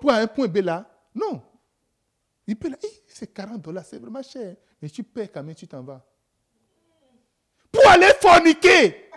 [0.00, 1.42] point A un point B là, non.
[2.46, 2.76] Il peut là,
[3.06, 4.56] c'est 40 dollars, c'est vraiment cher.
[4.80, 6.04] Mais tu paies quand même, tu t'en vas.
[7.70, 9.10] Pour aller forniquer.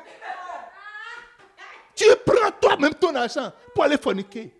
[1.96, 4.54] Tu prends toi-même ton argent pour aller forniquer.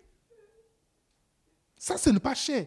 [1.76, 2.66] Ça, ce n'est pas cher.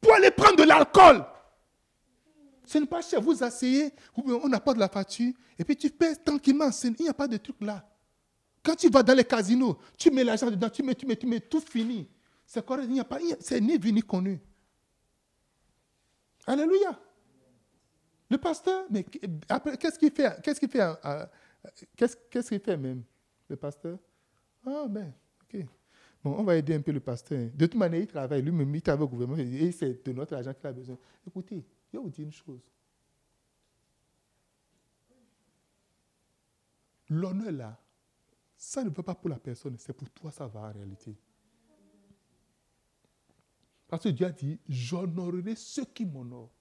[0.00, 1.24] Pour aller prendre de l'alcool.
[2.66, 3.20] Ce n'est pas cher.
[3.20, 6.70] Vous asseyez, on de la facture, et puis tu paies tranquillement.
[6.82, 7.88] Il n'y a pas de truc là.
[8.62, 11.26] Quand tu vas dans les casinos, tu mets l'argent dedans, tu mets, tu mets, tu
[11.26, 12.08] mets, tout fini.
[12.46, 14.40] C'est il n'y a pas, c'est ni vu ni connu.
[16.46, 16.98] Alléluia.
[18.30, 19.04] Le pasteur, mais
[19.48, 20.82] après, qu'est-ce qu'il fait Qu'est-ce qu'il fait
[21.96, 23.04] Qu'est-ce qu'il fait même,
[23.48, 23.98] le pasteur?
[24.66, 25.12] Ah ben,
[25.42, 25.64] ok.
[26.22, 27.50] Bon, on va aider un peu le pasteur.
[27.52, 30.54] De toute manière, il travaille, lui-même, il travaille au gouvernement, et c'est de notre argent
[30.54, 30.98] qu'il a besoin.
[31.26, 32.60] Écoutez, je vous dire une chose.
[37.08, 37.78] L'honneur là,
[38.56, 41.14] ça ne veut pas pour la personne, c'est pour toi, ça va en réalité.
[43.88, 46.54] Parce que Dieu a dit, j'honorerai ceux qui m'honorent.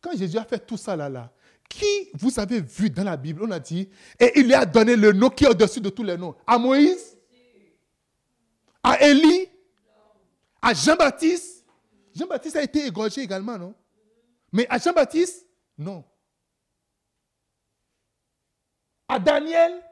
[0.00, 1.32] Quand Jésus a fait tout ça là, là,
[1.72, 3.88] qui vous avez vu dans la Bible, on a dit,
[4.20, 6.34] et il lui a donné le nom qui est au-dessus de tous les noms.
[6.46, 7.16] À Moïse,
[8.82, 9.48] à Élie,
[10.60, 11.64] à Jean-Baptiste?
[12.14, 13.74] Jean-Baptiste a été égorgé également, non?
[14.52, 15.46] Mais à Jean-Baptiste,
[15.78, 16.04] non.
[19.08, 19.82] À Daniel,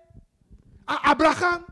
[0.86, 1.64] à Abraham,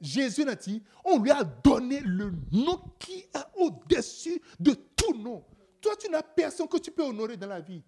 [0.00, 5.44] Jésus a dit, on lui a donné le nom qui est au-dessus de tout nom.
[5.80, 7.82] Toi, tu n'as personne que tu peux honorer dans la vie.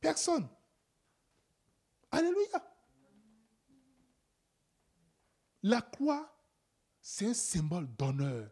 [0.00, 0.46] Personne.
[2.12, 2.62] Alléluia.
[5.62, 6.30] La croix,
[7.00, 8.50] c'est un symbole d'honneur.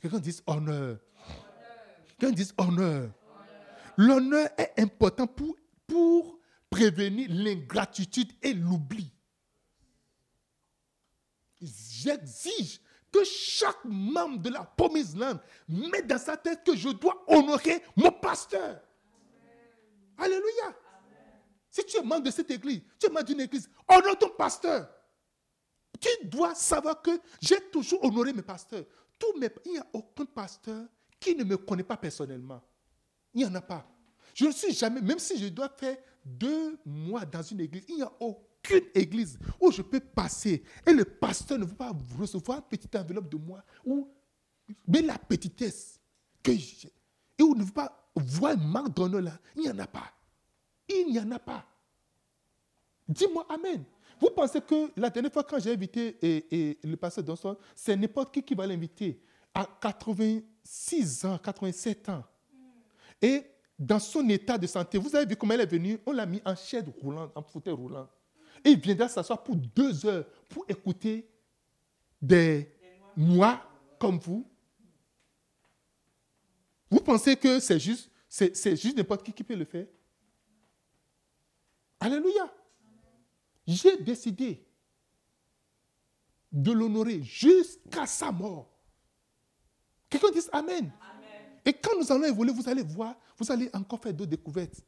[0.00, 0.98] Quelqu'un dit honneur.
[2.18, 3.10] Quelqu'un dit honneur.
[3.96, 5.56] L'honneur est important pour,
[6.70, 9.12] prévenir l'ingratitude et l'oubli.
[11.60, 12.80] J'exige
[13.12, 15.38] que chaque membre de la promise land
[15.68, 18.80] mette dans sa tête que je dois honorer mon pasteur.
[20.16, 20.74] Alléluia.
[21.72, 24.88] Si tu es membre de cette église, tu es membre d'une église, honore ton pasteur.
[25.98, 28.84] Tu dois savoir que j'ai toujours honoré mes pasteurs.
[29.64, 30.86] Il n'y a aucun pasteur
[31.18, 32.60] qui ne me connaît pas personnellement.
[33.32, 33.86] Il n'y en a pas.
[34.34, 37.96] Je ne suis jamais, même si je dois faire deux mois dans une église, il
[37.96, 42.58] n'y a aucune église où je peux passer et le pasteur ne veut pas recevoir
[42.58, 44.08] une petite enveloppe de moi ou
[44.86, 46.00] mais la petitesse
[46.42, 46.92] que j'ai
[47.38, 50.12] et où ne veut pas voir une marque d'honneur là, il n'y en a pas.
[51.00, 51.64] Il n'y en a pas.
[53.08, 53.84] Dis-moi Amen.
[54.20, 56.16] Vous pensez que la dernière fois quand j'ai invité
[56.82, 59.20] le pasteur Donson, c'est n'importe qui qui va l'inviter
[59.52, 62.24] à 86 ans, 87 ans.
[63.20, 63.42] Et
[63.78, 66.40] dans son état de santé, vous avez vu comment elle est venue, on l'a mis
[66.44, 68.08] en chaise roulante, en fauteuil roulant.
[68.64, 71.28] Et il viendra s'asseoir pour deux heures pour écouter
[72.20, 72.72] des
[73.16, 73.60] moi
[73.98, 74.48] comme vous.
[76.90, 79.86] Vous pensez que c'est juste, c'est, juste n'importe qui qui peut le faire?
[82.02, 82.52] Alléluia.
[83.64, 84.66] J'ai décidé
[86.50, 88.68] de l'honorer jusqu'à sa mort.
[90.10, 90.90] Quelqu'un dit Amen.
[91.64, 94.80] Et quand nous allons évoluer, vous allez voir, vous allez encore faire d'autres découvertes.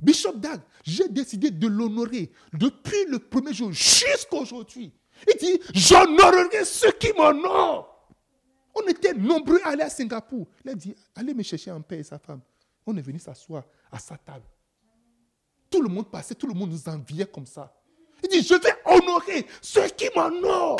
[0.00, 4.90] Bishop Dag, j'ai décidé de l'honorer depuis le premier jour jusqu'à aujourd'hui.
[5.28, 8.08] Il dit, j'honorerai ceux qui m'honorent.
[8.74, 10.48] On était nombreux à aller à Singapour.
[10.64, 12.40] Il a dit, allez me chercher un père et sa femme.
[12.86, 14.44] On est venu s'asseoir à sa table.
[15.74, 17.68] Tout le monde passait, tout le monde nous enviait comme ça.
[18.22, 20.76] Il dit, je vais honorer ceux qui m'honorent.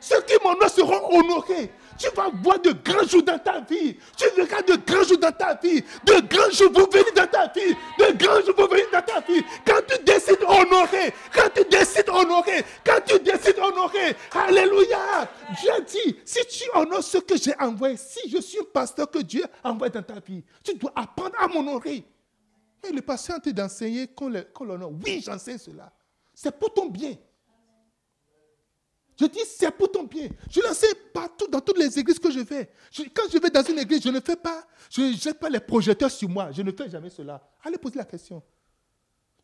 [0.00, 1.70] Ceux qui m'honorent seront honorés.
[1.98, 3.98] Tu vas voir de grands jours dans ta vie.
[4.16, 5.82] Tu verras de grands jours dans ta vie.
[6.06, 7.76] De grands jours vont venir dans ta vie.
[7.98, 9.42] De grands jours vont venir dans ta vie.
[9.66, 15.28] Quand tu décides d'honorer, quand tu décides d'honorer, quand tu décides d'honorer, Alléluia.
[15.60, 19.18] Dieu dit, si tu honores ce que j'ai envoyé, si je suis un pasteur que
[19.18, 22.06] Dieu a envoyé dans ta vie, tu dois apprendre à m'honorer.
[22.82, 24.92] Mais le pasteur est d'enseigner qu'on l'honore.
[25.04, 25.92] Oui, j'enseigne cela.
[26.34, 27.16] C'est pour ton bien.
[29.20, 30.28] Je dis, c'est pour ton bien.
[30.50, 32.70] Je l'enseigne partout, dans toutes les églises que je vais.
[33.14, 35.60] quand je vais dans une église, je ne fais pas, je ne jette pas les
[35.60, 36.50] projecteurs sur moi.
[36.50, 37.40] Je ne fais jamais cela.
[37.62, 38.42] Allez poser la question.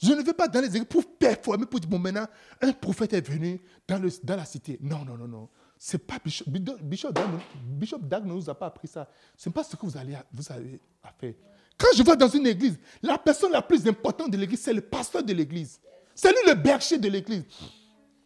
[0.01, 2.27] Je ne vais pas dans les églises pour performer, pour dire, bon, maintenant,
[2.61, 4.79] un prophète est venu dans, le, dans la cité.
[4.81, 5.49] Non, non, non, non.
[5.77, 6.45] C'est pas Bishop,
[6.83, 7.27] Bishop, Dag,
[7.63, 9.09] Bishop Dag ne nous a pas appris ça.
[9.37, 10.81] Ce n'est pas ce que vous allez, vous allez
[11.21, 11.35] faire.
[11.79, 14.81] Quand je vais dans une église, la personne la plus importante de l'église, c'est le
[14.81, 15.81] pasteur de l'église.
[16.15, 17.45] C'est lui le berger de l'église.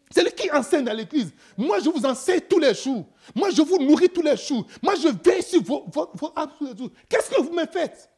[0.09, 1.31] C'est lui qui enseigne dans l'église.
[1.55, 3.05] Moi, je vous enseigne tous les jours.
[3.35, 4.65] Moi, je vous nourris tous les jours.
[4.81, 6.91] Moi, je veille sur vos, vos, vos tous les jours.
[7.07, 8.09] Qu'est-ce que vous me faites?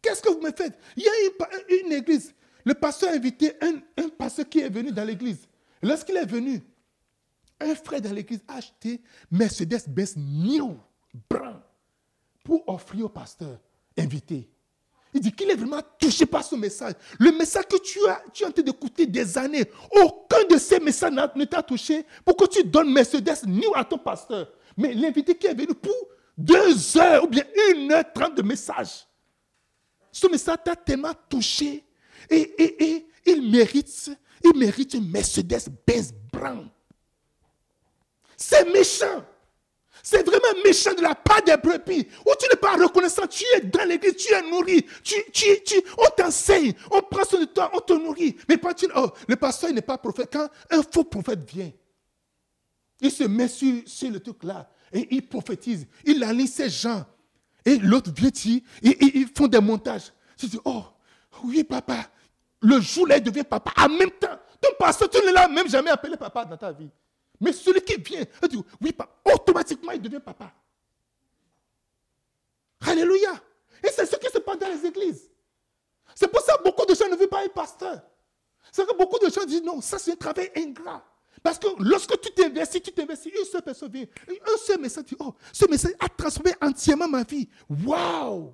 [0.00, 0.78] Qu'est-ce que vous me faites?
[0.96, 2.32] Il y a une, une église.
[2.64, 5.48] Le pasteur a invité un, un pasteur qui est venu dans l'église.
[5.82, 6.62] Lorsqu'il est venu,
[7.60, 10.76] un frère dans l'église a acheté Mercedes-Benz New,
[11.28, 11.62] brun,
[12.44, 13.58] pour offrir au pasteur
[13.98, 14.48] invité.
[15.12, 16.94] Il dit qu'il est vraiment touché par ce message.
[17.18, 20.78] Le message que tu as, tu es en train d'écouter des années, aucun de ces
[20.78, 24.52] messages ne t'a touché pour que tu donnes Mercedes New à ton pasteur.
[24.76, 25.94] Mais l'invité qui est venu pour
[26.38, 29.06] deux heures ou bien une heure trente de message,
[30.12, 31.84] ce message t'a tellement touché
[32.28, 34.10] et, et, et il mérite,
[34.44, 36.70] il mérite une Mercedes-Benz brun.
[38.36, 39.24] C'est méchant.
[40.02, 42.06] C'est vraiment méchant de la part des brebis.
[42.26, 46.10] Où tu n'es pas reconnaissant, tu es dans l'église, tu es nourri, tu, tu, on
[46.16, 48.36] t'enseigne, on prend soin de toi, on te nourrit.
[48.48, 50.30] Mais pas tu, oh, le pasteur n'est pas prophète.
[50.32, 51.70] Quand un faux prophète vient,
[53.00, 55.86] il se met sur, sur le truc là et il prophétise.
[56.04, 57.04] Il aligne ses gens.
[57.64, 60.12] Et l'autre vient dire, ils, font des montages.
[60.36, 60.84] Tu dis, oh,
[61.44, 62.10] oui, papa.
[62.62, 63.72] Le jour là, il devient papa.
[63.76, 66.90] En même temps, ton pasteur, tu ne l'as même jamais appelé papa dans ta vie.
[67.40, 68.94] Mais celui qui vient, dit, oui,
[69.24, 70.52] automatiquement, il devient papa.
[72.86, 73.32] Alléluia.
[73.82, 75.30] Et c'est ce qui se passe dans les églises.
[76.14, 78.02] C'est pour ça que beaucoup de gens ne veulent pas être pasteur.
[78.72, 81.04] C'est que beaucoup de gens disent non, ça c'est un travail ingrat.
[81.42, 85.16] Parce que lorsque tu t'investis, tu t'investis, une seule personne vient, un seul message dit,
[85.18, 87.48] oh, ce message a transformé entièrement ma vie.
[87.86, 88.52] Waouh!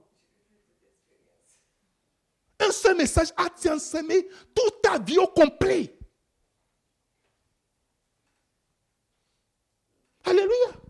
[2.61, 5.97] Un seul message a transformé toute ta vie au complet.
[10.27, 10.87] Alléluia.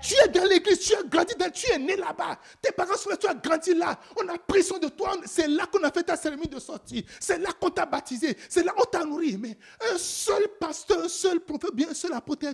[0.00, 2.38] Tu es dans l'église, tu as grandi tu es né là-bas.
[2.62, 3.98] Tes parents sont là, tu as grandi là.
[4.16, 5.16] On a pris soin de toi.
[5.26, 7.04] C'est là qu'on a fait ta cérémonie de sortie.
[7.18, 8.36] C'est là qu'on t'a baptisé.
[8.48, 9.36] C'est là qu'on t'a nourri.
[9.36, 9.58] Mais
[9.92, 12.46] un seul pasteur, un seul prophète, bien un seul apôtre,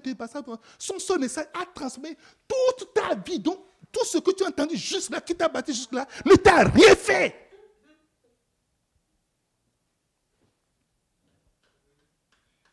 [0.79, 2.17] son seul message a transmis
[2.49, 3.39] toute ta vie.
[3.39, 3.61] Donc,
[3.93, 6.65] tout ce que tu as entendu juste là, qui t'a baptisé juste là, ne t'a
[6.65, 7.37] rien fait.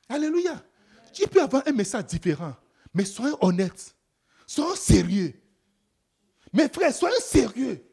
[0.08, 0.64] Alléluia.
[1.14, 2.56] Tu peux avoir un message différent.
[2.94, 3.96] Mais soyons honnêtes.
[4.46, 5.34] Soyons sérieux.
[6.52, 7.84] Mes frères, soyons sérieux.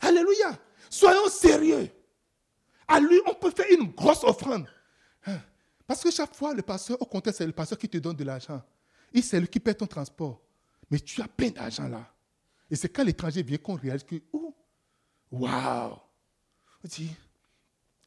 [0.00, 0.58] Alléluia.
[0.90, 1.90] Soyons sérieux.
[2.88, 4.66] À lui, on peut faire une grosse offrande.
[5.26, 5.38] Hein?
[5.86, 8.24] Parce que chaque fois, le pasteur, au contraire, c'est le pasteur qui te donne de
[8.24, 8.62] l'argent.
[9.12, 10.42] Il, c'est lui qui paie ton transport.
[10.90, 12.12] Mais tu as plein d'argent là.
[12.70, 14.54] Et c'est quand l'étranger vient qu'on réalise que, oh,
[15.30, 15.96] waouh.
[16.84, 17.10] On dit,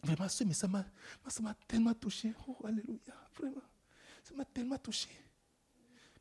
[0.04, 0.86] vraiment, ce message m'a
[1.68, 2.34] tellement touché.
[2.48, 3.62] Oh, alléluia, vraiment.
[4.26, 5.10] Ça m'a tellement touché.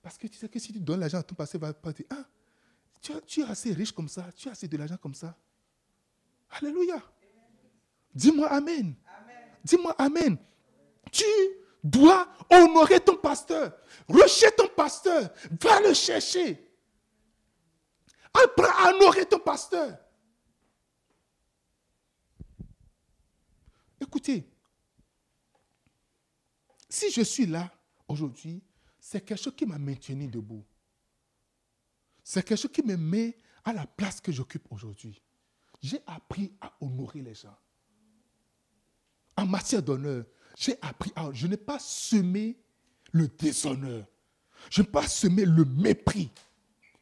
[0.03, 2.05] Parce que tu sais que si tu donnes l'argent à ton passé, va pas dire,
[2.11, 2.27] ah,
[3.27, 5.35] tu, es assez riche comme ça, tu as assez de l'argent comme ça.
[6.51, 7.03] Alléluia.
[8.15, 8.95] Dis-moi Amen.
[9.65, 10.37] Dis-moi Amen.
[11.11, 11.25] Tu
[11.83, 13.75] dois honorer ton pasteur.
[14.07, 15.31] Recherche ton pasteur.
[15.63, 16.71] Va le chercher.
[18.35, 19.97] Apprends à honorer ton pasteur.
[23.99, 24.47] Écoutez,
[26.91, 27.74] si je suis là
[28.15, 28.63] aujourd'hui,
[28.99, 30.65] c'est quelque chose qui m'a maintenu debout.
[32.23, 35.21] C'est quelque chose qui me met à la place que j'occupe aujourd'hui.
[35.83, 37.57] J'ai appris à honorer les gens.
[39.37, 40.25] En matière d'honneur,
[40.57, 41.31] j'ai appris à...
[41.33, 42.57] Je n'ai pas semé
[43.13, 44.07] le déshonneur.
[44.71, 46.31] Je n'ai pas semé le mépris.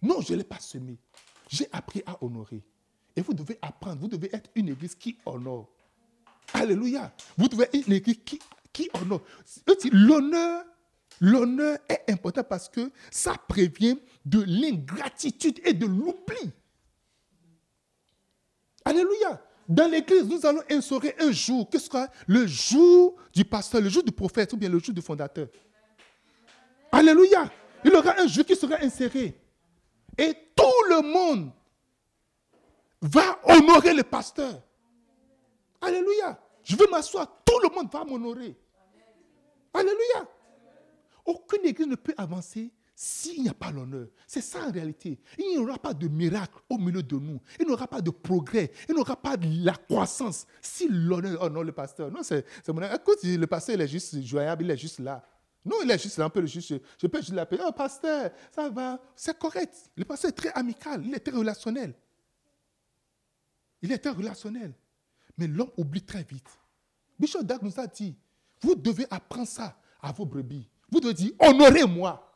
[0.01, 0.99] Non, je ne l'ai pas semé.
[1.49, 2.65] J'ai appris à honorer.
[3.15, 5.69] Et vous devez apprendre, vous devez être une église qui honore.
[6.55, 7.15] Alléluia.
[7.37, 8.41] Vous devez être une église qui,
[8.73, 9.23] qui honore.
[9.93, 10.65] L'honneur
[11.23, 16.51] L'honneur est important parce que ça prévient de l'ingratitude et de l'oubli.
[18.85, 19.41] Alléluia.
[19.69, 21.71] Dans l'église, nous allons instaurer un jour.
[21.71, 21.79] Que
[22.27, 25.47] Le jour du pasteur, le jour du prophète ou bien le jour du fondateur.
[26.91, 27.49] Alléluia.
[27.85, 29.41] Il y aura un jour qui sera inséré.
[30.19, 31.53] Et tout le monde
[33.01, 34.61] va honorer le pasteur.
[35.81, 36.37] Alléluia.
[36.65, 37.29] Je veux m'asseoir.
[37.45, 38.57] Tout le monde va m'honorer.
[39.73, 40.29] Alléluia.
[41.25, 44.09] Aucune église ne peut avancer s'il n'y a pas l'honneur.
[44.27, 45.19] C'est ça en réalité.
[45.39, 47.41] Il n'y aura pas de miracle au milieu de nous.
[47.59, 48.71] Il n'y aura pas de progrès.
[48.89, 51.39] Il n'y aura pas de la croissance si l'honneur.
[51.43, 52.11] Oh non, le pasteur.
[52.11, 52.83] Non, c'est mon.
[52.83, 55.25] Écoute, le pasteur, il est juste joyable, il est juste là.
[55.65, 56.75] Non, il est juste là, juste.
[57.01, 57.63] Je peux juste l'appeler.
[57.67, 59.01] Oh, pasteur, ça va.
[59.15, 59.75] C'est correct.
[59.97, 61.95] Le pasteur est très amical, il est très relationnel.
[63.81, 64.75] Il est très relationnel.
[65.39, 66.49] Mais l'homme oublie très vite
[67.19, 68.17] Bishop Dag nous a dit,
[68.61, 70.69] vous devez apprendre ça à vos brebis.
[70.93, 72.29] Vous devez dire, honorez-moi.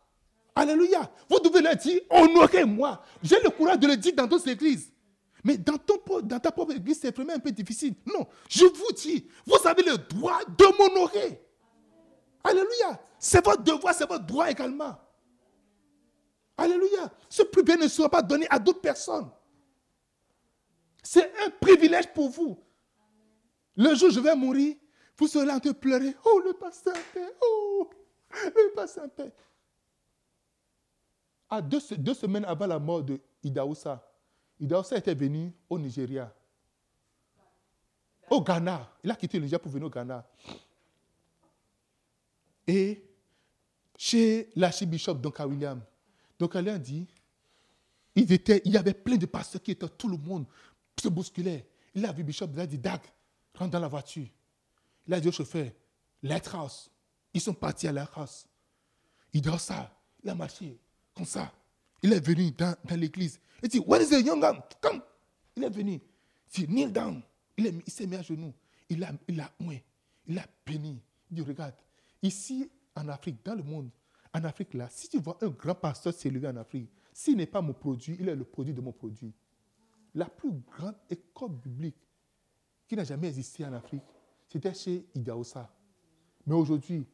[0.55, 1.12] Alléluia.
[1.28, 3.03] Vous devez leur dire, honorez-moi.
[3.23, 4.91] J'ai le courage de le dire dans d'autres églises.
[5.45, 7.95] Mais dans, ton, dans ta propre église, c'est vraiment un peu difficile.
[8.07, 11.41] Non, je vous dis, vous avez le droit de m'honorer.
[12.43, 12.99] Alléluia.
[13.19, 14.97] C'est votre devoir, c'est votre droit également.
[16.57, 17.12] Alléluia.
[17.28, 19.31] Ce privilège ne sera pas donné à d'autres personnes.
[21.03, 22.59] C'est un privilège pour vous.
[23.77, 24.77] Le jour où je vais mourir,
[25.19, 26.16] vous serez en train de pleurer.
[26.24, 26.97] Oh, le pasteur.
[27.43, 27.91] Oh,
[28.44, 29.32] le paix.
[31.48, 34.04] À deux, deux, semaines avant la mort de Idaoussa,
[34.58, 36.32] Idaoussa était venu au Nigeria.
[38.28, 38.90] Au Ghana.
[39.04, 40.26] Il a quitté le Nigeria pour venir au Ghana.
[42.66, 43.04] Et
[43.96, 45.80] chez l'archibishop Donka William,
[46.38, 47.06] Donka William dit,
[48.16, 50.46] il y avait plein de pasteurs qui étaient, tout le monde
[51.00, 51.66] se bousculait.
[51.94, 53.00] Il a vu Bishop, il a dit, Dag,
[53.54, 54.26] rentre dans la voiture.
[55.06, 55.66] Il a dit au chauffeur,
[56.22, 56.90] Lighthouse.
[57.36, 58.46] Ils sont partis à Lighthouse.
[59.34, 59.94] Il dit, ça.
[60.24, 60.80] Il a marché
[61.14, 61.52] comme ça.
[62.02, 63.38] Il est venu dans, l'église.
[63.62, 64.62] Il dit, Where is the young man?
[64.80, 65.02] Come.
[65.54, 66.00] Il est venu.
[66.56, 67.22] Il dit, kneel down.
[67.58, 68.54] Il, s'est mis à genoux.
[68.88, 69.52] Il a, il a
[70.26, 70.98] Il a béni.
[71.30, 71.74] Il dit, regarde,
[72.22, 73.90] ici en Afrique, dans le monde,
[74.32, 77.60] en Afrique là, si tu vois un grand pasteur s'élever en Afrique, s'il n'est pas
[77.60, 79.34] mon produit, il est le produit de mon produit.
[80.14, 81.98] La plus grande école biblique
[82.88, 84.04] qui n'a jamais existé en Afrique,
[84.48, 85.70] c'était chez Idaosa.
[86.46, 87.06] Mais aujourd'hui,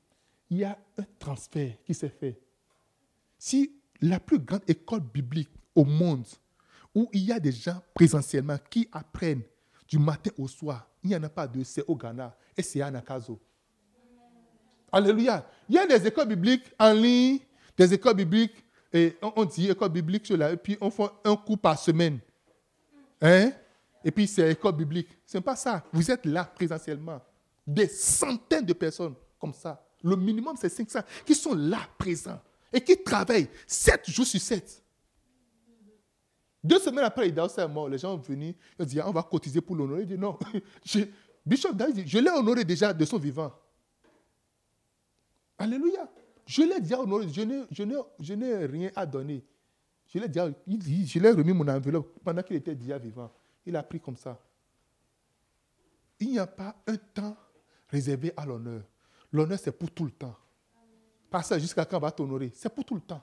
[0.52, 2.38] il y a un transfert qui s'est fait.
[3.38, 6.26] Si la plus grande école biblique au monde,
[6.94, 9.44] où il y a des gens présentiellement qui apprennent
[9.88, 12.82] du matin au soir, il n'y en a pas deux, c'est au Ghana et c'est
[12.82, 13.40] à Nakazo.
[14.92, 15.48] Alléluia.
[15.70, 17.38] Il y a des écoles bibliques en ligne,
[17.74, 18.62] des écoles bibliques,
[18.92, 22.18] et on, dit école biblique, et puis on fait un cours par semaine.
[23.22, 23.52] Hein?
[24.04, 25.08] Et puis c'est école biblique.
[25.24, 25.82] Ce n'est pas ça.
[25.90, 27.22] Vous êtes là présentiellement.
[27.66, 29.82] Des centaines de personnes comme ça.
[30.02, 32.40] Le minimum, c'est 500 qui sont là présents
[32.72, 34.82] et qui travaillent 7 jours sur 7.
[36.64, 37.88] Deux semaines après, il est mort.
[37.88, 38.54] Les gens sont venus.
[38.78, 40.02] Ils ont dit, ah, on va cotiser pour l'honorer.
[40.02, 40.38] Il dit, non.
[41.46, 43.52] Bishop David, je l'ai honoré déjà de son vivant.
[45.58, 46.08] Alléluia.
[46.46, 47.28] Je l'ai déjà honoré.
[47.28, 49.44] Je n'ai rien à donner.
[50.06, 53.32] Je l'ai déjà, je l'ai remis mon enveloppe pendant qu'il était déjà vivant.
[53.66, 54.40] Il a pris comme ça.
[56.20, 57.36] Il n'y a pas un temps
[57.88, 58.82] réservé à l'honneur.
[59.32, 60.36] L'honneur, c'est pour tout le temps.
[61.30, 62.52] Pas ça jusqu'à quand on va t'honorer?
[62.54, 63.22] C'est pour tout le temps.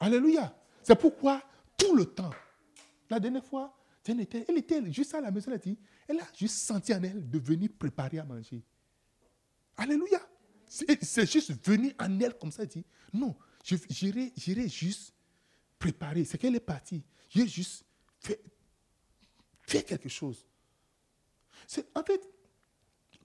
[0.00, 0.54] Alléluia.
[0.82, 1.42] C'est pourquoi
[1.76, 2.30] tout le temps.
[3.08, 3.74] La dernière fois,
[4.06, 5.78] elle était, elle était juste à la maison, elle a dit,
[6.08, 8.64] elle a juste senti en elle de venir préparer à manger.
[9.76, 10.20] Alléluia.
[10.66, 15.14] C'est juste venu en elle comme ça, elle dit, non, j'irai juste
[15.78, 16.24] préparer.
[16.24, 17.04] C'est qu'elle est partie.
[17.28, 17.84] J'ai juste
[18.18, 18.42] fait,
[19.62, 20.46] fait quelque chose.
[21.94, 22.28] En fait,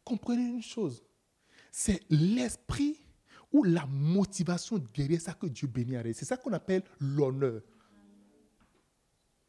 [0.04, 1.04] comprenez une chose.
[1.72, 2.98] C'est l'esprit
[3.52, 6.14] ou la motivation derrière ça que Dieu bénit.
[6.14, 7.62] C'est ça qu'on appelle l'honneur.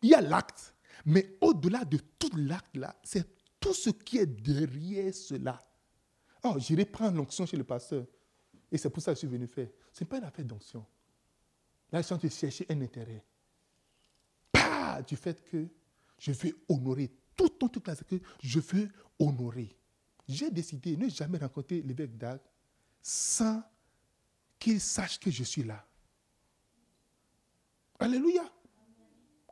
[0.02, 0.74] Il y a l'acte,
[1.06, 3.26] mais au-delà de tout l'acte-là, c'est
[3.58, 5.58] tout ce qui est derrière cela.
[6.42, 8.06] Oh, j'irai prendre l'onction chez le pasteur.
[8.70, 9.68] Et c'est pour ça que je suis venu faire.
[9.92, 10.84] Ce n'est pas une affaire d'onction.
[11.90, 13.24] Là, je suis en train de chercher un intérêt.
[14.52, 15.66] Pas du fait que
[16.18, 19.76] je veux honorer tout ton là, que je veux honorer.
[20.26, 22.40] J'ai décidé de ne jamais rencontrer l'évêque d'Ag
[23.02, 23.62] sans
[24.58, 25.84] qu'il sache que je suis là.
[27.98, 28.42] Alléluia.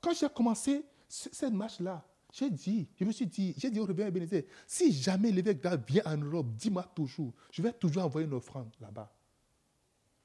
[0.01, 4.07] Quand j'ai commencé cette marche-là, j'ai dit, je me suis dit, j'ai dit au réveil
[4.07, 8.33] Ebenezer, si jamais l'évêque d'Ag vient en Europe, dis-moi toujours, je vais toujours envoyer une
[8.33, 9.13] offrande là-bas.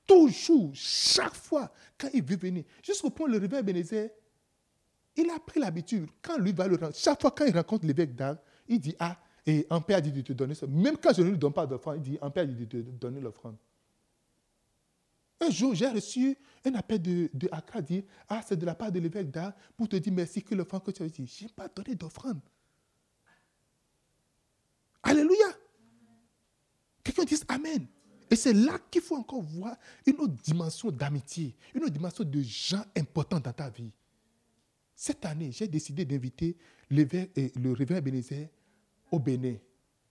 [0.07, 4.09] Toujours, chaque fois, quand il veut venir, jusqu'au point où le réveil Bénézé,
[5.17, 8.15] il a pris l'habitude, quand lui va le rendre, chaque fois quand il rencontre l'évêque
[8.15, 8.37] d'Ag,
[8.69, 10.67] il dit Ah, et un père a dit de te donner ça.
[10.67, 12.65] Même quand je ne lui donne pas d'offrande, il dit Un père a dit de
[12.65, 13.55] te donner l'offrande.
[15.39, 18.91] Un jour, j'ai reçu un appel de, de Accra dire Ah, c'est de la part
[18.91, 21.25] de l'évêque d'Ag pour te dire merci que l'offrande que tu as dit.
[21.25, 22.41] Je n'ai pas donné d'offrande.
[25.01, 25.47] Alléluia.
[27.01, 27.87] Quelqu'un dit Amen.
[28.29, 32.41] Et c'est là qu'il faut encore voir une autre dimension d'amitié, une autre dimension de
[32.41, 33.93] gens importants dans ta vie.
[34.93, 36.57] Cette année, j'ai décidé d'inviter
[36.89, 38.49] le révérend Bénézé
[39.11, 39.55] au Bénin.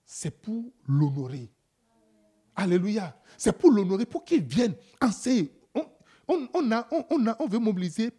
[0.04, 1.50] C'est pour l'honorer.
[2.54, 3.16] Alléluia.
[3.36, 5.52] C'est pour l'honorer, pour qu'il vienne enseigner.
[6.28, 8.10] On, a, on, a, on veut mobiliser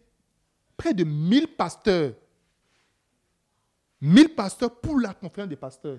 [0.76, 2.14] près de 1000 pasteurs.
[4.00, 5.98] 1000 pasteurs pour la conférence des pasteurs.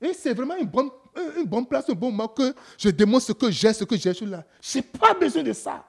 [0.00, 3.72] Et c'est vraiment une bonne, place, un bon moment que je démontre ce que j'ai,
[3.72, 4.12] ce que j'ai.
[4.26, 4.44] là.
[4.60, 5.86] Je n'ai pas besoin de ça.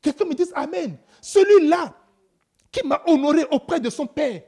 [0.00, 0.96] Quelqu'un me dit Amen.
[1.20, 1.94] Celui-là
[2.70, 4.42] qui m'a honoré auprès de son père.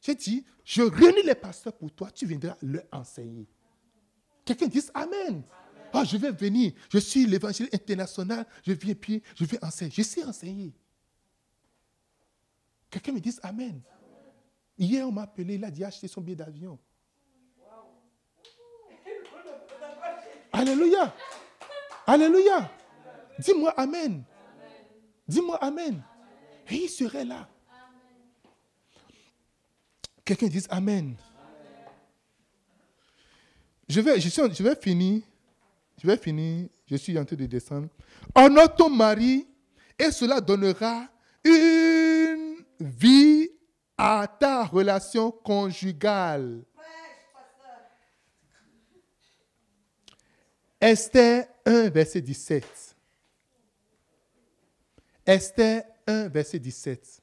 [0.00, 3.46] J'ai dit, je réunis les pasteurs pour toi, tu viendras leur enseigner.
[4.44, 5.44] Quelqu'un dit Amen.
[5.92, 9.92] Ah, je vais venir, je suis l'évangile international, je viens puis je vais enseigner.
[9.92, 10.74] Je sais enseigner.
[12.90, 13.80] Quelqu'un me dit Amen.
[14.76, 16.80] Hier, on m'a appelé, il a dit acheter son billet d'avion.
[20.52, 21.14] Alléluia.
[22.08, 22.68] Alléluia.
[23.38, 24.24] Dis-moi Amen.
[25.28, 26.02] Dis-moi Amen.
[26.68, 27.48] Et il serait là.
[30.26, 31.14] Quelqu'un dise Amen.
[33.88, 35.22] Je vais, je, je vais finir.
[36.02, 36.68] Je vais finir.
[36.90, 37.88] Je suis en train de descendre.
[38.34, 39.46] Honore ton mari
[39.96, 41.08] et cela donnera
[41.44, 43.48] une vie
[43.96, 46.64] à ta relation conjugale.
[50.80, 52.96] Esther 1, verset 17.
[55.24, 57.22] Esther 1, verset 17.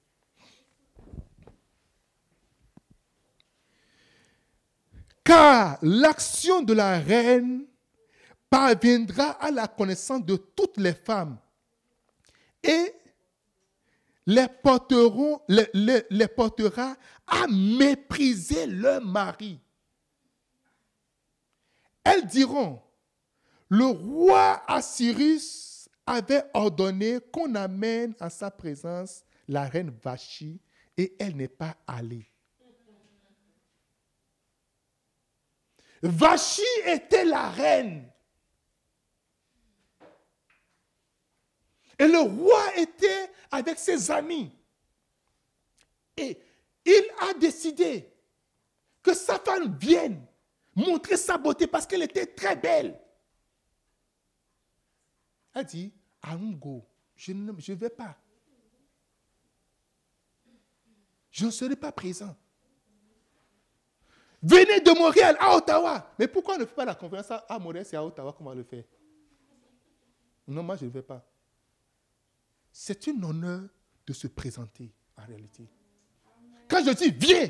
[5.23, 7.65] Car l'action de la reine
[8.49, 11.37] parviendra à la connaissance de toutes les femmes
[12.61, 12.93] et
[14.25, 15.41] les, porteront,
[16.35, 16.95] portera
[17.27, 19.59] à mépriser leur mari.
[22.03, 22.81] Elles diront,
[23.69, 30.59] le roi Assyrus avait ordonné qu'on amène à sa présence la reine Vachi
[30.97, 32.32] et elle n'est pas allée.
[36.03, 38.09] Vachi était la reine.
[41.97, 44.51] Et le roi était avec ses amis.
[46.17, 46.38] Et
[46.85, 48.11] il a décidé
[49.01, 50.25] que sa femme vienne
[50.75, 52.99] montrer sa beauté parce qu'elle était très belle.
[55.53, 56.85] Elle dit, Aungo,
[57.15, 58.17] je ne vais pas.
[61.31, 62.35] Je ne serai pas présent.
[64.44, 66.14] Venez de Montréal à Ottawa.
[66.20, 68.53] Mais pourquoi on ne fait pas la conférence à Montréal, c'est à Ottawa qu'on va
[68.53, 68.84] le faire?
[70.45, 71.26] Non, moi je ne vais pas.
[72.70, 73.61] C'est un honneur
[74.06, 75.65] de se présenter en réalité.
[76.68, 77.49] Quand je dis viens,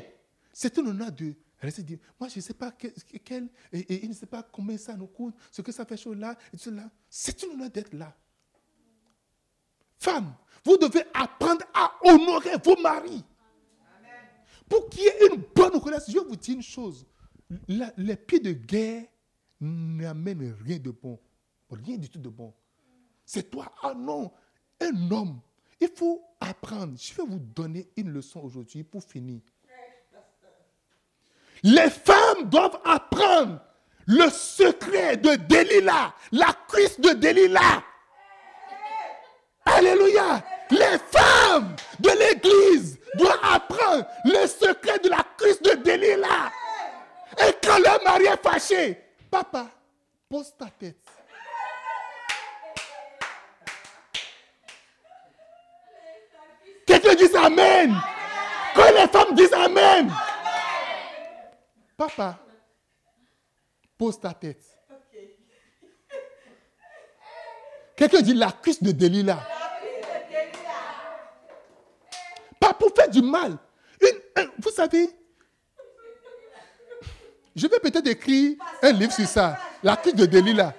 [0.52, 4.14] c'est un honneur de rester dire, moi je ne sais pas quel, et, il ne
[4.14, 6.88] sait pas combien ça nous coûte, ce que ça fait chaud là, et cela.
[7.10, 8.14] C'est un honneur d'être là.
[9.98, 10.32] Femme,
[10.64, 13.24] vous devez apprendre à honorer vos maris.
[14.68, 17.06] Pour qu'il y ait une bonne relation, je vais vous dire une chose.
[17.68, 19.04] les pieds de guerre
[19.60, 21.18] n'amènent rien de bon.
[21.70, 22.52] Rien du tout de bon.
[23.24, 24.30] C'est toi, ah non,
[24.80, 25.40] un homme.
[25.80, 26.94] Il faut apprendre.
[26.98, 29.40] Je vais vous donner une leçon aujourd'hui pour finir.
[31.62, 33.60] Les femmes doivent apprendre
[34.06, 37.82] le secret de Delilah, la cuisse de Delilah.
[39.64, 40.44] Alléluia.
[40.74, 46.50] Les femmes de l'église doit apprendre le secret de la cuisse de Delilah.
[47.38, 49.66] Et quand le mari est fâché, papa,
[50.28, 50.96] pose ta tête.
[56.86, 57.94] Quelqu'un dise Amen.
[58.74, 60.12] Quand les femmes disent Amen.
[61.96, 62.38] Papa,
[63.96, 64.64] pose ta tête.
[67.96, 69.53] Quelqu'un dit la cuisse de Delilah.
[72.78, 73.56] Pour faire du mal.
[74.58, 75.10] vous savez,
[77.54, 80.74] je vais peut-être écrire un livre sur ça, la crise de Delilah.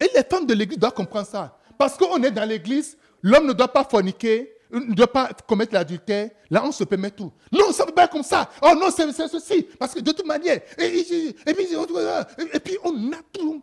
[0.00, 1.58] Et les femmes de l'église doivent comprendre ça.
[1.76, 6.30] Parce qu'on est dans l'église, l'homme ne doit pas forniquer, ne doit pas commettre l'adultère.
[6.50, 7.32] Là, on se permet tout.
[7.52, 8.50] Non, ça ne pas comme ça.
[8.62, 9.62] Oh non, c'est ceci.
[9.78, 11.04] Parce que de toute manière, et,
[11.54, 13.62] puis, on a tout,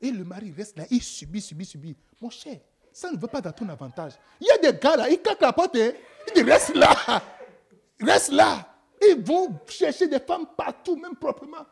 [0.00, 1.96] Et le mari reste là, il subit, subit, subit.
[2.20, 2.58] Mon cher,
[2.92, 4.12] ça ne veut pas dans ton avantage.
[4.40, 5.92] Il y a des gars là, ils claquent la porte, hein.
[6.28, 7.22] ils disent reste là,
[8.00, 8.68] reste là.
[9.00, 11.66] Ils vont chercher des femmes partout, même proprement.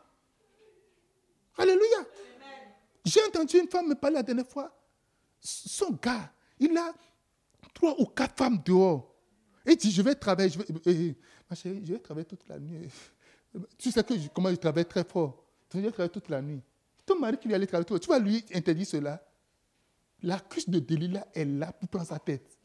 [1.57, 2.05] Alléluia.
[3.05, 4.71] J'ai entendu une femme me parler la dernière fois.
[5.39, 6.93] Son gars, il a
[7.73, 9.15] trois ou quatre femmes dehors.
[9.65, 11.13] Il dit, je vais travailler, je vais, euh,
[11.49, 12.89] ma chérie, je vais travailler toute la nuit.
[13.77, 15.43] Tu sais que comment je travaille très fort.
[15.73, 16.61] Je vais travailler toute la nuit.
[17.05, 19.23] Ton mari qui vient aller travailler, tu vas lui interdire cela.
[20.23, 22.57] La cuisse de Delilah est là pour prendre sa tête.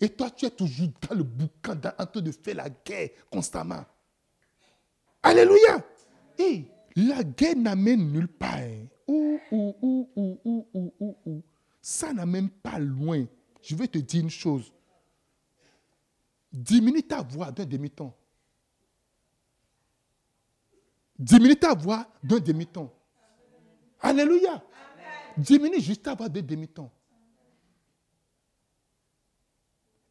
[0.00, 3.84] Et toi, tu es toujours dans le boucan, en train de faire la guerre constamment.
[5.22, 5.84] Alléluia.
[6.38, 8.60] Et la guerre n'amène nulle part.
[9.08, 11.42] Ou, ou, ou, ou, ou, ou, ou, ou.
[11.80, 13.24] Ça n'amène pas loin.
[13.62, 14.72] Je vais te dire une chose.
[16.52, 18.12] Diminue ta voix d'un demi-ton.
[21.18, 22.90] Diminue ta voix d'un demi-ton.
[24.00, 24.62] Alléluia
[25.36, 26.92] diminue juste avant de demi-temps.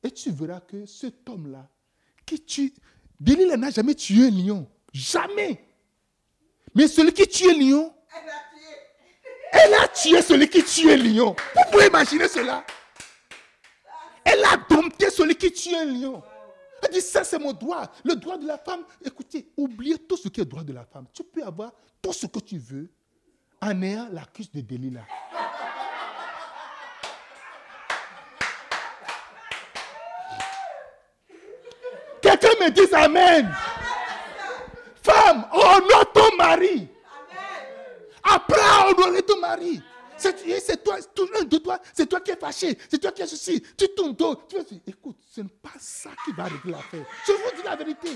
[0.03, 1.67] Et tu verras que cet homme-là,
[2.25, 2.73] qui tue.
[3.19, 4.67] Delilah n'a jamais tué un lion.
[4.91, 5.63] Jamais.
[6.73, 7.93] Mais celui qui tue un lion,
[9.51, 11.35] elle a tué celui qui tue un lion.
[11.55, 12.65] Vous pouvez imaginer cela?
[14.23, 16.21] Elle a dompté celui qui tue un lion.
[16.83, 17.91] Elle dit, ça c'est mon droit.
[18.03, 18.83] Le droit de la femme.
[19.03, 21.07] Écoutez, oubliez tout ce qui est le droit de la femme.
[21.13, 21.71] Tu peux avoir
[22.01, 22.91] tout ce que tu veux
[23.65, 25.05] en ayant la cuisse de Delilah.
[32.21, 33.53] Quelqu'un me dit Amen.
[35.01, 36.87] Femme, honore ton mari.
[38.23, 39.81] Apprends à honorer ton mari.
[40.17, 40.95] C'est toi,
[41.39, 43.61] un de toi, c'est toi qui es fâché, c'est toi qui es ceci.
[43.77, 44.35] Tu tournes toi.
[44.47, 47.05] Tu vas écoute, ce n'est pas ça qui va régler l'affaire.
[47.27, 48.09] Je vous dis la vérité.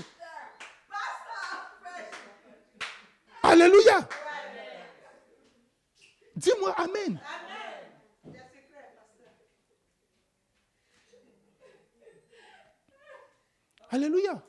[3.43, 4.07] Alléluia.
[6.39, 7.19] Dis-moi Amen.
[13.89, 14.41] Alléluia.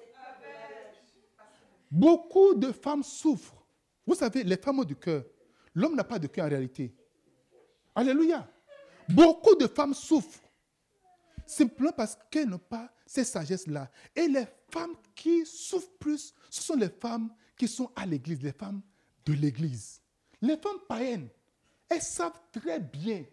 [1.90, 3.66] Beaucoup de femmes souffrent.
[4.06, 5.24] Vous savez, les femmes ont du cœur.
[5.74, 6.94] L'homme n'a pas de cœur en réalité.
[7.94, 8.48] Alléluia.
[9.08, 10.38] Beaucoup de femmes souffrent.
[11.46, 13.90] Simplement parce qu'elles n'ont pas ces sagesses-là.
[14.14, 18.52] Et les femmes qui souffrent plus, ce sont les femmes qui sont à l'église, les
[18.52, 18.82] femmes
[19.24, 20.00] de l'église.
[20.40, 21.28] Les femmes païennes,
[21.90, 23.24] elles savent très bien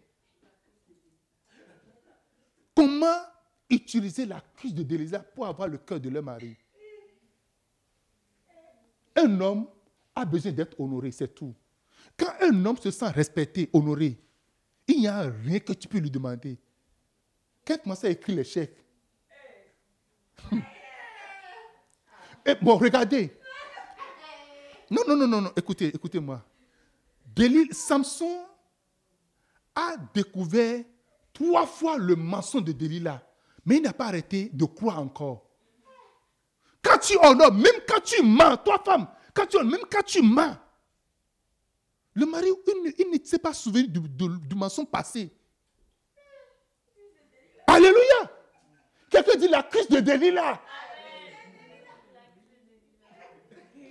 [2.74, 3.22] comment
[3.70, 6.56] utiliser la cuisse de Délisa pour avoir le cœur de leur mari.
[9.16, 9.68] Un homme
[10.14, 11.54] a besoin d'être honoré, c'est tout.
[12.16, 14.18] Quand un homme se sent respecté, honoré,
[14.86, 16.58] il n'y a rien que tu peux lui demander.
[17.64, 18.84] Quand tu à écrire les chèques.
[22.62, 23.38] Bon, regardez.
[24.90, 25.52] Non, non, non, non, non.
[25.54, 26.42] écoutez, écoutez-moi.
[27.72, 28.47] Samson
[29.78, 30.82] a découvert
[31.32, 33.22] trois fois le mensonge de Delilah,
[33.64, 35.44] mais il n'a pas arrêté de croire encore.
[36.82, 40.56] Quand tu honores, même quand tu mens, toi femme, quand tu même quand tu mens,
[42.14, 42.48] le mari,
[42.98, 45.30] il, ne s'est pas souvenu du, mensonge passé.
[47.68, 48.30] Alléluia.
[49.08, 50.60] Quelqu'un dit la crise de Delilah.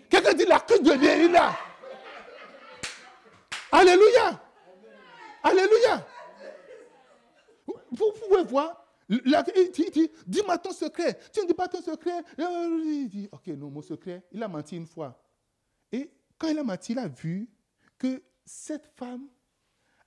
[0.10, 1.58] Quelqu'un dit la crise de Delilah.
[3.72, 4.47] Alléluia.
[5.48, 6.06] Alléluia.
[7.92, 8.86] Vous pouvez voir,
[10.28, 11.18] dis-moi ton secret.
[11.32, 12.24] Tu ne dis pas ton secret.
[12.38, 15.22] Il dit, ok, non, mon secret, il a menti une fois.
[15.92, 17.50] Et quand il a menti, il a vu
[17.98, 19.28] que cette femme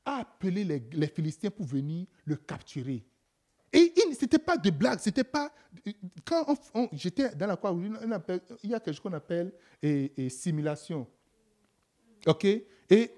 [0.04, 3.04] a appelé les, Philistins pour venir le capturer.
[3.72, 5.52] Et ce n'était pas de blague, c'était pas.
[6.24, 6.54] Quand
[6.92, 7.74] j'étais dans la croix,
[8.62, 9.52] il y a quelque chose qu'on appelle
[10.28, 11.06] simulation.
[12.26, 12.44] OK?
[12.44, 13.14] Et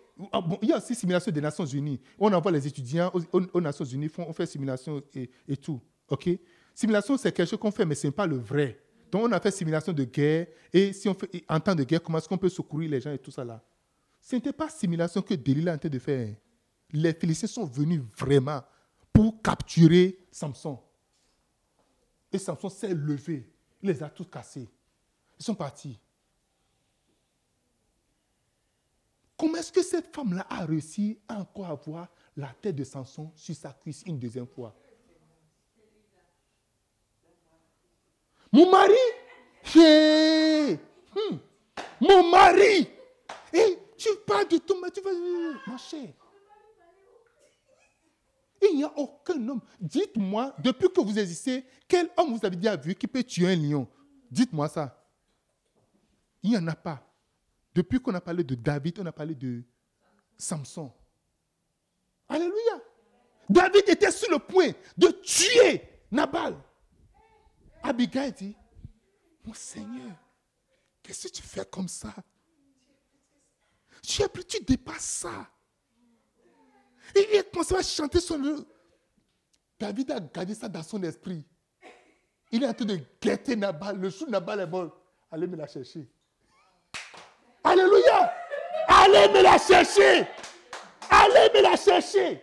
[0.62, 2.00] il y a aussi simulation des Nations Unies.
[2.18, 5.80] On envoie les étudiants aux, Nations Unies, on fait simulation et, tout.
[6.08, 6.28] OK?
[6.74, 8.80] Simulation, c'est quelque chose qu'on fait, mais ce n'est pas le vrai.
[9.10, 10.46] Donc, on a fait simulation de guerre.
[10.72, 13.12] Et si on fait en temps de guerre, comment est-ce qu'on peut secourir les gens
[13.12, 13.62] et tout ça là?
[14.20, 16.34] Ce n'était pas simulation que Delilah était de faire.
[16.92, 18.62] Les Philistins sont venus vraiment
[19.12, 20.78] pour capturer Samson.
[22.32, 23.50] Et Samson s'est levé.
[23.82, 24.68] Il les a tous cassés.
[25.38, 25.98] Ils sont partis.
[29.42, 32.06] Comment est-ce que cette femme-là a réussi à encore avoir
[32.36, 34.72] la tête de Samson sur sa cuisse une deuxième fois?
[38.52, 38.94] Mon mari?
[39.74, 41.38] Hmm.
[42.00, 42.88] Mon mari
[43.50, 45.10] tu parles de ton mari, tu vas...
[45.10, 45.76] Ma.
[48.62, 49.60] Il n'y a aucun homme.
[49.80, 53.56] Dites-moi, depuis que vous existez, quel homme vous avez déjà vu qui peut tuer un
[53.56, 53.88] lion?
[54.30, 55.04] Dites-moi ça.
[56.44, 57.11] Il n'y en a pas.
[57.74, 59.62] Depuis qu'on a parlé de David, on a parlé de
[60.36, 60.92] Samson.
[62.28, 62.80] Alléluia.
[63.48, 66.56] David était sur le point de tuer Nabal.
[67.82, 68.56] Abigail dit,
[69.44, 70.16] mon Seigneur,
[71.02, 72.14] qu'est-ce que tu fais comme ça?
[74.02, 75.48] Tu, tu dépasses ça.
[77.14, 78.64] Il a commencé à chanter son...
[79.78, 81.44] David a gardé ça dans son esprit.
[82.52, 83.98] Il est en train de guetter Nabal.
[83.98, 84.96] Le chou Nabal est mort.
[85.30, 86.08] Allez me la chercher.
[89.12, 90.26] Allez me la chercher.
[91.10, 92.42] Allez me la chercher.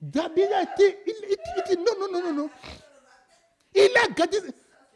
[0.00, 0.98] David a été.
[1.06, 2.50] Il, dit non, non, non, non, non.
[3.74, 4.38] Il a gardé.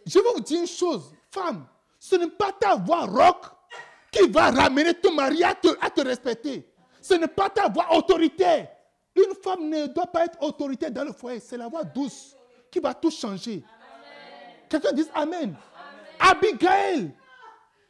[0.07, 1.66] Je vais vous dire une chose, femme.
[1.99, 3.47] Ce n'est pas ta voix rock
[4.12, 6.70] qui va ramener ton mari à te, à te respecter.
[7.03, 8.69] Ce n'est pas ta voix autoritaire.
[9.16, 11.40] Une femme ne doit pas être autoritaire dans le foyer.
[11.40, 12.36] C'est la voix douce
[12.70, 13.65] qui va tout changer.
[14.69, 15.57] Quelqu'un dit Amen.
[15.57, 15.57] Amen.
[16.20, 17.12] Abigail,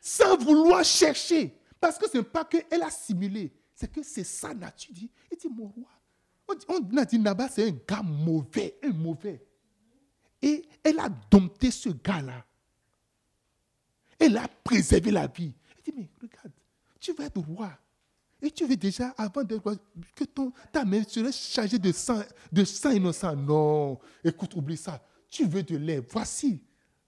[0.00, 4.54] sans vouloir chercher, parce que ce n'est pas qu'elle a simulé, c'est que c'est sa
[4.54, 4.94] nature.
[4.96, 5.88] Il dit, mon roi.
[6.68, 9.44] On a dit, Nabal, c'est un gars mauvais, un mauvais.
[10.40, 12.44] Et elle a dompté ce gars-là.
[14.18, 15.54] Elle a préservé la vie.
[15.78, 16.52] Il dit, mais regarde,
[16.98, 17.70] tu vas être roi.
[18.40, 19.60] Et tu veux déjà, avant de
[20.14, 22.22] que ton, ta main serait chargée de sang,
[22.52, 23.34] de sang innocent.
[23.34, 25.02] Non, écoute, oublie ça.
[25.28, 26.62] Tu veux de lait, voici.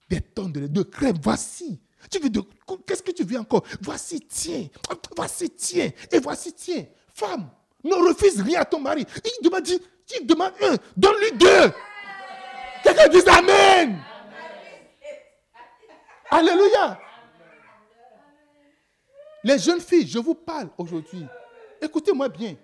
[0.09, 1.81] Des tonnes de lait, de crème, voici.
[2.09, 2.41] Tu veux de.
[2.87, 3.65] Qu'est-ce que tu veux encore?
[3.81, 4.69] Voici, tiens.
[5.17, 5.91] Voici, tiens.
[6.11, 6.85] Et voici, tiens.
[7.15, 7.51] Femme,
[7.85, 9.05] ne refuse rien à ton mari.
[9.25, 11.73] Il demande, il demande un, donne-lui deux.
[12.83, 13.99] Quelqu'un dit Amen.
[16.31, 17.01] Alléluia.
[19.43, 21.27] Les jeunes filles, je vous parle aujourd'hui.
[21.81, 22.57] Écoutez-moi bien.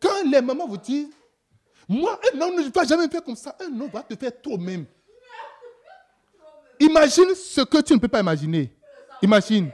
[0.00, 1.08] Quand les mamans vous disent,
[1.88, 4.86] moi, un homme ne va jamais faire comme ça, un homme va te faire toi-même.
[6.94, 8.72] Imagine ce que tu ne peux pas imaginer.
[9.20, 9.68] Imagine.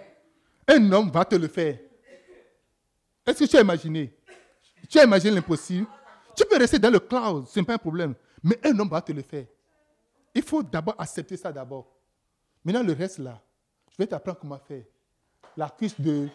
[0.66, 1.76] Un homme va te le faire.
[3.26, 4.16] Est-ce que tu as imaginé?
[4.88, 5.86] Tu as imaginé l'impossible?
[6.34, 8.14] Tu peux rester dans le cloud, ce n'est pas un problème.
[8.42, 9.44] Mais un homme va te le faire.
[10.34, 11.92] Il faut d'abord accepter ça d'abord.
[12.64, 13.38] Maintenant, le reste là,
[13.90, 14.84] je vais t'apprendre comment faire.
[15.58, 16.26] La cuisse de...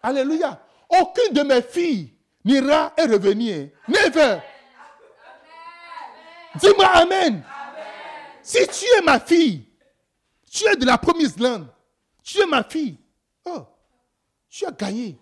[0.00, 0.64] Alléluia.
[0.88, 2.14] Aucune de mes filles
[2.44, 3.70] n'ira et revenir.
[3.88, 4.38] Never.
[6.54, 7.42] Dis-moi Amen.
[8.44, 9.66] Si tu es ma fille,
[10.50, 11.66] tu es de la promise land,
[12.22, 12.98] tu es ma fille,
[13.46, 13.64] oh,
[14.50, 15.18] tu as gagné.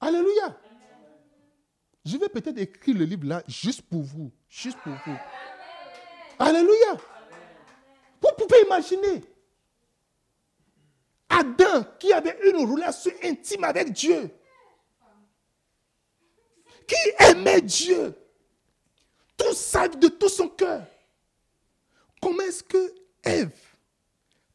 [0.00, 0.56] Alléluia.
[2.04, 4.30] Je vais peut-être écrire le livre là juste pour vous.
[4.48, 5.16] Juste pour vous.
[6.38, 6.96] Alléluia.
[8.22, 9.24] Vous pouvez imaginer.
[11.28, 14.30] Adam qui avait une relation intime avec Dieu.
[16.86, 18.14] Qui aimait Dieu.
[19.36, 20.86] Tout ça de tout son cœur.
[22.24, 23.52] Comment est-ce que Ève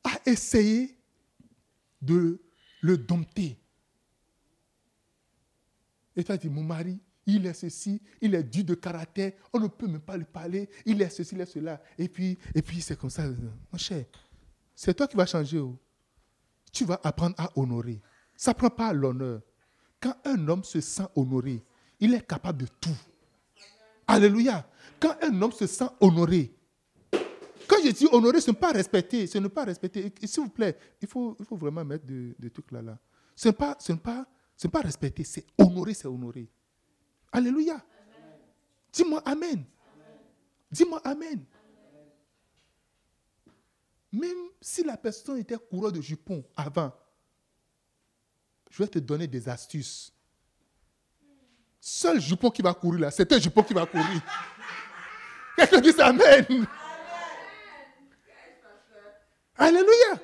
[0.03, 0.97] a essayé
[2.01, 2.41] de
[2.81, 3.59] le dompter?
[6.15, 9.59] Et tu as dit, mon mari, il est ceci, il est dû de caractère, on
[9.59, 11.79] ne peut même pas lui parler, il est ceci, il est cela.
[11.99, 13.29] Et puis, et puis c'est comme ça.
[13.71, 14.05] Mon cher,
[14.73, 15.59] c'est toi qui vas changer.
[15.59, 15.77] Oh.
[16.71, 18.01] Tu vas apprendre à honorer.
[18.35, 19.41] Ça ne prend pas l'honneur.
[19.99, 21.63] Quand un homme se sent honoré,
[21.99, 22.97] il est capable de tout.
[24.07, 24.67] Alléluia.
[24.99, 26.55] Quand un homme se sent honoré,
[27.69, 30.11] quand je dis honorer, ce n'est pas respecter, ce n'est pas respecter.
[30.23, 32.81] S'il vous plaît, il faut, il faut vraiment mettre des trucs là.
[32.81, 32.97] là.
[33.35, 34.25] Ce n'est pas, pas,
[34.71, 36.49] pas respecter, c'est honorer, c'est honorer.
[37.31, 37.79] Alléluia.
[38.91, 39.63] Dis-moi Amen.
[40.71, 41.45] Dis-moi Amen.
[44.11, 46.91] Même si la personne était coureur de jupons avant,
[48.71, 50.11] je vais te donner des astuces.
[51.79, 54.21] Seul jupon qui va courir là, c'est un jupon qui va courir.
[55.55, 56.65] Quelqu'un dit Amen.
[59.59, 60.17] Alléluia.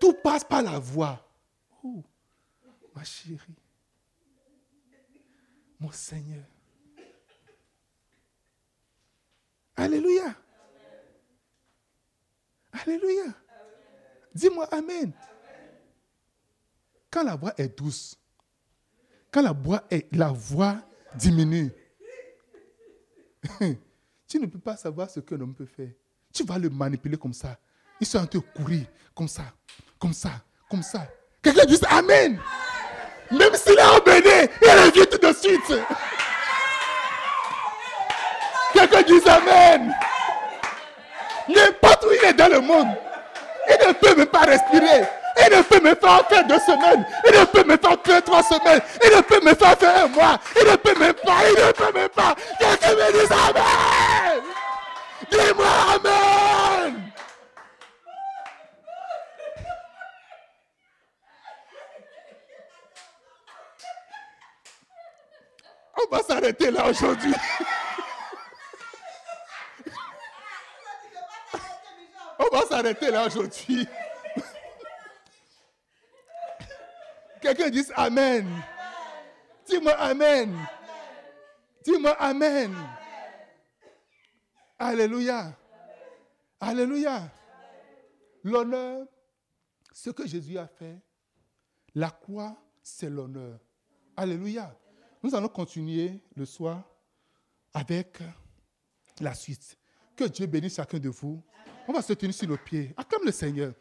[0.00, 1.24] Tout passe par la voix.
[2.94, 3.54] Ma chérie,
[5.78, 6.44] mon Seigneur.
[9.76, 10.34] Alléluia.
[12.72, 13.32] Alléluia.
[14.34, 15.12] Dis-moi Amen.
[17.08, 18.18] Quand la voix est douce,
[19.30, 19.52] quand la
[20.32, 20.82] voix
[21.14, 21.70] diminue,
[24.28, 25.88] tu ne peux pas savoir ce qu'un homme peut faire.
[26.32, 27.56] Tu vas le manipuler comme ça.
[28.00, 29.42] Il sont en train de courir comme ça,
[29.98, 30.30] comme ça,
[30.70, 31.08] comme ça.
[31.42, 32.38] Quelqu'un dit Amen.
[33.30, 35.82] Même s'il est emmené, il revient tout de suite.
[38.74, 39.94] Quelqu'un dit Amen.
[41.48, 42.88] N'importe où il est dans le monde,
[43.66, 45.08] il ne peut même pas respirer.
[45.40, 47.06] Il ne peut me faire faire deux semaines.
[47.26, 48.80] Il ne peut me faire faire trois semaines.
[49.04, 50.38] Il ne peut me faire faire un mois.
[50.60, 51.38] Il ne peut même pas.
[51.48, 52.34] Il ne peut même pas.
[52.58, 53.97] Quelqu'un me dit Amen.
[55.30, 57.12] Dis-moi Amen.
[66.00, 67.34] On va s'arrêter là aujourd'hui.
[72.38, 73.86] On va s'arrêter là aujourd'hui.
[77.40, 78.46] Quelqu'un dit Amen.
[79.66, 80.56] Dis-moi Amen.
[81.84, 82.74] Dis-moi Amen.
[84.78, 85.56] Alléluia.
[86.60, 87.30] Alléluia.
[88.44, 89.06] L'honneur,
[89.92, 90.96] ce que Jésus a fait,
[91.94, 93.58] la croix, c'est l'honneur.
[94.16, 94.76] Alléluia.
[95.22, 96.84] Nous allons continuer le soir
[97.74, 98.18] avec
[99.20, 99.76] la suite.
[100.14, 101.42] Que Dieu bénisse chacun de vous.
[101.88, 102.94] On va se tenir sur le pied.
[102.96, 103.74] Acclame le Seigneur.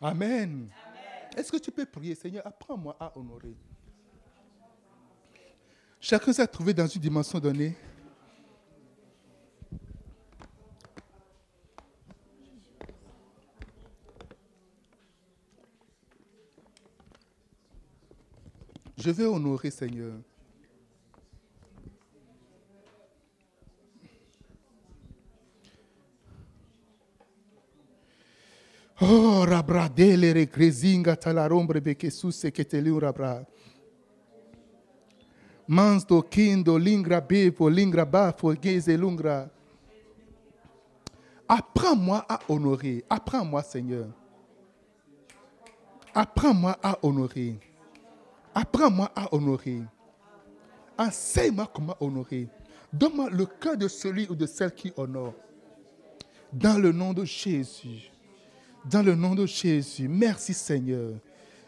[0.00, 0.70] Amen.
[1.36, 3.56] Est-ce que tu peux prier, Seigneur, apprends-moi à honorer
[6.00, 7.76] Chacun s'est trouvé dans une dimension donnée.
[18.98, 20.14] Je veux honorer, Seigneur.
[29.72, 33.42] Rabra dele recrezinga talarombre beke suse que te rabra.
[35.66, 39.48] Mansto kindo lingra bepo lingra bafo geze lungra.
[41.48, 43.02] Apprends-moi à honorer.
[43.08, 44.08] Apprends-moi, Seigneur.
[46.14, 47.58] Apprends-moi à honorer.
[48.54, 49.82] Apprends-moi à honorer.
[50.98, 52.46] Enseigne-moi comment honorer.
[52.92, 55.32] Donne-moi le cœur de celui ou de celle qui honore.
[56.52, 58.11] Dans le nom de Jésus.
[58.84, 60.08] Dans le nom de Jésus.
[60.08, 61.12] Merci Seigneur.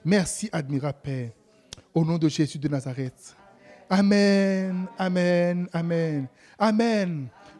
[0.04, 1.30] Merci admirable Père.
[1.94, 3.36] Au nom de Jésus de Nazareth.
[3.88, 4.86] Amen.
[4.98, 5.68] Amen.
[5.72, 6.26] Amen.
[6.58, 7.28] Amen.